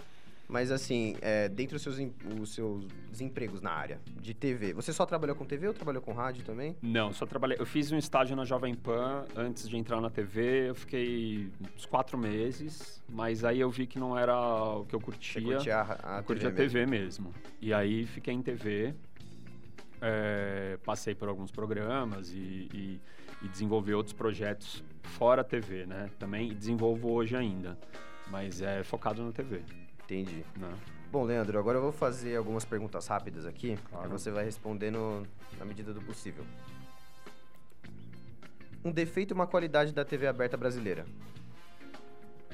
Mas 0.49 0.70
assim, 0.70 1.16
é, 1.22 1.49
dentre 1.49 1.76
os 1.76 1.82
seus, 1.82 1.99
em- 1.99 2.12
os 2.38 2.53
seus 2.55 2.84
empregos 3.20 3.62
na 3.62 3.70
área 3.70 3.99
de 4.20 4.34
TV, 4.34 4.74
você 4.74 4.93
só 4.93 5.07
trabalhou 5.07 5.34
com 5.34 5.45
TV 5.47 5.66
ou 5.68 5.72
trabalhou 5.72 6.03
com 6.03 6.12
rádio 6.12 6.45
também? 6.45 6.76
Não, 6.82 7.11
só 7.12 7.24
trabalhei. 7.24 7.57
Eu 7.59 7.64
fiz 7.64 7.90
um 7.90 7.97
estágio 7.97 8.36
na 8.36 8.45
Jovem 8.45 8.74
Pan 8.74 9.24
antes 9.34 9.66
de 9.68 9.76
entrar 9.78 10.01
na 10.01 10.11
TV. 10.11 10.68
Eu 10.70 10.74
fiquei 10.74 11.49
uns 11.74 11.86
quatro 11.86 12.18
meses, 12.18 13.03
mas 13.09 13.45
aí 13.45 13.61
eu 13.61 13.70
vi 13.70 13.86
que 13.86 13.99
não 13.99 14.18
era 14.18 14.36
o 14.38 14.84
que 14.84 14.95
eu 14.95 15.01
curtia. 15.01 15.40
curtia 15.43 15.76
a- 15.78 16.16
a 16.16 16.18
eu 16.18 16.24
curtia 16.24 16.51
TV 16.51 16.62
a 16.62 16.66
TV 16.68 16.86
mesmo. 16.86 17.32
E 17.61 17.72
aí 17.72 18.05
fiquei 18.07 18.34
em 18.34 18.43
TV. 18.43 18.95
é, 20.05 20.76
passei 20.84 21.14
por 21.14 21.28
alguns 21.28 21.53
programas 21.53 22.30
e, 22.32 22.68
e, 22.74 23.01
e 23.40 23.49
desenvolvi 23.49 23.95
outros 23.95 24.12
projetos 24.12 24.82
fora 25.03 25.43
a 25.43 25.45
TV, 25.45 25.86
né? 25.86 26.11
Também 26.18 26.53
desenvolvo 26.53 27.12
hoje 27.12 27.36
ainda, 27.36 27.78
mas 28.28 28.61
é 28.61 28.82
focado 28.82 29.22
na 29.24 29.30
TV. 29.30 29.62
Entendi. 30.05 30.45
Né? 30.57 30.73
Bom, 31.11 31.25
Leandro, 31.25 31.59
agora 31.59 31.79
eu 31.79 31.83
vou 31.83 31.93
fazer 31.93 32.37
algumas 32.37 32.65
perguntas 32.65 33.07
rápidas 33.07 33.45
aqui, 33.45 33.77
Claro. 33.91 34.07
e 34.09 34.11
você 34.11 34.31
vai 34.31 34.45
respondendo 34.45 35.27
na 35.59 35.65
medida 35.65 35.93
do 35.93 36.01
possível. 36.01 36.45
Um 38.85 38.91
defeito 38.91 39.33
e 39.33 39.35
uma 39.35 39.47
qualidade 39.47 39.93
da 39.93 40.05
TV 40.05 40.27
aberta 40.27 40.57
brasileira. 40.57 41.05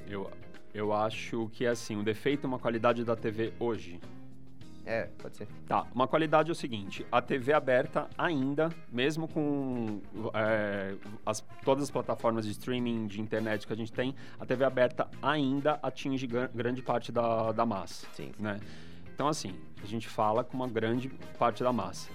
Eu, 0.07 0.31
eu 0.75 0.93
acho 0.93 1.49
que 1.53 1.65
é 1.65 1.69
assim, 1.69 1.97
um 1.97 2.05
defeito 2.05 2.45
e 2.45 2.47
uma 2.47 2.59
qualidade 2.59 3.05
da 3.05 3.17
TV 3.17 3.53
hoje. 3.59 4.01
É, 4.91 5.03
pode 5.19 5.37
ser. 5.37 5.47
Tá, 5.67 5.87
uma 5.95 6.09
qualidade 6.09 6.49
é 6.49 6.53
o 6.53 6.55
seguinte, 6.55 7.05
a 7.13 7.21
TV 7.21 7.53
aberta 7.53 8.09
ainda, 8.17 8.71
mesmo 8.91 9.29
com 9.29 10.01
é, 10.33 10.95
as- 11.27 11.45
todas 11.63 11.85
as 11.85 11.91
plataformas 11.91 12.47
de 12.47 12.53
streaming, 12.53 13.07
de 13.07 13.21
internet 13.21 13.67
que 13.67 13.73
a 13.73 13.77
gente 13.77 13.93
tem, 13.93 14.15
a 14.41 14.47
TV 14.47 14.65
aberta 14.65 15.07
ainda 15.21 15.79
atinge 15.83 16.27
gran- 16.27 16.49
grande 16.55 16.81
parte 16.81 17.13
da, 17.13 17.53
da 17.53 17.67
massa. 17.67 18.07
Sim. 18.15 18.33
Né? 18.39 18.59
Então, 19.15 19.29
assim, 19.29 19.55
a 19.83 19.87
gente 19.87 20.09
fala 20.09 20.43
com 20.43 20.57
uma 20.57 20.69
grande 20.69 21.11
parte 21.39 21.63
da 21.63 21.73
massa. 21.73 22.09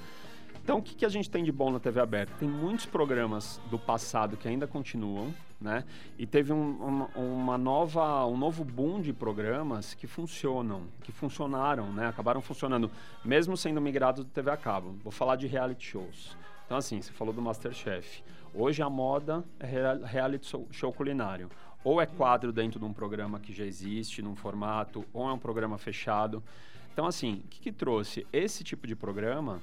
Então, 0.64 0.78
o 0.80 0.82
que, 0.82 0.96
que 0.96 1.06
a 1.06 1.10
gente 1.10 1.30
tem 1.30 1.44
de 1.44 1.52
bom 1.52 1.70
na 1.70 1.80
TV 1.80 2.00
aberta? 2.00 2.34
Tem 2.40 2.48
muitos 2.50 2.86
programas 2.88 3.62
do 3.70 3.78
passado 3.78 4.36
que 4.38 4.48
ainda 4.48 4.66
continuam, 4.66 5.32
né? 5.64 5.86
E 6.20 6.28
teve 6.28 6.52
um, 6.52 7.08
uma, 7.16 7.58
nova, 7.58 8.26
um 8.28 8.38
novo 8.38 8.66
boom 8.66 9.02
de 9.02 9.14
programas 9.14 9.94
que 9.94 10.06
funcionam, 10.06 10.84
que 11.04 11.12
funcionaram, 11.12 11.92
né? 11.94 12.08
Acabaram 12.08 12.42
funcionando, 12.42 12.92
mesmo 13.24 13.56
sendo 13.56 13.80
migrados 13.80 14.26
do 14.26 14.30
TV 14.30 14.52
a 14.52 14.58
cabo. 14.58 14.96
Vou 15.02 15.12
falar 15.12 15.38
de 15.38 15.48
reality 15.48 15.86
shows. 15.86 16.36
Então, 16.66 16.78
assim, 16.78 17.02
você 17.02 17.14
falou 17.14 17.34
do 17.34 17.42
Masterchef. 17.42 18.22
Hoje 18.54 18.84
a 18.84 18.90
moda 18.90 19.44
é 19.60 19.66
rea- 19.66 20.02
reality 20.06 20.52
show, 20.72 20.92
culinário. 20.92 21.50
Ou 21.84 22.02
é 22.02 22.06
quadro 22.06 22.52
dentro 22.52 22.80
de 22.80 22.86
um 22.86 22.94
programa 22.94 23.40
que 23.40 23.54
já 23.54 23.66
existe, 23.66 24.22
num 24.22 24.36
formato, 24.36 25.06
ou 25.14 25.28
é 25.30 25.34
um 25.34 25.40
programa 25.40 25.78
fechado. 25.78 26.44
Então, 26.92 27.06
assim, 27.06 27.42
o 27.46 27.48
que, 27.48 27.62
que 27.62 27.72
trouxe? 27.72 28.28
Esse 28.32 28.64
tipo 28.64 28.86
de 28.86 28.96
programa 28.96 29.62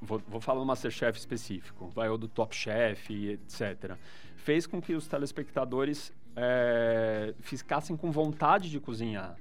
vou, 0.00 0.20
vou 0.28 0.40
falar 0.40 0.60
do 0.60 0.66
Masterchef 0.66 1.18
específico, 1.18 1.88
vai, 1.88 2.08
ou 2.08 2.18
do 2.18 2.28
Top 2.28 2.54
Chef, 2.54 3.10
etc. 3.10 3.96
Fez 4.38 4.66
com 4.66 4.80
que 4.80 4.94
os 4.94 5.06
telespectadores 5.06 6.12
eh, 6.36 7.34
ficassem 7.40 7.96
com 7.96 8.10
vontade 8.10 8.70
de 8.70 8.78
cozinhar. 8.80 9.36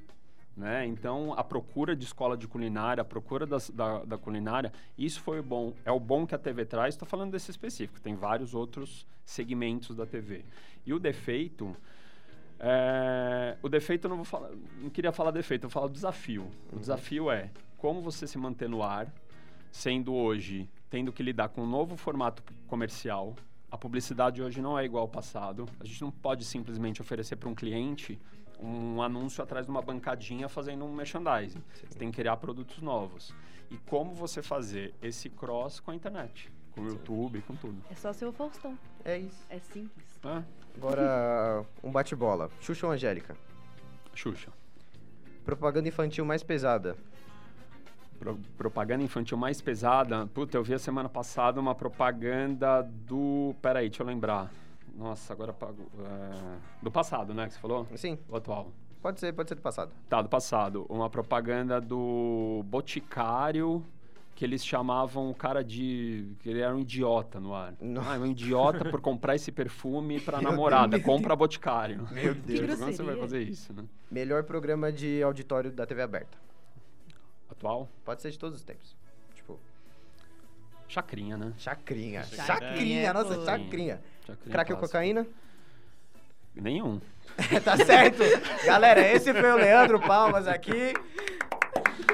Né? 0.56 0.88
Então, 0.88 1.34
a 1.38 1.43
procura 1.43 1.95
de 1.95 2.04
escola 2.04 2.36
de 2.36 2.48
culinária, 2.48 3.02
a 3.02 3.06
procura 3.06 3.45
das- 3.45 3.70
da, 3.70 4.04
da 4.04 4.18
culinária, 4.18 4.74
isso 4.98 5.22
foi 5.22 5.39
bom. 5.41 5.72
É 5.86 5.91
o 5.91 6.00
bom 6.00 6.26
que 6.26 6.34
a 6.34 6.38
TV 6.38 6.66
traz. 6.66 6.95
Estou 6.95 7.08
falando 7.08 7.32
desse 7.32 7.52
específico, 7.52 8.02
tem 8.02 8.16
vários 8.16 8.56
outros 8.56 9.06
segmentos 9.24 9.95
da 9.95 10.06
TV. 10.08 10.43
E 10.84 10.91
o 10.93 11.00
defeito, 11.00 11.76
é, 12.60 13.56
o 13.62 13.70
defeito 13.70 14.06
eu 14.06 14.10
não 14.10 14.16
vou 14.18 14.26
falar, 14.26 14.50
não 14.82 14.89
queria 14.89 15.12
falar 15.12 15.30
defeito, 15.32 15.66
eu 15.66 15.70
vou 15.70 15.74
falar 15.82 15.91
desafio. 15.93 16.50
O 16.74 16.80
desafio 16.80 17.30
é 17.30 17.52
como 17.78 18.02
você 18.02 18.26
se 18.26 18.38
manter 18.39 18.68
no 18.68 18.82
ar, 18.82 19.08
sendo 19.72 20.14
hoje 20.16 20.68
tendo 20.89 21.12
que 21.14 21.22
lidar 21.22 21.50
com 21.50 21.62
um 21.62 21.68
novo 21.70 21.95
formato 21.95 22.41
comercial. 22.68 23.36
A 23.70 23.78
publicidade 23.78 24.41
hoje 24.41 24.61
não 24.61 24.80
é 24.80 24.86
igual 24.86 25.01
ao 25.03 25.07
passado. 25.09 25.65
A 25.80 25.86
gente 25.86 26.01
não 26.01 26.11
pode 26.11 26.45
simplesmente 26.45 27.01
oferecer 27.01 27.36
para 27.36 27.49
um 27.49 27.55
cliente 27.55 28.20
um 28.59 29.01
anúncio 29.01 29.43
atrás 29.43 29.65
de 29.65 29.72
uma 29.72 29.82
bancadinha 29.82 30.47
fazendo 30.49 30.86
um 30.86 30.93
merchandising. 30.93 31.61
Você 31.74 31.97
tem 31.99 32.09
que 32.09 32.18
criar 32.18 32.38
produtos 32.38 32.82
novos. 32.82 33.34
E 33.70 33.78
como 33.78 34.13
você 34.13 34.41
fazer 34.41 34.93
esse 35.01 35.30
cross 35.30 35.80
com 35.80 35.91
a 35.91 35.95
internet, 35.95 36.49
com 36.72 36.82
o 36.82 36.88
YouTube, 36.88 37.41
com 37.41 37.55
tudo. 37.55 37.84
É 37.91 37.95
só 37.95 38.13
ser 38.13 38.26
o 38.26 38.32
Faustão. 38.32 38.78
É 39.03 39.18
isso. 39.18 39.45
É 39.49 39.59
simples. 39.59 40.20
Ah, 40.24 40.43
Agora, 40.76 41.65
um 41.84 41.91
bate-bola. 41.91 42.49
Xuxa 42.61 42.88
ou 42.88 42.93
Angélica? 42.93 43.36
Xuxa. 44.13 44.51
Propaganda 45.43 45.88
infantil 45.89 46.26
mais 46.26 46.41
pesada. 46.41 46.95
Pro- 48.20 48.39
propaganda 48.57 49.03
infantil 49.03 49.38
mais 49.38 49.61
pesada. 49.61 50.28
Puta, 50.34 50.57
eu 50.57 50.63
vi 50.63 50.74
a 50.74 50.80
semana 50.80 51.07
passada 51.09 51.59
uma 51.59 51.76
propaganda 51.76 52.82
do. 52.82 53.53
Peraí, 53.61 53.89
deixa 53.89 54.03
eu 54.03 54.07
lembrar. 54.07 54.51
Nossa, 54.97 55.32
agora 55.34 55.53
pago. 55.53 55.84
é, 55.99 56.57
Do 56.82 56.89
passado, 56.91 57.34
né? 57.34 57.45
Que 57.47 57.53
você 57.53 57.59
falou? 57.59 57.88
Sim. 57.95 58.18
O 58.28 58.36
atual. 58.36 58.72
Pode 59.01 59.20
ser, 59.20 59.32
pode 59.34 59.47
ser 59.49 59.55
do 59.55 59.61
passado. 59.61 59.91
Tá, 60.09 60.22
do 60.22 60.28
passado. 60.30 60.86
Uma 60.89 61.09
propaganda 61.09 61.80
do 61.80 62.63
Boticário 62.65 63.86
que 64.36 64.43
eles 64.45 64.63
chamavam 64.65 65.30
o 65.32 65.36
cara 65.36 65.63
de. 65.63 66.28
que 66.39 66.49
ele 66.49 66.61
era 66.61 66.76
um 66.76 66.80
idiota 66.80 67.39
no 67.39 67.53
ar. 67.55 67.74
Ah, 68.07 68.15
é 68.15 68.20
um 68.20 68.26
idiota 68.28 68.86
por 68.86 69.01
comprar 69.01 69.36
esse 69.36 69.51
perfume 69.51 70.20
pra 70.20 70.38
Meu 70.41 70.51
namorada. 70.51 70.89
Deus. 70.97 71.03
Compra 71.03 71.36
Boticário. 71.36 72.07
Meu 72.11 72.34
Deus. 72.45 72.80
Como 72.80 72.91
você 72.91 73.03
vai 73.03 73.15
fazer 73.18 73.41
isso, 73.43 73.72
né? 73.74 73.84
Melhor 74.11 74.43
programa 74.43 74.91
de 74.91 75.22
auditório 75.24 75.72
da 75.72 75.86
TV 75.86 76.01
aberta. 76.01 76.38
Atual? 77.50 77.89
Pode 78.04 78.22
ser 78.22 78.32
de 78.32 78.39
todos 78.39 78.58
os 78.58 78.64
tempos. 78.64 78.95
Tipo, 79.36 79.60
Chacrinha, 80.88 81.38
né? 81.38 81.54
Chacrinha. 81.58 82.24
Chacrinha, 82.24 82.45
Chacrinha, 82.45 83.14
nossa, 83.14 83.36
pô. 83.36 83.45
chacrinha. 83.45 84.02
Chacrinha 84.26 84.52
Crack 84.52 84.74
ou 84.74 84.80
cocaína? 84.80 85.28
Nenhum. 86.56 87.00
tá 87.64 87.78
certo. 87.78 88.24
Galera, 88.66 89.02
esse 89.14 89.34
foi 89.34 89.52
o 89.52 89.56
Leandro 89.56 90.00
Palmas 90.00 90.48
aqui. 90.48 90.93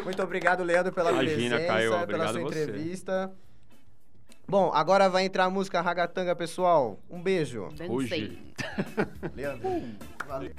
Muito 0.03 0.21
obrigado, 0.21 0.63
Leandro, 0.63 0.91
pela 0.91 1.11
Imagina, 1.11 1.55
presença, 1.55 1.73
Caio, 1.73 2.07
pela 2.07 2.27
sua 2.27 2.41
você. 2.41 2.63
entrevista. 2.63 3.34
Bom, 4.47 4.71
agora 4.73 5.07
vai 5.09 5.23
entrar 5.23 5.45
a 5.45 5.49
música 5.49 5.79
Ragatanga, 5.79 6.36
pessoal. 6.36 6.99
Um 7.09 7.21
beijo. 7.21 7.69
Hoje. 7.89 8.38
Leandro. 9.34 9.69
Valeu. 10.27 10.51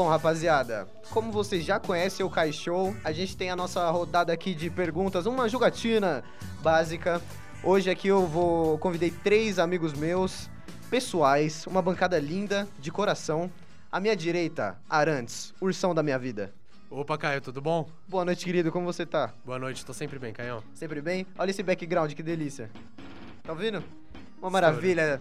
Bom, 0.00 0.08
rapaziada, 0.08 0.88
como 1.10 1.30
vocês 1.30 1.62
já 1.62 1.78
conhecem 1.78 2.24
o 2.24 2.52
Show, 2.52 2.96
a 3.04 3.12
gente 3.12 3.36
tem 3.36 3.50
a 3.50 3.54
nossa 3.54 3.90
rodada 3.90 4.32
aqui 4.32 4.54
de 4.54 4.70
perguntas, 4.70 5.26
uma 5.26 5.46
jogatina 5.46 6.24
básica. 6.62 7.20
Hoje 7.62 7.90
aqui 7.90 8.08
eu 8.08 8.26
vou 8.26 8.78
convidei 8.78 9.10
três 9.10 9.58
amigos 9.58 9.92
meus, 9.92 10.48
pessoais, 10.88 11.66
uma 11.66 11.82
bancada 11.82 12.18
linda, 12.18 12.66
de 12.78 12.90
coração. 12.90 13.50
À 13.92 14.00
minha 14.00 14.16
direita, 14.16 14.78
Arantes, 14.88 15.52
ursão 15.60 15.94
da 15.94 16.02
minha 16.02 16.18
vida. 16.18 16.50
Opa, 16.88 17.18
Caio, 17.18 17.42
tudo 17.42 17.60
bom? 17.60 17.86
Boa 18.08 18.24
noite, 18.24 18.42
querido, 18.42 18.72
como 18.72 18.86
você 18.86 19.04
tá? 19.04 19.34
Boa 19.44 19.58
noite, 19.58 19.84
tô 19.84 19.92
sempre 19.92 20.18
bem, 20.18 20.32
Caião. 20.32 20.62
Sempre 20.72 21.02
bem? 21.02 21.26
Olha 21.36 21.50
esse 21.50 21.62
background, 21.62 22.14
que 22.14 22.22
delícia. 22.22 22.70
Tá 23.42 23.52
ouvindo? 23.52 23.84
Uma 24.40 24.48
maravilha. 24.48 25.20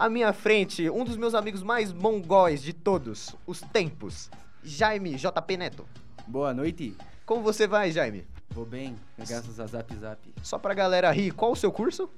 À 0.00 0.08
minha 0.08 0.32
frente, 0.32 0.88
um 0.88 1.04
dos 1.04 1.18
meus 1.18 1.34
amigos 1.34 1.62
mais 1.62 1.92
mongóis 1.92 2.62
de 2.62 2.72
todos, 2.72 3.36
os 3.46 3.60
tempos, 3.60 4.30
Jaime 4.64 5.14
JP 5.14 5.58
Neto. 5.58 5.86
Boa 6.26 6.54
noite. 6.54 6.96
Como 7.26 7.42
você 7.42 7.66
vai, 7.66 7.90
Jaime? 7.90 8.26
Vou 8.48 8.64
bem, 8.64 8.96
graças 9.18 9.60
a 9.60 9.66
Zap 9.66 9.94
Zap. 9.96 10.34
Só 10.42 10.58
pra 10.58 10.72
galera 10.72 11.10
rir, 11.12 11.32
qual 11.32 11.52
o 11.52 11.56
seu 11.56 11.70
curso? 11.70 12.08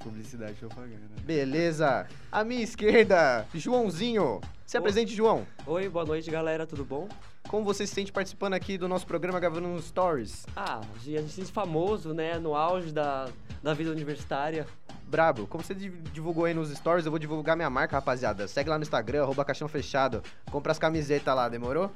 Publicidade 0.00 0.52
e 0.52 0.56
propaganda. 0.56 1.08
Beleza. 1.22 2.06
À 2.30 2.44
minha 2.44 2.62
esquerda, 2.62 3.46
Joãozinho. 3.54 4.42
Se 4.68 4.76
apresente, 4.76 5.14
João. 5.16 5.46
Oi, 5.66 5.88
boa 5.88 6.04
noite, 6.04 6.30
galera, 6.30 6.66
tudo 6.66 6.84
bom? 6.84 7.08
Como 7.48 7.64
você 7.64 7.86
se 7.86 7.94
sente 7.94 8.12
participando 8.12 8.52
aqui 8.52 8.76
do 8.76 8.86
nosso 8.86 9.06
programa 9.06 9.40
gravando 9.40 9.66
uns 9.66 9.86
stories? 9.86 10.44
Ah, 10.54 10.82
a 10.94 10.98
gente 11.02 11.22
se 11.30 11.36
sente 11.36 11.50
famoso, 11.50 12.12
né, 12.12 12.38
no 12.38 12.54
auge 12.54 12.92
da, 12.92 13.30
da 13.62 13.72
vida 13.72 13.90
universitária. 13.90 14.66
Brabo, 15.04 15.46
como 15.46 15.64
você 15.64 15.74
div- 15.74 16.02
divulgou 16.12 16.44
aí 16.44 16.52
nos 16.52 16.68
stories, 16.70 17.06
eu 17.06 17.10
vou 17.10 17.18
divulgar 17.18 17.56
minha 17.56 17.70
marca, 17.70 17.96
rapaziada. 17.96 18.46
Segue 18.46 18.68
lá 18.68 18.76
no 18.76 18.82
Instagram, 18.82 19.22
arroba 19.22 19.42
caixão 19.42 19.68
fechado. 19.68 20.22
Compra 20.50 20.70
as 20.70 20.78
camisetas 20.78 21.34
lá, 21.34 21.48
demorou? 21.48 21.90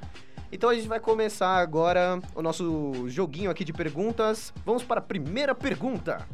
Então 0.50 0.70
a 0.70 0.74
gente 0.74 0.88
vai 0.88 0.98
começar 0.98 1.56
agora 1.58 2.18
o 2.34 2.40
nosso 2.40 3.06
joguinho 3.06 3.50
aqui 3.50 3.66
de 3.66 3.72
perguntas. 3.74 4.50
Vamos 4.64 4.82
para 4.82 4.98
a 5.00 5.02
primeira 5.04 5.54
pergunta. 5.54 6.26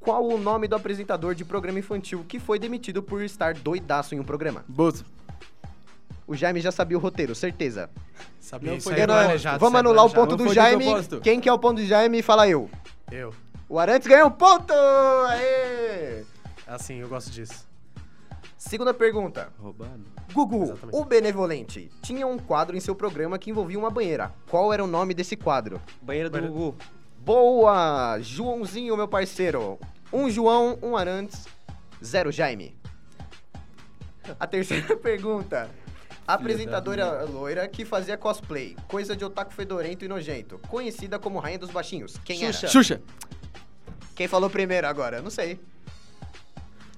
Qual 0.00 0.26
o 0.26 0.38
nome 0.38 0.66
do 0.66 0.74
apresentador 0.74 1.34
de 1.34 1.44
programa 1.44 1.78
infantil 1.78 2.24
que 2.26 2.38
foi 2.38 2.58
demitido 2.58 3.02
por 3.02 3.22
estar 3.22 3.52
doidaço 3.54 4.14
em 4.14 4.20
um 4.20 4.24
programa? 4.24 4.64
Bozo. 4.66 5.04
O 6.26 6.34
Jaime 6.34 6.60
já 6.60 6.72
sabia 6.72 6.96
o 6.96 7.00
roteiro, 7.00 7.34
certeza. 7.34 7.90
Sabia, 8.40 8.70
Não 8.70 8.78
isso 8.78 8.88
aí 8.90 9.00
é 9.00 9.06
planejado, 9.06 9.58
Vamos 9.60 9.76
é 9.76 9.80
anular 9.80 10.06
o 10.06 10.10
ponto 10.10 10.36
Não 10.36 10.46
do 10.46 10.54
Jaime. 10.54 10.86
Quem 11.22 11.40
que 11.40 11.48
é 11.48 11.52
o 11.52 11.58
ponto 11.58 11.76
do 11.76 11.86
Jaime? 11.86 12.22
Fala 12.22 12.48
eu. 12.48 12.70
Eu. 13.10 13.34
O 13.68 13.78
Arantes 13.78 14.08
ganhou 14.08 14.28
um 14.28 14.32
ponto! 14.32 14.72
Aê! 14.72 16.24
Assim, 16.66 16.96
eu 16.96 17.08
gosto 17.08 17.30
disso. 17.30 17.68
Segunda 18.56 18.94
pergunta. 18.94 19.52
Roubado. 19.58 20.04
Gugu, 20.32 20.64
Exatamente. 20.64 20.96
o 20.96 21.04
Benevolente, 21.04 21.90
tinha 22.00 22.26
um 22.26 22.38
quadro 22.38 22.76
em 22.76 22.80
seu 22.80 22.94
programa 22.94 23.38
que 23.38 23.50
envolvia 23.50 23.78
uma 23.78 23.90
banheira. 23.90 24.32
Qual 24.48 24.72
era 24.72 24.82
o 24.82 24.86
nome 24.86 25.12
desse 25.12 25.36
quadro? 25.36 25.80
Banheira 26.00 26.30
do 26.30 26.40
Gugu. 26.40 26.76
Boa! 27.20 28.18
Joãozinho, 28.20 28.96
meu 28.96 29.06
parceiro. 29.06 29.78
Um 30.12 30.30
João, 30.30 30.78
um 30.82 30.96
Arantes, 30.96 31.46
zero 32.02 32.32
Jaime. 32.32 32.74
A 34.38 34.46
terceira 34.46 34.96
pergunta. 34.96 35.70
A 36.26 36.34
apresentadora 36.34 37.24
loira 37.24 37.66
que 37.68 37.84
fazia 37.84 38.16
cosplay, 38.16 38.76
coisa 38.88 39.16
de 39.16 39.24
otaku 39.24 39.52
fedorento 39.52 40.04
e 40.04 40.08
nojento, 40.08 40.58
conhecida 40.68 41.18
como 41.18 41.40
Rainha 41.40 41.58
dos 41.58 41.70
Baixinhos. 41.70 42.16
Quem 42.24 42.38
Xuxa. 42.38 42.66
era? 42.66 42.68
Xuxa. 42.68 43.02
Quem 44.14 44.28
falou 44.28 44.48
primeiro 44.48 44.86
agora? 44.86 45.20
Não 45.20 45.30
sei. 45.30 45.60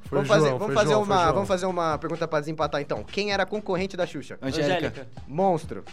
Foi 0.05 0.19
vamos 0.19 0.29
o 0.31 0.33
fazer, 0.35 0.49
João, 0.49 0.59
vamos 0.59 0.75
fazer 0.75 0.91
João, 0.91 1.03
uma, 1.03 1.23
João. 1.23 1.33
vamos 1.35 1.49
fazer 1.49 1.67
uma 1.67 1.99
pergunta 1.99 2.29
pra 2.29 2.41
desempatar 2.41 2.81
então. 2.81 3.03
Quem 3.03 3.33
era 3.33 3.45
a 3.45 3.47
concorrente 3.47 3.97
da 3.97 4.07
Xuxa? 4.07 4.39
Angélica. 4.43 4.77
Angélica. 4.77 5.09
Monstro. 5.27 5.85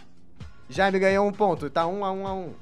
Jaime 0.69 0.99
ganhou 0.99 1.25
um 1.25 1.32
ponto, 1.32 1.69
tá 1.69 1.88
um 1.88 2.03
a 2.03 2.11
um 2.11 2.27
a 2.27 2.34
um. 2.34 2.53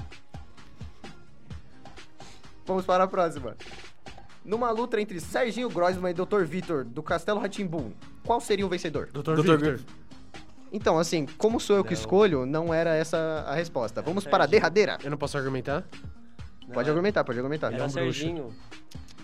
Vamos 2.68 2.86
para 2.86 3.05
a 3.05 3.07
próxima. 3.07 3.55
Numa 4.43 4.70
luta 4.72 4.99
entre 4.99 5.20
Serginho 5.22 5.70
Grossman 5.70 6.11
e 6.11 6.13
Dr. 6.13 6.43
Vitor 6.43 6.84
do 6.84 7.01
Castelo 7.01 7.39
Ratimbum, 7.39 7.91
qual 8.26 8.41
seria 8.41 8.65
o 8.65 8.70
vencedor? 8.70 9.07
Dr. 9.07 9.36
Dr. 9.36 9.55
Victor. 9.55 9.80
Então, 10.72 10.99
assim, 10.99 11.26
como 11.38 11.61
sou 11.61 11.78
eu 11.78 11.84
que 11.84 11.93
Não. 11.93 11.99
escolho, 11.99 12.45
não 12.45 12.74
era 12.74 12.93
essa 12.93 13.45
a 13.47 13.55
resposta. 13.55 14.01
Vamos 14.01 14.26
para 14.26 14.43
a 14.43 14.47
derradeira. 14.47 14.97
Eu 15.01 15.09
não 15.09 15.18
posso 15.18 15.38
argumentar? 15.38 15.86
Pode 16.74 16.89
argumentar, 16.89 17.24
pode 17.24 17.39
argumentar. 17.39 17.72
Era 17.74 17.88
Serginho. 17.88 18.53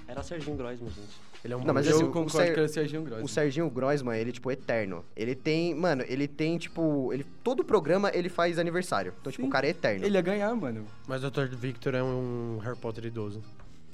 Era 0.08 0.24
Serginho 0.24 0.56
Grossman, 0.56 0.90
gente. 0.90 1.33
Ele 1.44 1.54
é 1.54 1.58
um 1.58 1.64
Não, 1.64 1.74
mas 1.74 1.86
Eu 1.88 1.96
assim, 1.96 2.04
o 2.06 2.08
concordo 2.08 2.32
Ser- 2.32 2.54
que 2.54 2.60
era 2.60 2.66
o 2.66 2.70
Serginho 2.70 3.02
Grossman. 3.02 3.26
O 3.26 3.28
Serginho 3.28 3.70
Grossman, 3.70 4.18
ele, 4.18 4.32
tipo, 4.32 4.50
eterno. 4.50 5.04
Ele 5.16 5.36
tem, 5.36 5.76
mano, 5.76 6.04
ele 6.08 6.28
tem, 6.28 6.58
tipo, 6.58 7.12
ele, 7.12 7.26
todo 7.44 7.66
programa 7.66 8.10
ele 8.14 8.30
faz 8.30 8.58
aniversário. 8.58 9.14
Então, 9.20 9.32
tipo, 9.32 9.46
o 9.46 9.50
cara 9.50 9.68
é 9.68 9.72
eterno. 9.72 10.06
Ele 10.06 10.16
ia 10.16 10.22
ganhar, 10.22 10.56
mano. 10.56 10.86
Mas 11.06 11.24
o 11.24 11.30
Dr. 11.30 11.48
Victor 11.56 11.96
é 11.96 12.04
um 12.04 12.60
Harry 12.64 12.78
Potter 12.78 13.06
idoso. 13.06 13.44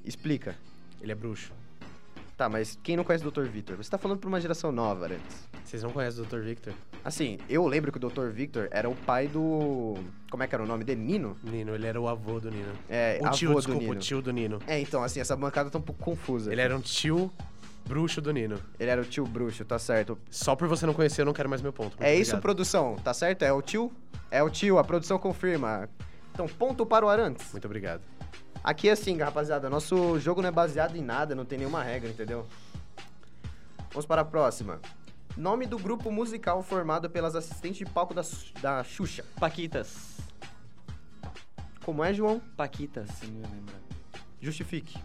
Explica. 0.06 0.56
Ele 1.02 1.12
é 1.12 1.16
bruxo. 1.16 1.52
Tá, 2.40 2.48
mas 2.48 2.80
quem 2.82 2.96
não 2.96 3.04
conhece 3.04 3.28
o 3.28 3.30
Dr. 3.30 3.44
Victor? 3.50 3.76
Você 3.76 3.90
tá 3.90 3.98
falando 3.98 4.18
pra 4.18 4.30
uma 4.30 4.40
geração 4.40 4.72
nova, 4.72 5.04
Arantes. 5.04 5.50
Vocês 5.62 5.84
não 5.84 5.92
conhecem 5.92 6.24
o 6.24 6.26
Dr. 6.26 6.40
Victor? 6.40 6.74
Assim, 7.04 7.38
eu 7.50 7.68
lembro 7.68 7.92
que 7.92 7.98
o 7.98 8.10
Dr. 8.10 8.30
Victor 8.30 8.70
era 8.72 8.90
o 8.90 8.96
pai 8.96 9.28
do. 9.28 9.96
Como 10.32 10.42
é 10.42 10.48
que 10.48 10.56
era 10.56 10.64
o 10.64 10.66
nome 10.66 10.86
dele? 10.86 11.02
Nino? 11.02 11.36
Nino, 11.44 11.76
ele 11.76 11.86
era 11.86 12.00
o 12.00 12.08
avô 12.08 12.40
do 12.40 12.50
Nino. 12.50 12.72
É, 12.88 13.20
o 13.22 13.30
tio, 13.32 13.50
avô 13.50 13.60
do 13.60 13.64
desculpa, 13.66 13.82
Nino. 13.82 13.92
o 13.94 14.00
tio 14.00 14.22
do 14.22 14.32
Nino. 14.32 14.60
É, 14.66 14.80
então, 14.80 15.04
assim, 15.04 15.20
essa 15.20 15.36
bancada 15.36 15.70
tá 15.70 15.78
um 15.80 15.82
pouco 15.82 16.02
confusa. 16.02 16.50
Ele 16.50 16.62
era 16.62 16.74
um 16.74 16.80
tio 16.80 17.30
bruxo 17.86 18.22
do 18.22 18.32
Nino. 18.32 18.58
Ele 18.80 18.90
era 18.90 19.02
o 19.02 19.06
tio 19.06 19.26
bruxo, 19.26 19.66
tá 19.66 19.78
certo. 19.78 20.18
Só 20.32 20.56
por 20.56 20.66
você 20.70 20.86
não 20.86 20.94
conhecer, 20.94 21.20
eu 21.24 21.26
não 21.26 21.34
quero 21.34 21.50
mais 21.50 21.62
meu 21.62 21.74
ponto. 21.74 21.98
Muito 21.98 22.04
É 22.04 22.14
isso, 22.16 22.32
obrigado. 22.32 22.42
produção, 22.42 22.96
tá 23.04 23.14
certo? 23.14 23.44
É 23.44 23.52
o 23.52 23.62
tio? 23.62 23.92
É 24.32 24.42
o 24.42 24.50
tio, 24.50 24.78
a 24.78 24.84
produção 24.86 25.20
confirma. 25.20 25.90
Então, 26.32 26.48
ponto 26.48 26.86
para 26.86 27.06
o 27.06 27.10
Arantes. 27.10 27.52
Muito 27.52 27.66
obrigado. 27.66 28.02
Aqui 28.64 28.90
é 28.90 28.92
assim, 28.92 29.18
rapaziada, 29.18 29.70
nosso 29.70 30.20
jogo 30.20 30.42
não 30.42 30.50
é 30.50 30.52
baseado 30.52 30.96
em 30.96 31.02
nada, 31.02 31.34
não 31.34 31.46
tem 31.46 31.58
nenhuma 31.58 31.82
regra, 31.82 32.10
entendeu? 32.10 32.46
Vamos 33.92 34.06
para 34.06 34.22
a 34.22 34.26
próxima. 34.26 34.80
Nome 35.38 35.66
do 35.66 35.80
grupo 35.80 36.12
musical 36.12 36.62
formado 36.62 37.10
pelas 37.10 37.36
assistentes 37.36 37.78
de 37.78 37.86
palco 37.86 38.14
da, 38.14 38.22
da 38.62 38.84
Xuxa. 38.84 39.24
Paquitas. 39.40 40.18
Como 41.86 42.04
é, 42.04 42.14
João? 42.14 42.42
Paquitas. 42.58 43.10
Justifique. 44.42 44.98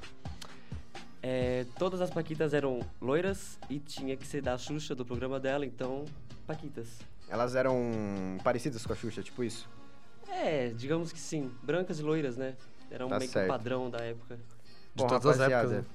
É, 1.22 1.64
todas 1.78 2.00
as 2.00 2.10
Paquitas 2.10 2.52
eram 2.52 2.80
loiras 3.00 3.58
e 3.70 3.78
tinha 3.78 4.16
que 4.16 4.26
ser 4.26 4.42
da 4.42 4.58
Xuxa, 4.58 4.94
do 4.94 5.06
programa 5.06 5.38
dela, 5.38 5.64
então, 5.64 6.04
Paquitas. 6.46 6.98
Elas 7.28 7.54
eram 7.54 7.90
parecidas 8.42 8.84
com 8.84 8.92
a 8.92 8.96
Xuxa, 8.96 9.22
tipo 9.22 9.42
isso? 9.42 9.68
É, 10.28 10.68
digamos 10.76 11.12
que 11.12 11.18
sim. 11.18 11.50
Brancas 11.62 12.00
e 12.00 12.02
loiras, 12.02 12.36
né? 12.36 12.54
Era 12.94 13.06
um 13.06 13.08
Tá 13.08 13.18
meio 13.18 13.28
que 13.28 13.32
certo. 13.32 13.48
padrão 13.48 13.90
da 13.90 13.98
época. 13.98 14.38
Bom, 14.94 15.06
todas 15.08 15.26
as 15.26 15.38
rapaziada, 15.38 15.74
épocas, 15.78 15.86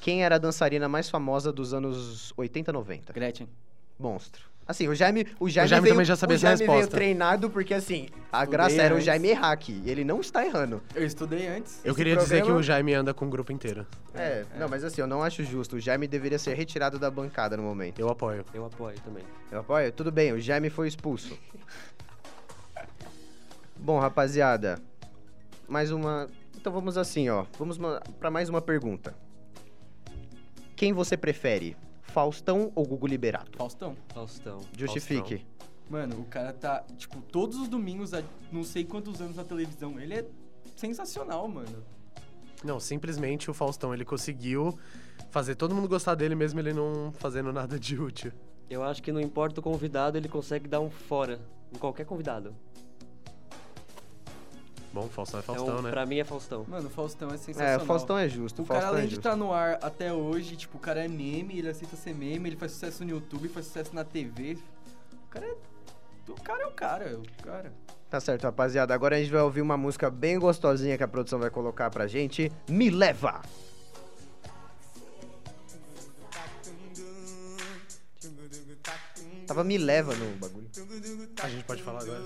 quem 0.00 0.24
era 0.24 0.34
a 0.34 0.38
dançarina 0.38 0.88
mais 0.88 1.08
famosa 1.08 1.52
dos 1.52 1.72
anos 1.72 2.32
80 2.36 2.72
90? 2.72 3.12
Gretchen. 3.12 3.48
Monstro. 3.98 4.50
Assim, 4.66 4.86
o 4.88 4.94
Jaime, 4.94 5.26
o 5.40 5.48
Jaime, 5.48 5.68
Jaime 5.68 5.82
veio, 5.82 5.94
também 5.94 6.04
já 6.06 6.14
sabia 6.16 6.34
o 6.34 6.36
essa 6.36 6.56
Jaime 6.56 6.72
veio 6.72 6.88
treinado 6.88 7.50
porque, 7.50 7.74
assim, 7.74 8.08
a 8.32 8.38
Estudei 8.44 8.52
graça 8.52 8.80
era 8.82 8.94
o 8.94 8.96
antes. 8.96 9.06
Jaime 9.06 9.28
errar 9.28 9.50
aqui. 9.52 9.82
Ele 9.84 10.04
não 10.04 10.20
está 10.20 10.44
errando. 10.46 10.80
Eu 10.94 11.04
estudei 11.04 11.48
antes. 11.48 11.80
Eu 11.84 11.94
queria 11.96 12.14
dizer 12.16 12.36
que 12.36 12.40
programa- 12.42 12.60
o 12.60 12.62
Jaime 12.62 12.94
anda 12.94 13.12
com 13.12 13.26
o 13.26 13.28
grupo 13.28 13.50
inteiro. 13.52 13.84
É, 14.14 14.44
não, 14.56 14.68
mas 14.68 14.84
assim, 14.84 15.00
eu 15.00 15.06
não 15.06 15.22
acho 15.22 15.42
justo. 15.44 15.76
O 15.76 15.80
Jaime 15.80 16.06
deveria 16.06 16.38
ser 16.38 16.54
retirado 16.54 16.96
da 16.98 17.10
bancada 17.10 17.56
no 17.56 17.62
momento. 17.64 17.98
Eu 17.98 18.08
apoio. 18.08 18.44
Eu 18.54 18.64
apoio 18.64 18.96
também. 19.00 19.24
Eu 19.50 19.60
apoio? 19.60 19.90
Tudo 19.92 20.12
bem, 20.12 20.32
o 20.32 20.40
Jaime 20.40 20.70
foi 20.70 20.86
expulso. 20.86 21.36
Bom, 23.76 23.98
rapaziada, 23.98 24.80
mais 25.68 25.90
uma. 25.90 26.28
Então 26.56 26.72
vamos 26.72 26.96
assim, 26.96 27.28
ó. 27.28 27.46
Vamos 27.58 27.78
pra 28.18 28.30
mais 28.30 28.48
uma 28.48 28.60
pergunta. 28.60 29.14
Quem 30.76 30.92
você 30.92 31.16
prefere? 31.16 31.76
Faustão 32.02 32.70
ou 32.74 32.86
Gugu 32.86 33.06
Liberato? 33.06 33.56
Faustão. 33.56 33.96
Faustão. 34.12 34.60
Justifique. 34.76 35.46
Mano, 35.88 36.20
o 36.20 36.24
cara 36.24 36.52
tá, 36.52 36.84
tipo, 36.96 37.20
todos 37.20 37.58
os 37.58 37.68
domingos 37.68 38.14
há 38.14 38.22
não 38.50 38.64
sei 38.64 38.84
quantos 38.84 39.20
anos 39.20 39.36
na 39.36 39.44
televisão. 39.44 39.98
Ele 39.98 40.14
é 40.14 40.26
sensacional, 40.76 41.46
mano. 41.48 41.84
Não, 42.64 42.78
simplesmente 42.78 43.50
o 43.50 43.54
Faustão, 43.54 43.92
ele 43.92 44.04
conseguiu 44.04 44.78
fazer 45.30 45.54
todo 45.54 45.74
mundo 45.74 45.88
gostar 45.88 46.14
dele 46.14 46.34
mesmo 46.34 46.60
ele 46.60 46.72
não 46.72 47.12
fazendo 47.18 47.52
nada 47.52 47.78
de 47.78 47.98
útil. 47.98 48.32
Eu 48.70 48.82
acho 48.82 49.02
que 49.02 49.10
não 49.12 49.20
importa 49.20 49.60
o 49.60 49.62
convidado, 49.62 50.16
ele 50.16 50.28
consegue 50.28 50.68
dar 50.68 50.80
um 50.80 50.90
fora 50.90 51.40
em 51.74 51.78
qualquer 51.78 52.06
convidado. 52.06 52.54
Bom, 54.92 55.08
Faustão 55.08 55.40
é 55.40 55.42
Faustão, 55.42 55.68
então, 55.68 55.82
né? 55.82 55.90
Pra 55.90 56.04
mim 56.04 56.18
é 56.18 56.24
Faustão. 56.24 56.66
Mano, 56.68 56.86
o 56.88 56.90
Faustão 56.90 57.28
é 57.28 57.36
sensacional. 57.38 57.72
É, 57.72 57.76
o 57.82 57.86
Faustão 57.86 58.18
é 58.18 58.28
justo, 58.28 58.60
O 58.60 58.64
o 58.64 58.68
cara, 58.68 58.80
Faustão 58.80 58.96
além 58.96 59.06
é 59.06 59.08
de 59.08 59.16
estar 59.16 59.36
no 59.36 59.52
ar 59.52 59.78
até 59.80 60.12
hoje, 60.12 60.54
tipo, 60.54 60.76
o 60.76 60.80
cara 60.80 61.02
é 61.04 61.08
meme, 61.08 61.58
ele 61.58 61.68
aceita 61.68 61.96
ser 61.96 62.14
meme, 62.14 62.50
ele 62.50 62.56
faz 62.56 62.72
sucesso 62.72 63.02
no 63.02 63.10
YouTube, 63.10 63.48
faz 63.48 63.66
sucesso 63.66 63.94
na 63.94 64.04
TV. 64.04 64.58
O 65.24 65.28
cara 65.30 65.46
é. 65.46 65.54
O 66.28 66.34
cara 66.34 66.62
é 66.62 66.66
o 66.66 66.72
cara, 66.72 67.04
é 67.04 67.14
o 67.14 67.22
cara. 67.42 67.72
Tá 68.10 68.20
certo, 68.20 68.44
rapaziada. 68.44 68.92
Agora 68.92 69.16
a 69.16 69.18
gente 69.18 69.32
vai 69.32 69.40
ouvir 69.40 69.62
uma 69.62 69.76
música 69.76 70.10
bem 70.10 70.38
gostosinha 70.38 70.98
que 70.98 71.02
a 71.02 71.08
produção 71.08 71.38
vai 71.38 71.48
colocar 71.48 71.88
pra 71.90 72.06
gente. 72.06 72.52
Me 72.68 72.90
leva! 72.90 73.40
Tava 79.46 79.64
me 79.64 79.78
leva 79.78 80.14
no 80.14 80.36
bagulho. 80.36 80.68
A 81.42 81.48
gente 81.48 81.64
pode 81.64 81.82
falar 81.82 82.02
agora. 82.02 82.20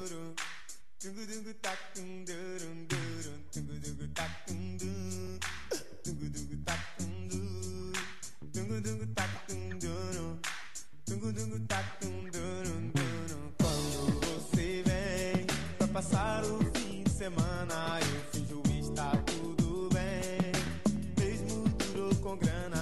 Quando 13.58 14.20
você 14.22 14.82
vem 14.86 15.46
pra 15.76 15.88
passar 15.88 16.42
o 16.44 16.58
fim 16.78 17.02
de 17.02 17.10
semana, 17.10 18.00
eu 18.00 18.20
finjo 18.32 18.62
estar 18.80 19.22
tudo 19.24 19.90
bem. 19.92 20.52
Mesmo 21.18 21.68
duro 21.68 22.16
com 22.16 22.36
grana, 22.38 22.75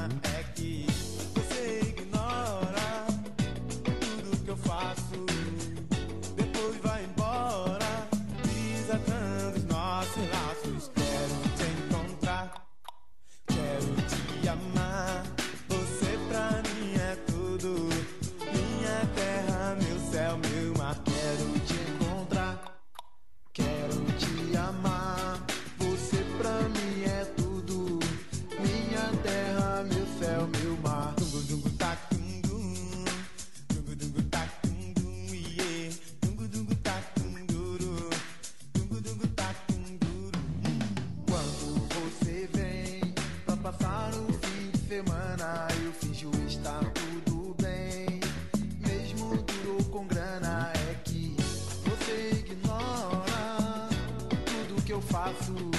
tudo 55.33 55.74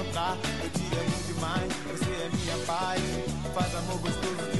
encontrar. 0.00 0.36
Eu 0.62 0.70
te 0.70 0.96
amo 0.96 1.34
demais, 1.34 1.72
você 1.88 2.10
é 2.10 2.30
minha 2.32 2.66
paz. 2.66 3.00
Faz 3.54 3.74
amor 3.74 3.98
gostoso 3.98 4.59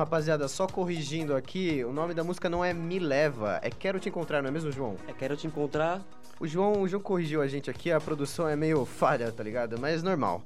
rapaziada, 0.00 0.48
só 0.48 0.66
corrigindo 0.66 1.36
aqui, 1.36 1.84
o 1.84 1.92
nome 1.92 2.14
da 2.14 2.24
música 2.24 2.48
não 2.48 2.64
é 2.64 2.72
Me 2.72 2.98
Leva, 2.98 3.60
é 3.62 3.68
Quero 3.68 4.00
Te 4.00 4.08
Encontrar, 4.08 4.40
não 4.40 4.48
é 4.48 4.50
mesmo, 4.50 4.72
João? 4.72 4.96
É 5.06 5.12
Quero 5.12 5.36
Te 5.36 5.46
Encontrar. 5.46 6.00
O 6.40 6.46
João, 6.46 6.80
o 6.80 6.88
João 6.88 7.02
corrigiu 7.02 7.42
a 7.42 7.46
gente 7.46 7.70
aqui, 7.70 7.92
a 7.92 8.00
produção 8.00 8.48
é 8.48 8.56
meio 8.56 8.86
falha, 8.86 9.30
tá 9.30 9.42
ligado? 9.42 9.78
Mas 9.78 10.02
normal. 10.02 10.42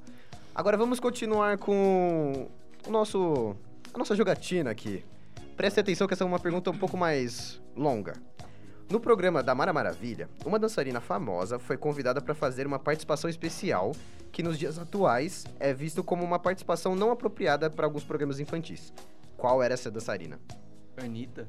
Agora 0.53 0.75
vamos 0.75 0.99
continuar 0.99 1.57
com 1.57 2.49
o 2.85 2.91
nosso 2.91 3.55
a 3.93 3.97
nossa 3.97 4.13
jogatina 4.13 4.71
aqui. 4.71 5.05
Preste 5.55 5.79
atenção 5.79 6.05
que 6.05 6.13
essa 6.13 6.25
é 6.25 6.27
uma 6.27 6.39
pergunta 6.39 6.69
um 6.69 6.77
pouco 6.77 6.97
mais 6.97 7.61
longa. 7.77 8.13
No 8.89 8.99
programa 8.99 9.41
da 9.41 9.55
Mara 9.55 9.71
Maravilha, 9.71 10.29
uma 10.45 10.59
dançarina 10.59 10.99
famosa 10.99 11.57
foi 11.57 11.77
convidada 11.77 12.19
para 12.19 12.35
fazer 12.35 12.67
uma 12.67 12.77
participação 12.77 13.29
especial 13.29 13.93
que 14.33 14.43
nos 14.43 14.59
dias 14.59 14.77
atuais 14.77 15.45
é 15.61 15.73
visto 15.73 16.03
como 16.03 16.25
uma 16.25 16.37
participação 16.37 16.93
não 16.93 17.09
apropriada 17.09 17.69
para 17.69 17.85
alguns 17.85 18.03
programas 18.03 18.37
infantis. 18.37 18.93
Qual 19.37 19.61
era 19.61 19.73
essa 19.73 19.91
dançarina? 19.91 20.39
Anitta? 20.97 21.47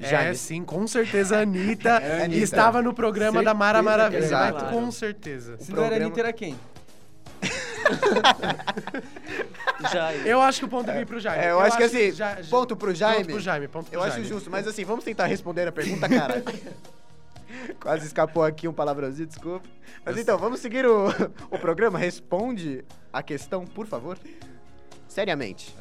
É, 0.00 0.08
Jaime. 0.08 0.36
sim, 0.36 0.64
com 0.64 0.86
certeza 0.86 1.38
a 1.38 1.42
Anitta, 1.42 1.90
É 1.90 2.24
Anitta. 2.30 2.42
estava 2.42 2.82
no 2.82 2.92
programa 2.92 3.42
da 3.42 3.54
Mara 3.54 3.78
Certeza 3.78 3.96
Maravilha. 3.96 4.20
mas 4.20 4.32
ela. 4.62 4.72
Com 4.72 4.90
certeza. 4.90 5.56
Se 5.58 5.72
não 5.72 5.84
era 5.84 5.96
Anitta, 5.96 6.20
era 6.20 6.32
quem? 6.32 6.56
Jaime. 9.92 10.28
Eu 10.28 10.40
acho 10.40 10.60
que 10.60 10.64
o 10.64 10.68
ponto 10.68 10.90
vem 10.90 11.04
pro 11.06 11.20
Jaime. 11.20 11.44
É, 11.44 11.50
eu, 11.50 11.60
acho 11.60 11.76
que 11.76 11.82
assim, 11.84 12.12
Ja- 12.12 12.38
ponto 12.50 12.76
pro 12.76 12.94
Jaime. 12.94 13.18
Ponto 13.24 13.32
pro 13.32 13.40
Jaime, 13.40 13.68
ponto 13.68 13.90
pro 13.90 13.98
Eu 13.98 14.02
acho 14.02 14.12
Jaime. 14.16 14.28
justo, 14.28 14.50
mas 14.50 14.66
assim, 14.66 14.84
vamos 14.84 15.04
tentar 15.04 15.26
responder 15.26 15.68
a 15.68 15.72
pergunta, 15.72 16.08
cara. 16.08 16.42
Quase 17.80 18.06
escapou 18.06 18.42
aqui 18.42 18.66
um 18.66 18.72
palavrãozinho, 18.72 19.28
desculpa. 19.28 19.66
Mas 20.04 20.18
então, 20.18 20.36
vamos 20.36 20.60
seguir 20.60 20.84
o, 20.86 21.08
o 21.50 21.58
programa? 21.58 21.98
Responde 21.98 22.84
a 23.12 23.22
questão, 23.22 23.64
por 23.64 23.86
favor. 23.86 24.18
Seriamente. 25.14 25.72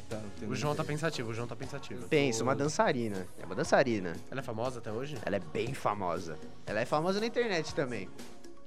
O 0.47 0.53
João 0.53 0.75
tá 0.75 0.83
pensativo, 0.83 1.31
o 1.31 1.33
João 1.33 1.47
tá 1.47 1.55
pensativo. 1.55 2.07
Pensa, 2.07 2.43
uma 2.43 2.53
dançarina. 2.53 3.25
É 3.39 3.43
uma 3.43 3.55
dançarina. 3.55 4.15
Ela 4.29 4.41
é 4.41 4.43
famosa 4.43 4.77
até 4.77 4.91
hoje? 4.91 5.17
Ela 5.25 5.37
é 5.37 5.39
bem 5.39 5.73
famosa. 5.73 6.37
Ela 6.67 6.81
é 6.81 6.85
famosa 6.85 7.19
na 7.19 7.25
internet 7.25 7.73
também. 7.73 8.07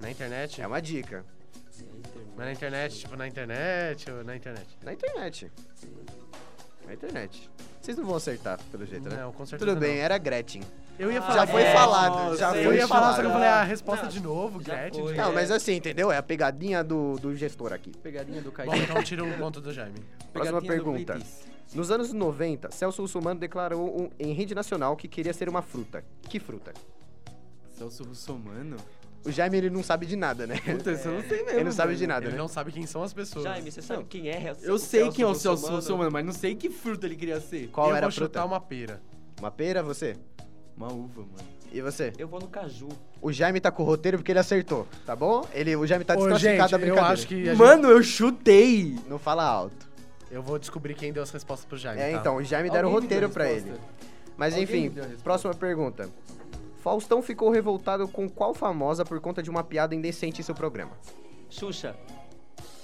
Na 0.00 0.10
internet? 0.10 0.60
É 0.60 0.66
uma 0.66 0.82
dica. 0.82 1.24
Mas 2.36 2.46
na 2.46 2.52
internet, 2.52 2.98
tipo, 2.98 3.14
na 3.14 3.28
internet 3.28 4.10
ou 4.10 4.24
na 4.24 4.34
internet? 4.34 4.66
Na 4.82 4.92
internet. 4.92 5.52
Na 6.86 6.94
internet. 6.94 7.50
Vocês 7.80 7.96
não 7.96 8.04
vão 8.04 8.16
acertar, 8.16 8.58
pelo 8.70 8.84
jeito, 8.86 9.08
né? 9.08 9.16
Não, 9.22 9.32
com 9.32 9.44
certeza 9.46 9.70
Tudo 9.70 9.80
bem, 9.80 9.96
não. 9.96 10.02
era 10.02 10.18
Gretchen. 10.18 10.62
Eu 10.98 11.12
ia 11.12 11.20
Já 11.20 11.26
falar 11.26 11.46
foi 11.46 11.60
Gretchen. 11.62 11.78
falado, 11.80 12.36
já 12.36 12.56
eu 12.56 12.64
foi 12.64 12.76
ia 12.76 12.88
falar, 12.88 13.10
só 13.14 13.20
que 13.20 13.26
eu 13.26 13.30
falado. 13.30 13.32
falei 13.32 13.48
a 13.48 13.62
resposta 13.64 14.06
de 14.06 14.20
novo, 14.20 14.62
já 14.62 14.74
Gretchen. 14.74 15.02
foi. 15.04 15.14
Não, 15.14 15.32
mas 15.32 15.50
assim, 15.50 15.74
entendeu? 15.74 16.10
É 16.10 16.16
a 16.16 16.22
pegadinha 16.22 16.82
do, 16.82 17.16
do 17.16 17.34
gestor 17.36 17.72
aqui. 17.72 17.92
Pegadinha 18.02 18.40
do 18.40 18.50
Bom, 18.50 18.56
Caetano. 18.56 18.82
então 18.82 19.02
tira 19.02 19.22
um 19.22 19.32
ponto 19.34 19.60
do 19.60 19.72
Jaime. 19.72 19.98
Próxima 20.32 20.60
Pegadinha 20.60 20.72
pergunta. 20.72 21.18
Nos 21.74 21.90
anos 21.90 22.12
90, 22.12 22.70
Celso 22.70 23.02
Russomano 23.02 23.38
declarou 23.38 24.02
um- 24.02 24.10
em 24.18 24.32
rede 24.32 24.54
nacional 24.54 24.96
que 24.96 25.06
queria 25.08 25.32
ser 25.32 25.48
uma 25.48 25.60
fruta. 25.62 26.02
Que 26.28 26.38
fruta? 26.40 26.72
Celso 27.76 28.04
Russomano? 28.04 28.76
O 29.26 29.32
Jaime, 29.32 29.56
ele 29.58 29.70
não 29.70 29.82
sabe 29.82 30.06
de 30.06 30.14
nada, 30.16 30.46
né? 30.46 30.56
Puta, 30.64 30.92
isso 30.92 31.08
eu 31.08 31.14
não 31.14 31.20
sei 31.22 31.38
mesmo. 31.42 31.50
Ele 31.50 31.64
não 31.64 31.72
sabe 31.72 31.88
mano. 31.88 31.98
de 31.98 32.06
nada, 32.06 32.24
Ele 32.26 32.32
né? 32.32 32.38
não 32.38 32.48
sabe 32.48 32.70
quem 32.72 32.86
são 32.86 33.02
as 33.02 33.12
pessoas. 33.12 33.44
Jaime, 33.44 33.70
você 33.70 33.82
sabe 33.82 34.04
quem 34.04 34.28
é? 34.28 34.54
Eu 34.62 34.78
sei 34.78 35.10
quem 35.10 35.24
é 35.24 35.28
o 35.28 35.34
Celso 35.34 35.66
Russomano, 35.70 36.10
mas 36.10 36.24
não 36.24 36.32
sei 36.32 36.54
que 36.54 36.70
fruta 36.70 37.06
ele 37.06 37.16
queria 37.16 37.40
ser. 37.40 37.68
Qual 37.68 37.90
eu 37.90 37.96
era 37.96 38.06
a 38.06 38.08
vou 38.08 38.12
chutar 38.12 38.40
fruta? 38.42 38.54
uma 38.54 38.60
pera. 38.60 39.00
Uma 39.40 39.50
pera, 39.50 39.82
você? 39.82 40.16
Uma 40.76 40.88
uva, 40.92 41.22
mano. 41.22 41.56
E 41.72 41.80
você? 41.82 42.12
Eu 42.16 42.28
vou 42.28 42.38
no 42.40 42.46
caju. 42.46 42.88
O 43.20 43.32
Jaime 43.32 43.60
tá 43.60 43.70
com 43.72 43.82
o 43.82 43.86
roteiro 43.86 44.18
porque 44.18 44.30
ele 44.30 44.38
acertou, 44.38 44.86
tá 45.04 45.16
bom? 45.16 45.44
Ele, 45.52 45.74
o 45.74 45.84
Jaime 45.86 46.04
tá 46.04 46.14
Ô, 46.14 46.18
desclassificado 46.18 46.60
gente, 46.62 46.70
da 46.70 46.76
eu 46.76 46.80
brincadeira. 46.80 47.12
acho 47.12 47.26
que 47.26 47.34
a 47.34 47.44
gente- 47.46 47.58
Mano, 47.58 47.88
eu 47.88 48.02
chutei! 48.02 48.96
Não 49.08 49.18
fala 49.18 49.42
alto. 49.44 49.86
Eu 50.30 50.42
vou 50.42 50.58
descobrir 50.58 50.94
quem 50.94 51.12
deu 51.12 51.22
as 51.22 51.30
respostas 51.30 51.66
pro 51.66 51.76
Jaime, 51.76 52.00
É, 52.00 52.12
tá? 52.12 52.18
então, 52.20 52.36
o 52.36 52.44
Jaime 52.44 52.70
deram 52.70 52.88
o 52.88 52.92
roteiro 52.92 53.26
a 53.26 53.28
pra 53.28 53.50
ele. 53.50 53.72
Mas 54.36 54.54
Alguém 54.54 54.86
enfim, 54.86 54.94
próxima 55.24 55.52
pergunta. 55.54 56.08
Faustão 56.86 57.20
ficou 57.20 57.50
revoltado 57.50 58.06
com 58.06 58.28
qual 58.30 58.54
famosa 58.54 59.04
por 59.04 59.18
conta 59.20 59.42
de 59.42 59.50
uma 59.50 59.64
piada 59.64 59.92
indecente 59.92 60.40
em 60.40 60.44
seu 60.44 60.54
programa? 60.54 60.92
Xuxa. 61.50 61.96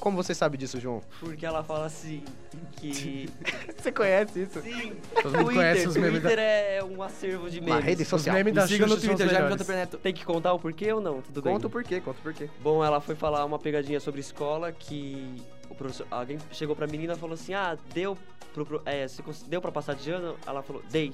Como 0.00 0.16
você 0.16 0.34
sabe 0.34 0.56
disso, 0.58 0.80
João? 0.80 1.00
Porque 1.20 1.46
ela 1.46 1.62
fala 1.62 1.86
assim 1.86 2.24
que... 2.72 3.28
Você 3.78 3.92
conhece 3.92 4.42
isso? 4.42 4.60
Sim. 4.60 4.96
Todo 5.22 5.26
mundo 5.26 5.44
Twitter, 5.44 5.54
conhece 5.54 5.86
os 5.86 5.96
memes 5.96 6.20
da- 6.20 6.28
Twitter 6.30 6.44
é 6.44 6.82
um 6.82 7.00
acervo 7.00 7.48
de 7.48 7.60
memes. 7.60 7.74
Uma 7.76 7.80
rede 7.80 8.04
social. 8.04 8.34
Os 8.34 8.38
memes 8.40 8.54
da 8.54 8.62
Me 8.62 8.68
siga 8.68 8.86
no 8.88 8.96
Twitter, 9.00 9.28
Jaime. 9.28 9.56
JP 9.56 9.72
Neto. 9.72 9.98
Tem 9.98 10.12
que 10.12 10.24
contar 10.24 10.52
o 10.52 10.58
porquê 10.58 10.92
ou 10.92 11.00
não? 11.00 11.22
Tudo 11.22 11.40
bem. 11.40 11.52
Conta 11.52 11.68
o 11.68 11.70
porquê, 11.70 12.00
conta 12.00 12.18
o 12.18 12.22
porquê. 12.24 12.50
Bom, 12.60 12.84
ela 12.84 13.00
foi 13.00 13.14
falar 13.14 13.44
uma 13.44 13.60
pegadinha 13.60 14.00
sobre 14.00 14.18
escola 14.20 14.72
que 14.72 15.40
o 15.70 15.76
professor, 15.76 16.08
alguém 16.10 16.38
chegou 16.50 16.74
pra 16.74 16.88
menina 16.88 17.12
e 17.12 17.16
falou 17.16 17.34
assim: 17.34 17.54
"Ah, 17.54 17.78
deu 17.94 18.18
pro, 18.52 18.66
pro- 18.66 18.82
é, 18.84 19.06
você 19.06 19.22
cons- 19.22 19.44
deu 19.44 19.60
para 19.62 19.70
passar 19.70 19.94
de 19.94 20.10
ano?" 20.10 20.36
Ela 20.44 20.60
falou: 20.64 20.82
"Dei". 20.90 21.12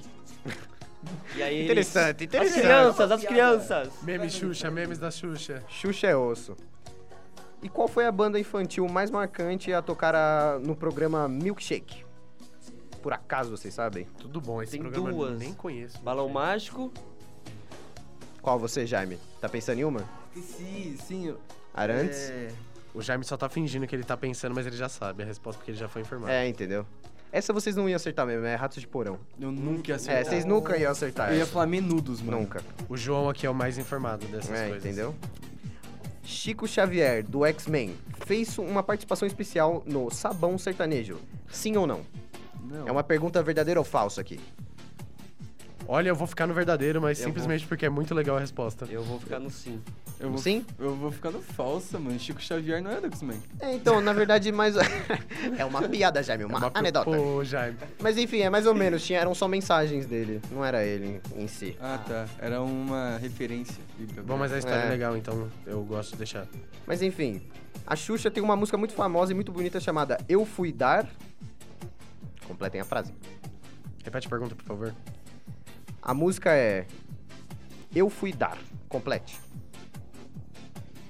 E 1.35 1.41
aí 1.43 1.55
eles- 1.55 1.65
Interessante, 1.65 2.23
interessante. 2.25 2.55
As 2.59 2.61
crianças, 2.61 3.11
as 3.11 3.23
crianças. 3.23 3.89
Meme 4.03 4.29
Xuxa, 4.29 4.69
memes 4.69 4.99
da 4.99 5.09
Xuxa. 5.11 5.63
Xuxa 5.69 6.07
é 6.07 6.15
osso. 6.15 6.55
E 7.61 7.67
qual 7.69 7.87
foi 7.87 8.05
a 8.05 8.11
banda 8.11 8.39
infantil 8.39 8.87
mais 8.87 9.09
marcante 9.11 9.71
a 9.73 9.81
tocar 9.81 10.15
a- 10.15 10.59
no 10.59 10.75
programa 10.75 11.27
Milkshake? 11.27 12.05
Por 13.01 13.13
acaso 13.13 13.51
vocês 13.51 13.73
sabem? 13.73 14.07
Tudo 14.17 14.41
bom, 14.41 14.61
esse 14.61 14.73
Tem 14.73 14.81
programa 14.81 15.09
eu 15.09 15.15
duas. 15.15 15.39
nem 15.39 15.53
conheço. 15.53 15.99
Balão 16.01 16.27
mágico. 16.29 16.91
Qual 18.41 18.57
você, 18.59 18.85
Jaime? 18.85 19.17
Tá 19.41 19.47
pensando 19.49 19.79
em 19.79 19.83
uma? 19.85 20.03
Sim, 20.35 20.95
sim. 21.05 21.35
Arantes? 21.73 22.29
É... 22.29 22.49
O 22.93 23.01
Jaime 23.01 23.23
só 23.23 23.37
tá 23.37 23.47
fingindo 23.47 23.85
que 23.87 23.95
ele 23.95 24.03
tá 24.03 24.17
pensando, 24.17 24.55
mas 24.55 24.65
ele 24.65 24.75
já 24.75 24.89
sabe 24.89 25.23
a 25.23 25.25
resposta 25.25 25.59
porque 25.59 25.71
ele 25.71 25.77
já 25.77 25.87
foi 25.87 26.01
informado. 26.01 26.31
É, 26.31 26.47
entendeu? 26.47 26.85
Essa 27.31 27.53
vocês 27.53 27.75
não 27.75 27.87
iam 27.87 27.95
acertar 27.95 28.25
mesmo, 28.25 28.45
é 28.45 28.55
Ratos 28.55 28.81
de 28.81 28.87
Porão. 28.87 29.19
Eu 29.39 29.51
nunca 29.51 29.89
ia 29.89 29.93
É, 29.93 29.95
acertar. 29.97 30.25
vocês 30.25 30.45
nunca 30.45 30.77
iam 30.77 30.91
acertar. 30.91 31.29
Eu 31.29 31.35
ia 31.37 31.41
essa. 31.43 31.51
falar 31.51 31.67
menudos, 31.67 32.21
mano. 32.21 32.39
Nunca. 32.39 32.61
O 32.87 32.97
João 32.97 33.29
aqui 33.29 33.45
é 33.45 33.49
o 33.49 33.53
mais 33.53 33.77
informado 33.77 34.25
dessas 34.27 34.51
É, 34.51 34.69
coisas. 34.69 34.85
entendeu? 34.85 35.15
Chico 36.23 36.67
Xavier, 36.67 37.23
do 37.23 37.45
X-Men, 37.45 37.95
fez 38.25 38.57
uma 38.57 38.81
participação 38.83 39.27
especial 39.27 39.83
no 39.85 40.09
Sabão 40.11 40.57
Sertanejo. 40.57 41.17
Sim 41.49 41.77
ou 41.77 41.85
não? 41.87 42.01
Não. 42.63 42.87
É 42.87 42.91
uma 42.91 43.03
pergunta 43.03 43.41
verdadeira 43.41 43.79
ou 43.79 43.83
falsa 43.83 44.21
aqui? 44.21 44.39
Olha, 45.91 46.09
eu 46.09 46.15
vou 46.15 46.27
ficar 46.27 46.45
no 46.45 46.53
verdadeiro, 46.53 47.01
mas 47.01 47.19
Eu 47.19 47.25
simplesmente 47.25 47.65
porque 47.65 47.83
é 47.83 47.89
muito 47.89 48.13
legal 48.13 48.37
a 48.37 48.39
resposta. 48.39 48.85
Eu 48.91 49.01
vou 49.01 49.19
ficar 49.19 49.39
no 49.39 49.49
sim. 49.49 49.81
Eu 50.19 50.29
vou, 50.29 50.37
Sim? 50.37 50.63
Eu 50.77 50.95
vou 50.95 51.11
ficar 51.11 51.31
no 51.31 51.41
falsa, 51.41 51.97
mano. 51.97 52.19
Chico 52.19 52.39
Xavier 52.39 52.79
não 52.79 52.91
é 52.91 53.01
do 53.01 53.07
X-Men. 53.07 53.41
É, 53.59 53.73
então, 53.73 53.99
na 53.99 54.13
verdade, 54.13 54.51
mais. 54.51 54.75
é 55.57 55.65
uma 55.65 55.81
piada, 55.89 56.21
Jaime, 56.21 56.43
uma, 56.43 56.59
É 56.59 56.61
uma 56.61 56.71
anedota. 56.75 57.09
Pô, 57.09 57.43
Jaime. 57.43 57.75
Mas 57.99 58.19
enfim, 58.19 58.41
é 58.41 58.51
mais 58.51 58.67
ou 58.67 58.75
menos, 58.75 59.03
tinha, 59.03 59.17
eram 59.17 59.33
só 59.33 59.47
mensagens 59.47 60.05
dele, 60.05 60.39
não 60.51 60.63
era 60.63 60.85
ele 60.85 61.19
em, 61.35 61.47
si. 61.47 61.75
Ah, 61.81 61.99
tá. 62.07 62.27
Era 62.37 62.61
uma 62.61 63.17
referência. 63.17 63.81
Bom, 64.27 64.37
mas 64.37 64.53
a 64.53 64.59
história 64.59 64.83
é. 64.83 64.87
É. 64.87 64.89
legal, 64.91 65.17
então 65.17 65.49
eu 65.65 65.81
gosto 65.83 66.11
de 66.11 66.17
deixar. 66.17 66.45
Mas 66.85 67.01
enfim, 67.01 67.41
a 67.87 67.95
Xuxa 67.95 68.29
tem 68.29 68.43
uma 68.43 68.55
música 68.55 68.77
muito 68.77 68.93
famosa 68.93 69.31
e 69.31 69.35
muito 69.35 69.51
bonita 69.51 69.79
chamada 69.79 70.19
Eu 70.29 70.45
Fui 70.45 70.71
Dar. 70.71 71.07
Completem 72.45 72.79
a 72.79 72.85
frase. 72.85 73.11
Repete 74.03 74.27
a 74.27 74.29
pergunta, 74.29 74.55
por 74.55 74.65
favor. 74.65 74.93
A 76.01 76.13
música 76.13 76.53
é 76.55 76.85
Eu 77.95 78.09
Fui 78.09 78.31
Dar. 78.31 78.57
Complete. 78.87 79.39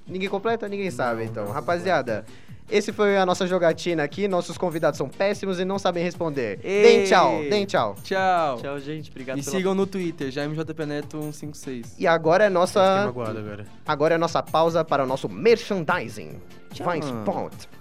Ninguém 0.07 0.27
completa? 0.27 0.67
Ninguém 0.67 0.89
sabe, 0.89 1.23
então. 1.23 1.51
Rapaziada, 1.51 2.25
esse 2.69 2.91
foi 2.93 3.17
a 3.17 3.25
nossa 3.25 3.47
jogatina 3.47 4.03
aqui. 4.03 4.27
Nossos 4.27 4.57
convidados 4.57 4.97
são 4.97 5.09
péssimos 5.09 5.59
e 5.59 5.65
não 5.65 5.79
sabem 5.79 6.03
responder. 6.03 6.59
Ei! 6.63 6.83
Deem 6.83 7.03
tchau, 7.05 7.39
deem 7.49 7.65
tchau. 7.65 7.95
Tchau. 8.03 8.57
Tchau, 8.57 8.79
gente. 8.79 9.09
Obrigado 9.09 9.37
Me 9.37 9.43
pela... 9.43 9.55
sigam 9.55 9.73
no 9.73 9.87
Twitter, 9.87 10.29
JaimeJPNeto156. 10.29 11.93
E 11.97 12.05
agora 12.05 12.45
é 12.45 12.49
nossa. 12.49 12.81
agora. 13.03 13.65
Agora 13.87 14.15
é 14.15 14.17
nossa 14.17 14.43
pausa 14.43 14.83
para 14.83 15.03
o 15.03 15.07
nosso 15.07 15.27
merchandising. 15.27 16.39
Tchau. 16.71 16.91
Vines 16.91 17.11
Point. 17.25 17.78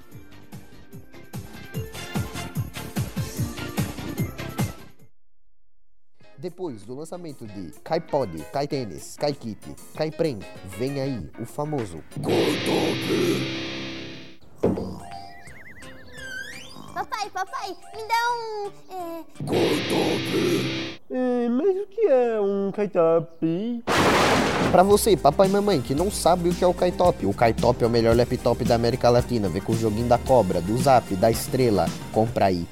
Depois 6.38 6.84
do 6.84 6.94
lançamento 6.94 7.44
de 7.44 7.72
KaiPod, 7.82 8.44
KaiTênis, 8.52 9.16
KaiKit, 9.16 9.74
KaiPrem, 9.96 10.38
vem 10.78 11.00
aí 11.00 11.28
o 11.40 11.44
famoso 11.44 11.98
Papai, 16.94 17.30
papai, 17.30 17.76
me 17.92 18.02
dá 18.06 18.14
um. 18.34 18.70
É... 18.94 19.24
É, 21.10 21.48
mas 21.48 21.76
o 21.76 21.86
que 21.86 22.06
é 22.06 22.40
um 22.40 22.70
kaitop? 22.70 23.84
Pra 24.70 24.82
você, 24.84 25.16
papai 25.16 25.48
e 25.48 25.50
mamãe, 25.50 25.80
que 25.80 25.94
não 25.94 26.08
sabe 26.08 26.50
o 26.50 26.54
que 26.54 26.62
é 26.62 26.66
o 26.66 26.74
Kaitop. 26.74 27.24
O 27.24 27.32
Kaitop 27.32 27.82
é 27.82 27.86
o 27.86 27.90
melhor 27.90 28.14
laptop 28.14 28.62
da 28.64 28.74
América 28.74 29.08
Latina. 29.08 29.48
Vem 29.48 29.62
com 29.62 29.72
o 29.72 29.76
joguinho 29.76 30.06
da 30.06 30.18
cobra, 30.18 30.60
do 30.60 30.76
zap, 30.76 31.16
da 31.16 31.30
estrela. 31.30 31.86
Compra 32.12 32.46
aí. 32.46 32.66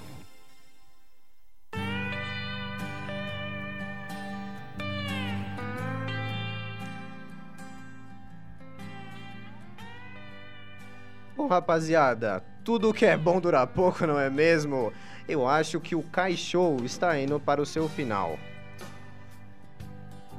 Rapaziada, 11.47 12.43
tudo 12.65 12.93
que 12.93 13.07
é 13.07 13.17
bom 13.17 13.41
dura 13.41 13.67
pouco, 13.67 14.07
não 14.07 14.19
é 14.19 14.29
mesmo? 14.29 14.93
eu 15.29 15.47
acho 15.47 15.81
que 15.81 15.95
o 15.95 16.05
Show 16.37 16.79
está 16.85 17.19
indo 17.19 17.39
para 17.41 17.61
o 17.61 17.67
seu 17.67 17.89
final. 17.89 18.39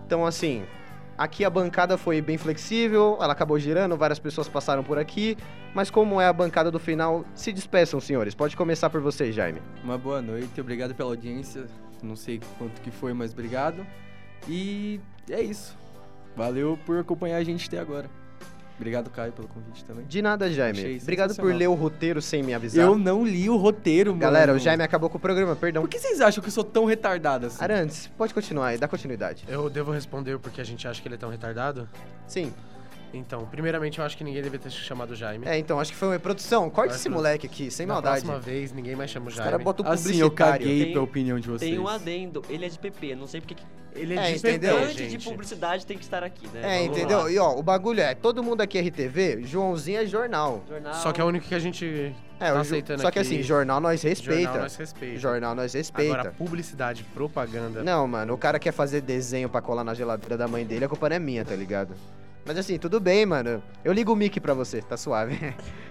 Então, 0.06 0.26
assim, 0.26 0.64
aqui 1.18 1.44
a 1.44 1.50
bancada 1.50 1.98
foi 1.98 2.22
bem 2.22 2.38
flexível, 2.38 3.18
ela 3.20 3.34
acabou 3.34 3.60
girando, 3.60 3.98
várias 3.98 4.20
pessoas 4.20 4.48
passaram 4.48 4.84
por 4.84 4.98
aqui, 4.98 5.38
mas 5.74 5.92
como 5.92 6.22
é 6.22 6.28
a 6.28 6.34
bancada 6.34 6.72
do 6.72 6.80
final, 6.80 7.26
se 7.36 7.52
despeçam, 7.52 8.00
senhores. 8.00 8.34
Pode 8.34 8.56
começar 8.56 8.90
por 8.90 9.02
você, 9.02 9.32
Jaime. 9.32 9.62
Uma 9.84 9.98
boa 9.98 10.22
noite, 10.22 10.60
obrigado 10.62 10.96
pela 10.96 11.10
audiência. 11.10 11.66
Não 12.02 12.16
sei 12.16 12.40
quanto 12.58 12.80
que 12.82 12.92
foi, 12.92 13.14
mas 13.14 13.34
obrigado. 13.34 13.86
E 14.48 15.02
é 15.30 15.42
isso. 15.42 15.78
Valeu 16.36 16.80
por 16.86 17.00
acompanhar 17.00 17.38
a 17.38 17.44
gente 17.44 17.68
até 17.68 17.80
agora. 17.80 18.10
Obrigado, 18.78 19.10
Caio, 19.10 19.32
pelo 19.32 19.48
convite 19.48 19.84
também. 19.84 20.06
De 20.06 20.22
nada, 20.22 20.52
Jaime. 20.52 20.78
Achei 20.78 20.98
Obrigado 21.02 21.36
por 21.36 21.54
ler 21.54 21.68
o 21.68 21.74
roteiro 21.74 22.22
sem 22.22 22.44
me 22.44 22.54
avisar. 22.54 22.86
Eu 22.86 22.98
não 22.98 23.26
li 23.26 23.50
o 23.50 23.58
roteiro, 23.58 24.12
mano. 24.12 24.22
Galera, 24.22 24.54
o 24.54 24.60
Jaime 24.60 24.84
acabou 24.84 25.10
com 25.10 25.18
o 25.18 25.22
programa, 25.22 25.56
perdão. 25.56 25.82
Por 25.82 25.90
que 25.90 26.00
vocês 26.00 26.22
acham 26.22 26.42
que 26.42 26.48
eu 26.48 26.54
sou 26.54 26.64
tão 26.64 26.86
retardado 26.86 27.48
assim? 27.48 27.64
Arantes, 27.64 28.08
pode 28.16 28.34
continuar 28.34 28.68
aí, 28.68 28.78
dá 28.78 28.88
continuidade. 28.88 29.44
Eu 29.48 29.68
devo 29.70 29.92
responder 29.92 30.38
porque 30.38 30.62
a 30.62 30.64
gente 30.64 30.88
acha 30.88 31.02
que 31.02 31.08
ele 31.08 31.16
é 31.16 31.18
tão 31.18 31.30
retardado? 31.30 31.90
Sim. 32.28 32.54
Então, 33.14 33.46
primeiramente, 33.46 34.00
eu 34.00 34.06
acho 34.06 34.18
que 34.18 34.24
ninguém 34.24 34.42
devia 34.44 34.60
ter 34.60 34.70
chamado 34.70 35.12
o 35.12 35.16
Jaime. 35.16 35.46
É, 35.48 35.58
então, 35.58 35.80
acho 35.80 35.92
que 35.92 35.98
foi 35.98 36.10
uma 36.10 36.20
produção. 36.20 36.70
Corta 36.70 36.94
esse 36.96 37.08
moleque 37.10 37.48
aqui, 37.48 37.72
sem 37.72 37.86
Na 37.86 37.94
maldade. 37.96 38.24
próxima 38.26 38.40
vez, 38.40 38.72
ninguém 38.74 38.96
mais 38.96 39.10
chama 39.10 39.26
o 39.28 39.30
Os 39.30 39.36
Jaime. 39.36 39.52
caras 39.52 39.64
botam 39.64 39.86
Assim, 39.90 40.20
eu 40.20 40.30
caguei 40.30 40.84
Tem- 40.86 40.94
pra 40.94 41.02
opinião 41.02 41.40
de 41.40 41.48
vocês. 41.50 41.72
Tem 41.72 41.80
um 41.80 41.88
adendo, 41.88 42.44
ele 42.50 42.66
é 42.66 42.70
de 42.70 42.78
PP, 42.78 43.16
não 43.16 43.26
sei 43.26 43.40
porque 43.42 43.56
que 43.56 43.64
Ele 43.96 44.14
é 44.16 44.32
de 44.32 44.38
entendeu, 44.38 44.74
estudante 44.76 44.96
de 44.98 45.10
gente? 45.10 45.26
publicidade 45.26 45.86
tem 45.86 45.98
que 45.98 46.04
estar 46.04 46.22
aqui, 46.24 46.48
né? 46.50 46.60
É, 46.62 46.82
Vamos 46.84 46.98
entendeu? 46.98 47.20
lá. 47.24 47.32
E 47.32 47.40
ó, 47.40 47.56
o 47.58 47.64
bagulho 47.64 48.02
é, 48.02 48.14
todo 48.14 48.44
mundo 48.44 48.62
aqui 48.62 48.78
é 48.78 48.82
RTV, 48.82 49.42
Joãozinho 49.44 50.02
é 50.02 50.06
jornal. 50.06 50.62
Jornal. 50.70 50.94
Só 50.94 51.12
que 51.12 51.20
é 51.20 51.24
o 51.24 51.28
único 51.28 51.48
que 51.48 51.56
a 51.56 51.60
gente 51.60 52.14
É, 52.40 52.52
tá 52.52 52.60
aceitando 52.60 53.02
só 53.02 53.10
que 53.10 53.18
aqui. 53.18 53.28
assim, 53.28 53.42
jornal 53.42 53.80
nós 53.80 54.04
respeita. 54.04 54.42
Jornal 54.44 54.62
nós 54.62 54.76
respeita. 54.76 55.20
Jornal 55.20 55.56
nós 55.56 55.74
respeita. 55.74 56.14
Agora, 56.14 56.32
publicidade, 56.38 57.04
propaganda... 57.06 57.84
Não, 57.84 58.08
mano, 58.08 58.34
o 58.36 58.38
cara 58.38 58.60
quer 58.60 58.72
fazer 58.72 59.02
desenho 59.02 59.50
pra 59.50 59.62
colar 59.62 59.84
na 59.84 59.96
geladeira 59.96 60.38
da 60.38 60.48
mãe 60.48 60.64
dele, 60.64 60.86
a 60.86 60.90
culpa 60.90 61.10
não 61.10 61.16
é 61.16 61.20
minha, 61.20 61.44
tá 61.44 61.56
ligado? 61.56 61.96
Mas 62.48 62.58
assim, 62.58 62.80
tudo 62.80 63.02
bem, 63.02 63.26
mano. 63.26 63.62
Eu 63.84 63.92
ligo 63.92 64.14
o 64.14 64.16
mic 64.16 64.40
pra 64.40 64.54
você, 64.54 64.82
tá 64.82 64.96
suave. 64.96 65.38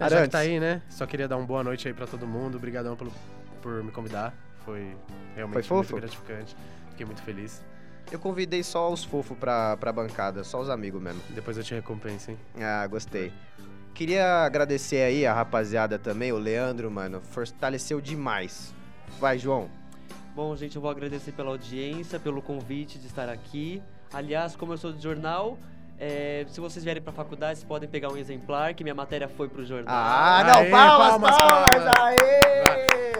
É, 0.00 0.08
já 0.08 0.22
que 0.22 0.28
tá 0.28 0.38
aí, 0.38 0.60
né? 0.60 0.80
Só 0.88 1.04
queria 1.06 1.26
dar 1.26 1.36
uma 1.36 1.44
boa 1.44 1.64
noite 1.64 1.88
aí 1.88 1.92
pra 1.92 2.06
todo 2.06 2.24
mundo. 2.24 2.56
Obrigadão 2.56 2.94
pelo, 2.94 3.12
por 3.60 3.82
me 3.82 3.90
convidar. 3.90 4.32
Foi 4.64 4.96
realmente 5.34 5.66
Foi 5.66 5.78
muito 5.78 5.96
gratificante. 5.96 6.56
Fiquei 6.90 7.04
muito 7.04 7.20
feliz. 7.22 7.64
Eu 8.12 8.20
convidei 8.20 8.62
só 8.62 8.92
os 8.92 9.02
fofos 9.02 9.36
pra, 9.36 9.76
pra 9.76 9.92
bancada, 9.92 10.44
só 10.44 10.60
os 10.60 10.70
amigos 10.70 11.02
mesmo. 11.02 11.20
Depois 11.30 11.56
eu 11.56 11.64
te 11.64 11.74
recompenso, 11.74 12.30
hein? 12.30 12.38
Ah, 12.60 12.86
gostei. 12.86 13.32
Queria 13.92 14.44
agradecer 14.44 15.02
aí 15.02 15.26
a 15.26 15.34
rapaziada 15.34 15.98
também, 15.98 16.30
o 16.30 16.38
Leandro, 16.38 16.88
mano, 16.88 17.20
fortaleceu 17.20 18.00
demais. 18.00 18.72
Vai, 19.18 19.36
João. 19.36 19.68
Bom, 20.32 20.54
gente, 20.54 20.76
eu 20.76 20.82
vou 20.82 20.92
agradecer 20.92 21.32
pela 21.32 21.50
audiência, 21.50 22.20
pelo 22.20 22.40
convite 22.40 23.00
de 23.00 23.08
estar 23.08 23.28
aqui. 23.28 23.82
Aliás, 24.12 24.54
como 24.54 24.74
eu 24.74 24.78
sou 24.78 24.92
do 24.92 25.02
jornal, 25.02 25.58
é, 26.00 26.44
se 26.48 26.60
vocês 26.60 26.84
vierem 26.84 27.02
pra 27.02 27.12
faculdade, 27.12 27.58
vocês 27.58 27.68
podem 27.68 27.88
pegar 27.88 28.08
um 28.12 28.16
exemplar, 28.16 28.72
que 28.74 28.82
minha 28.84 28.94
matéria 28.94 29.28
foi 29.28 29.48
pro 29.48 29.64
jornal. 29.64 29.94
Ah, 29.96 30.44
não, 30.44 30.70
palmas, 30.70 31.36
palmas, 31.36 31.84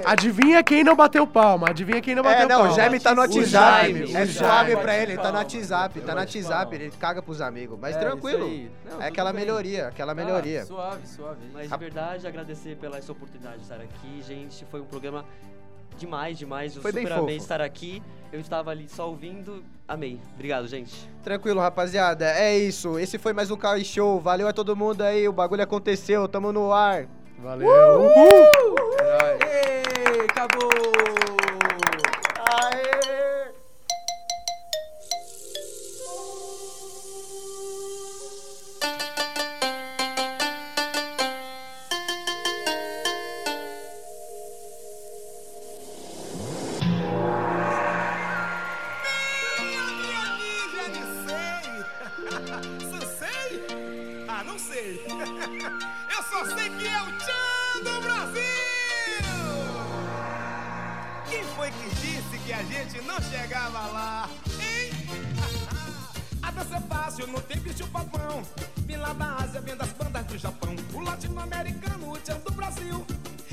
Adivinha 0.05 0.63
quem 0.63 0.83
não 0.83 0.97
bateu 0.97 1.27
palma? 1.27 1.69
Adivinha 1.69 2.01
quem 2.01 2.15
não 2.15 2.23
bateu 2.23 2.45
É, 2.45 2.49
não, 2.49 2.59
palma? 2.61 2.73
o 2.73 2.77
Jaime 2.77 2.99
tá 3.01 3.11
no 3.15 3.21
O 3.21 3.25
WhatsApp. 3.25 3.47
Jaime, 3.47 4.15
é 4.15 4.23
o 4.23 4.27
suave 4.29 4.77
pra 4.77 4.97
ele, 4.97 5.17
tá 5.19 5.31
no. 5.31 5.39
WhatsApp, 5.39 6.01
tá 6.01 6.13
no 6.15 6.21
WhatsApp, 6.21 6.75
ele 6.75 6.91
caga 6.99 7.21
pros 7.21 7.41
amigos. 7.43 7.79
Mas 7.79 7.95
É, 7.97 7.99
tranquilo. 7.99 8.49
Não, 8.89 9.03
é 9.03 9.09
aquela 9.09 9.33
bem. 9.33 9.41
melhoria, 9.43 9.89
aquela 9.89 10.13
Ah, 10.13 10.15
melhoria. 10.15 10.65
suave, 10.65 11.07
suave. 11.07 11.41
Mas 11.53 11.69
de 11.71 11.77
verdade, 11.77 12.27
agradecer 12.27 12.77
pela 12.77 12.97
essa 12.97 13.13
oportunidade 13.13 13.57
de 13.57 13.63
estar 13.65 13.77
aqui, 13.77 14.23
gente. 14.27 14.65
Foi 14.71 14.81
um 14.81 14.85
programa 14.87 15.25
demais, 15.99 16.39
demais. 16.39 16.75
Eu 16.77 16.81
Foi 16.81 16.93
bem 16.93 17.03
super 17.05 17.19
amei 17.19 17.35
fofo. 17.35 17.45
estar 17.45 17.61
aqui. 17.61 18.03
Eu 18.33 18.41
estava 18.41 18.71
ali 18.71 18.89
só 18.89 19.09
ouvindo. 19.09 19.65
Amei. 19.87 20.21
Obrigado, 20.35 20.69
gente. 20.69 21.09
Tranquilo, 21.23 21.61
rapaziada. 21.61 22.27
É 22.27 22.57
isso. 22.59 22.99
Esse 22.99 23.17
foi 23.19 23.33
mais 23.33 23.51
um 23.51 23.57
Carl 23.57 23.83
Show. 23.83 24.21
Valeu 24.21 24.47
a 24.47 24.53
todo 24.53 24.77
mundo 24.77 25.03
aí. 25.03 25.27
O 25.27 25.33
bagulho 25.33 25.63
aconteceu. 25.63 26.29
Tamo 26.29 26.53
no 26.53 26.73
ar. 26.73 27.07
Valeu. 27.39 27.69
Uhul! 27.69 28.75
Ei, 29.41 30.25
acabou! 30.29 30.71
Aê! 32.65 33.38
Foi 61.69 61.71
que 61.71 61.95
disse 61.97 62.39
que 62.45 62.53
a 62.53 62.63
gente 62.63 63.01
não 63.03 63.21
chegava 63.21 63.87
lá? 63.89 64.29
Hein? 64.61 64.91
A 66.43 66.51
dança 66.51 66.77
é 66.77 66.81
fácil, 66.81 67.27
não 67.27 67.41
tem 67.41 67.59
bicho 67.59 67.87
papão. 67.89 68.43
Vim 68.87 68.97
lá 68.97 69.13
da 69.13 69.37
Ásia, 69.37 69.61
vem 69.61 69.77
das 69.77 69.93
bandas 69.93 70.25
do 70.27 70.39
Japão. 70.39 70.75
O 70.95 71.01
latino-americano, 71.01 72.13
o 72.13 72.19
Tchan 72.19 72.39
do 72.39 72.53
Brasil. 72.53 73.07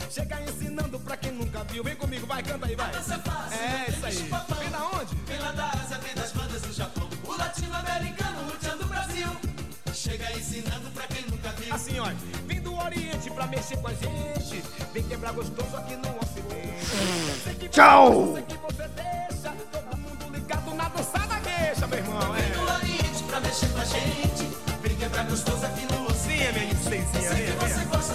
Chega 0.09 0.41
ensinando 0.41 0.99
pra 0.99 1.17
quem 1.17 1.31
nunca 1.31 1.63
viu. 1.65 1.83
Vem 1.83 1.95
comigo, 1.95 2.25
vai, 2.25 2.41
canta 2.41 2.65
aí, 2.65 2.75
vai. 2.75 2.91
É, 2.91 3.89
isso 3.89 4.05
aí. 4.05 4.15
Vem 4.59 4.69
da 4.69 4.85
onde? 4.87 5.15
Vem 5.25 5.39
lá 5.39 5.51
da 5.51 5.69
Ásia, 5.71 5.97
vem 5.97 6.15
das 6.15 6.31
bandas 6.31 6.61
do 6.61 6.73
Japão. 6.73 7.09
O 7.25 7.37
latino-americano, 7.37 8.47
o 8.47 8.57
tchan 8.57 8.77
do 8.77 8.85
Brasil. 8.85 9.27
Chega 9.93 10.31
ensinando 10.37 10.89
pra 10.91 11.07
quem 11.07 11.25
nunca 11.29 11.49
viu. 11.51 11.73
Assim, 11.73 11.95
do 11.95 12.44
Oriente 12.85 13.29
pra 13.31 13.47
mexer 13.47 13.77
com 13.77 13.87
a 13.87 13.93
gente. 13.93 14.63
Vem 14.93 15.03
quebrar 15.03 15.33
gostoso 15.33 15.75
aqui 15.77 15.95
no 15.95 16.09
Ocidente. 16.19 17.69
Tchau! 17.69 18.11
você- 18.27 18.33
sei 18.33 18.43
que 18.43 18.57
você 18.57 18.87
deixa 18.89 19.55
todo 19.71 19.97
mundo 19.97 20.31
ligado 20.31 20.73
na 20.75 20.89
dançada 20.89 21.35
queixa, 21.41 21.87
meu 21.87 21.99
irmão. 21.99 22.35
É. 22.35 22.41
Vem 22.41 22.51
do 22.51 22.71
Oriente 22.71 23.23
pra 23.23 23.39
mexer 23.39 23.67
com 23.69 23.79
a 23.79 23.85
gente. 23.85 24.57
Vem 24.81 24.95
quebrar 24.95 25.25
gostoso 25.25 25.65
aqui 25.65 25.85
no 25.91 26.05
Ocidente. 26.05 26.15
Sim, 26.25 26.41
é 26.43 26.51
minha 26.53 26.73
licencinha. 26.73 27.31
Que 27.35 27.51
você 27.69 27.85
gosta, 27.85 28.13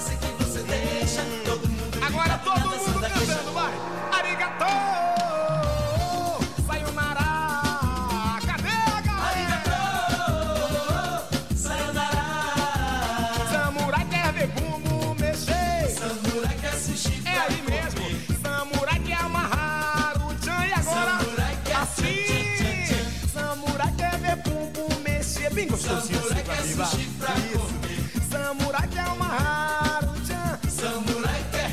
gostosinho 26.75 26.77
Samurai 26.77 26.79
mim, 26.79 26.79
vai. 26.79 26.87
sushi 26.87 27.09
pra 27.18 27.35
comer. 27.59 28.01
Samurai 28.31 28.89
amarrar 28.99 30.05
o 30.05 30.21
tchan. 30.21 30.59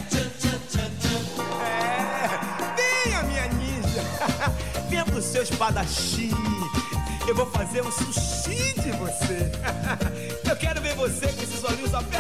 Tchan, 0.10 0.30
tchan, 0.40 0.60
tchan, 0.70 0.90
tchan. 1.00 1.44
É, 1.64 3.06
venha 3.06 3.24
minha 3.24 3.48
ninja, 3.50 4.04
venha 4.90 5.06
pro 5.06 5.22
seu 5.22 5.44
espadachim. 5.44 6.32
Eu 7.28 7.36
vou 7.36 7.46
fazer 7.48 7.82
um 7.82 7.92
sushi 7.92 8.74
de 8.82 8.92
você. 8.92 9.52
Eu 10.50 10.56
quero 10.56 10.82
ver 10.82 10.96
você 10.96 11.28
com 11.28 11.44
esses 11.44 11.64
olhinhos 11.64 11.94
apertadinhos. 11.94 12.17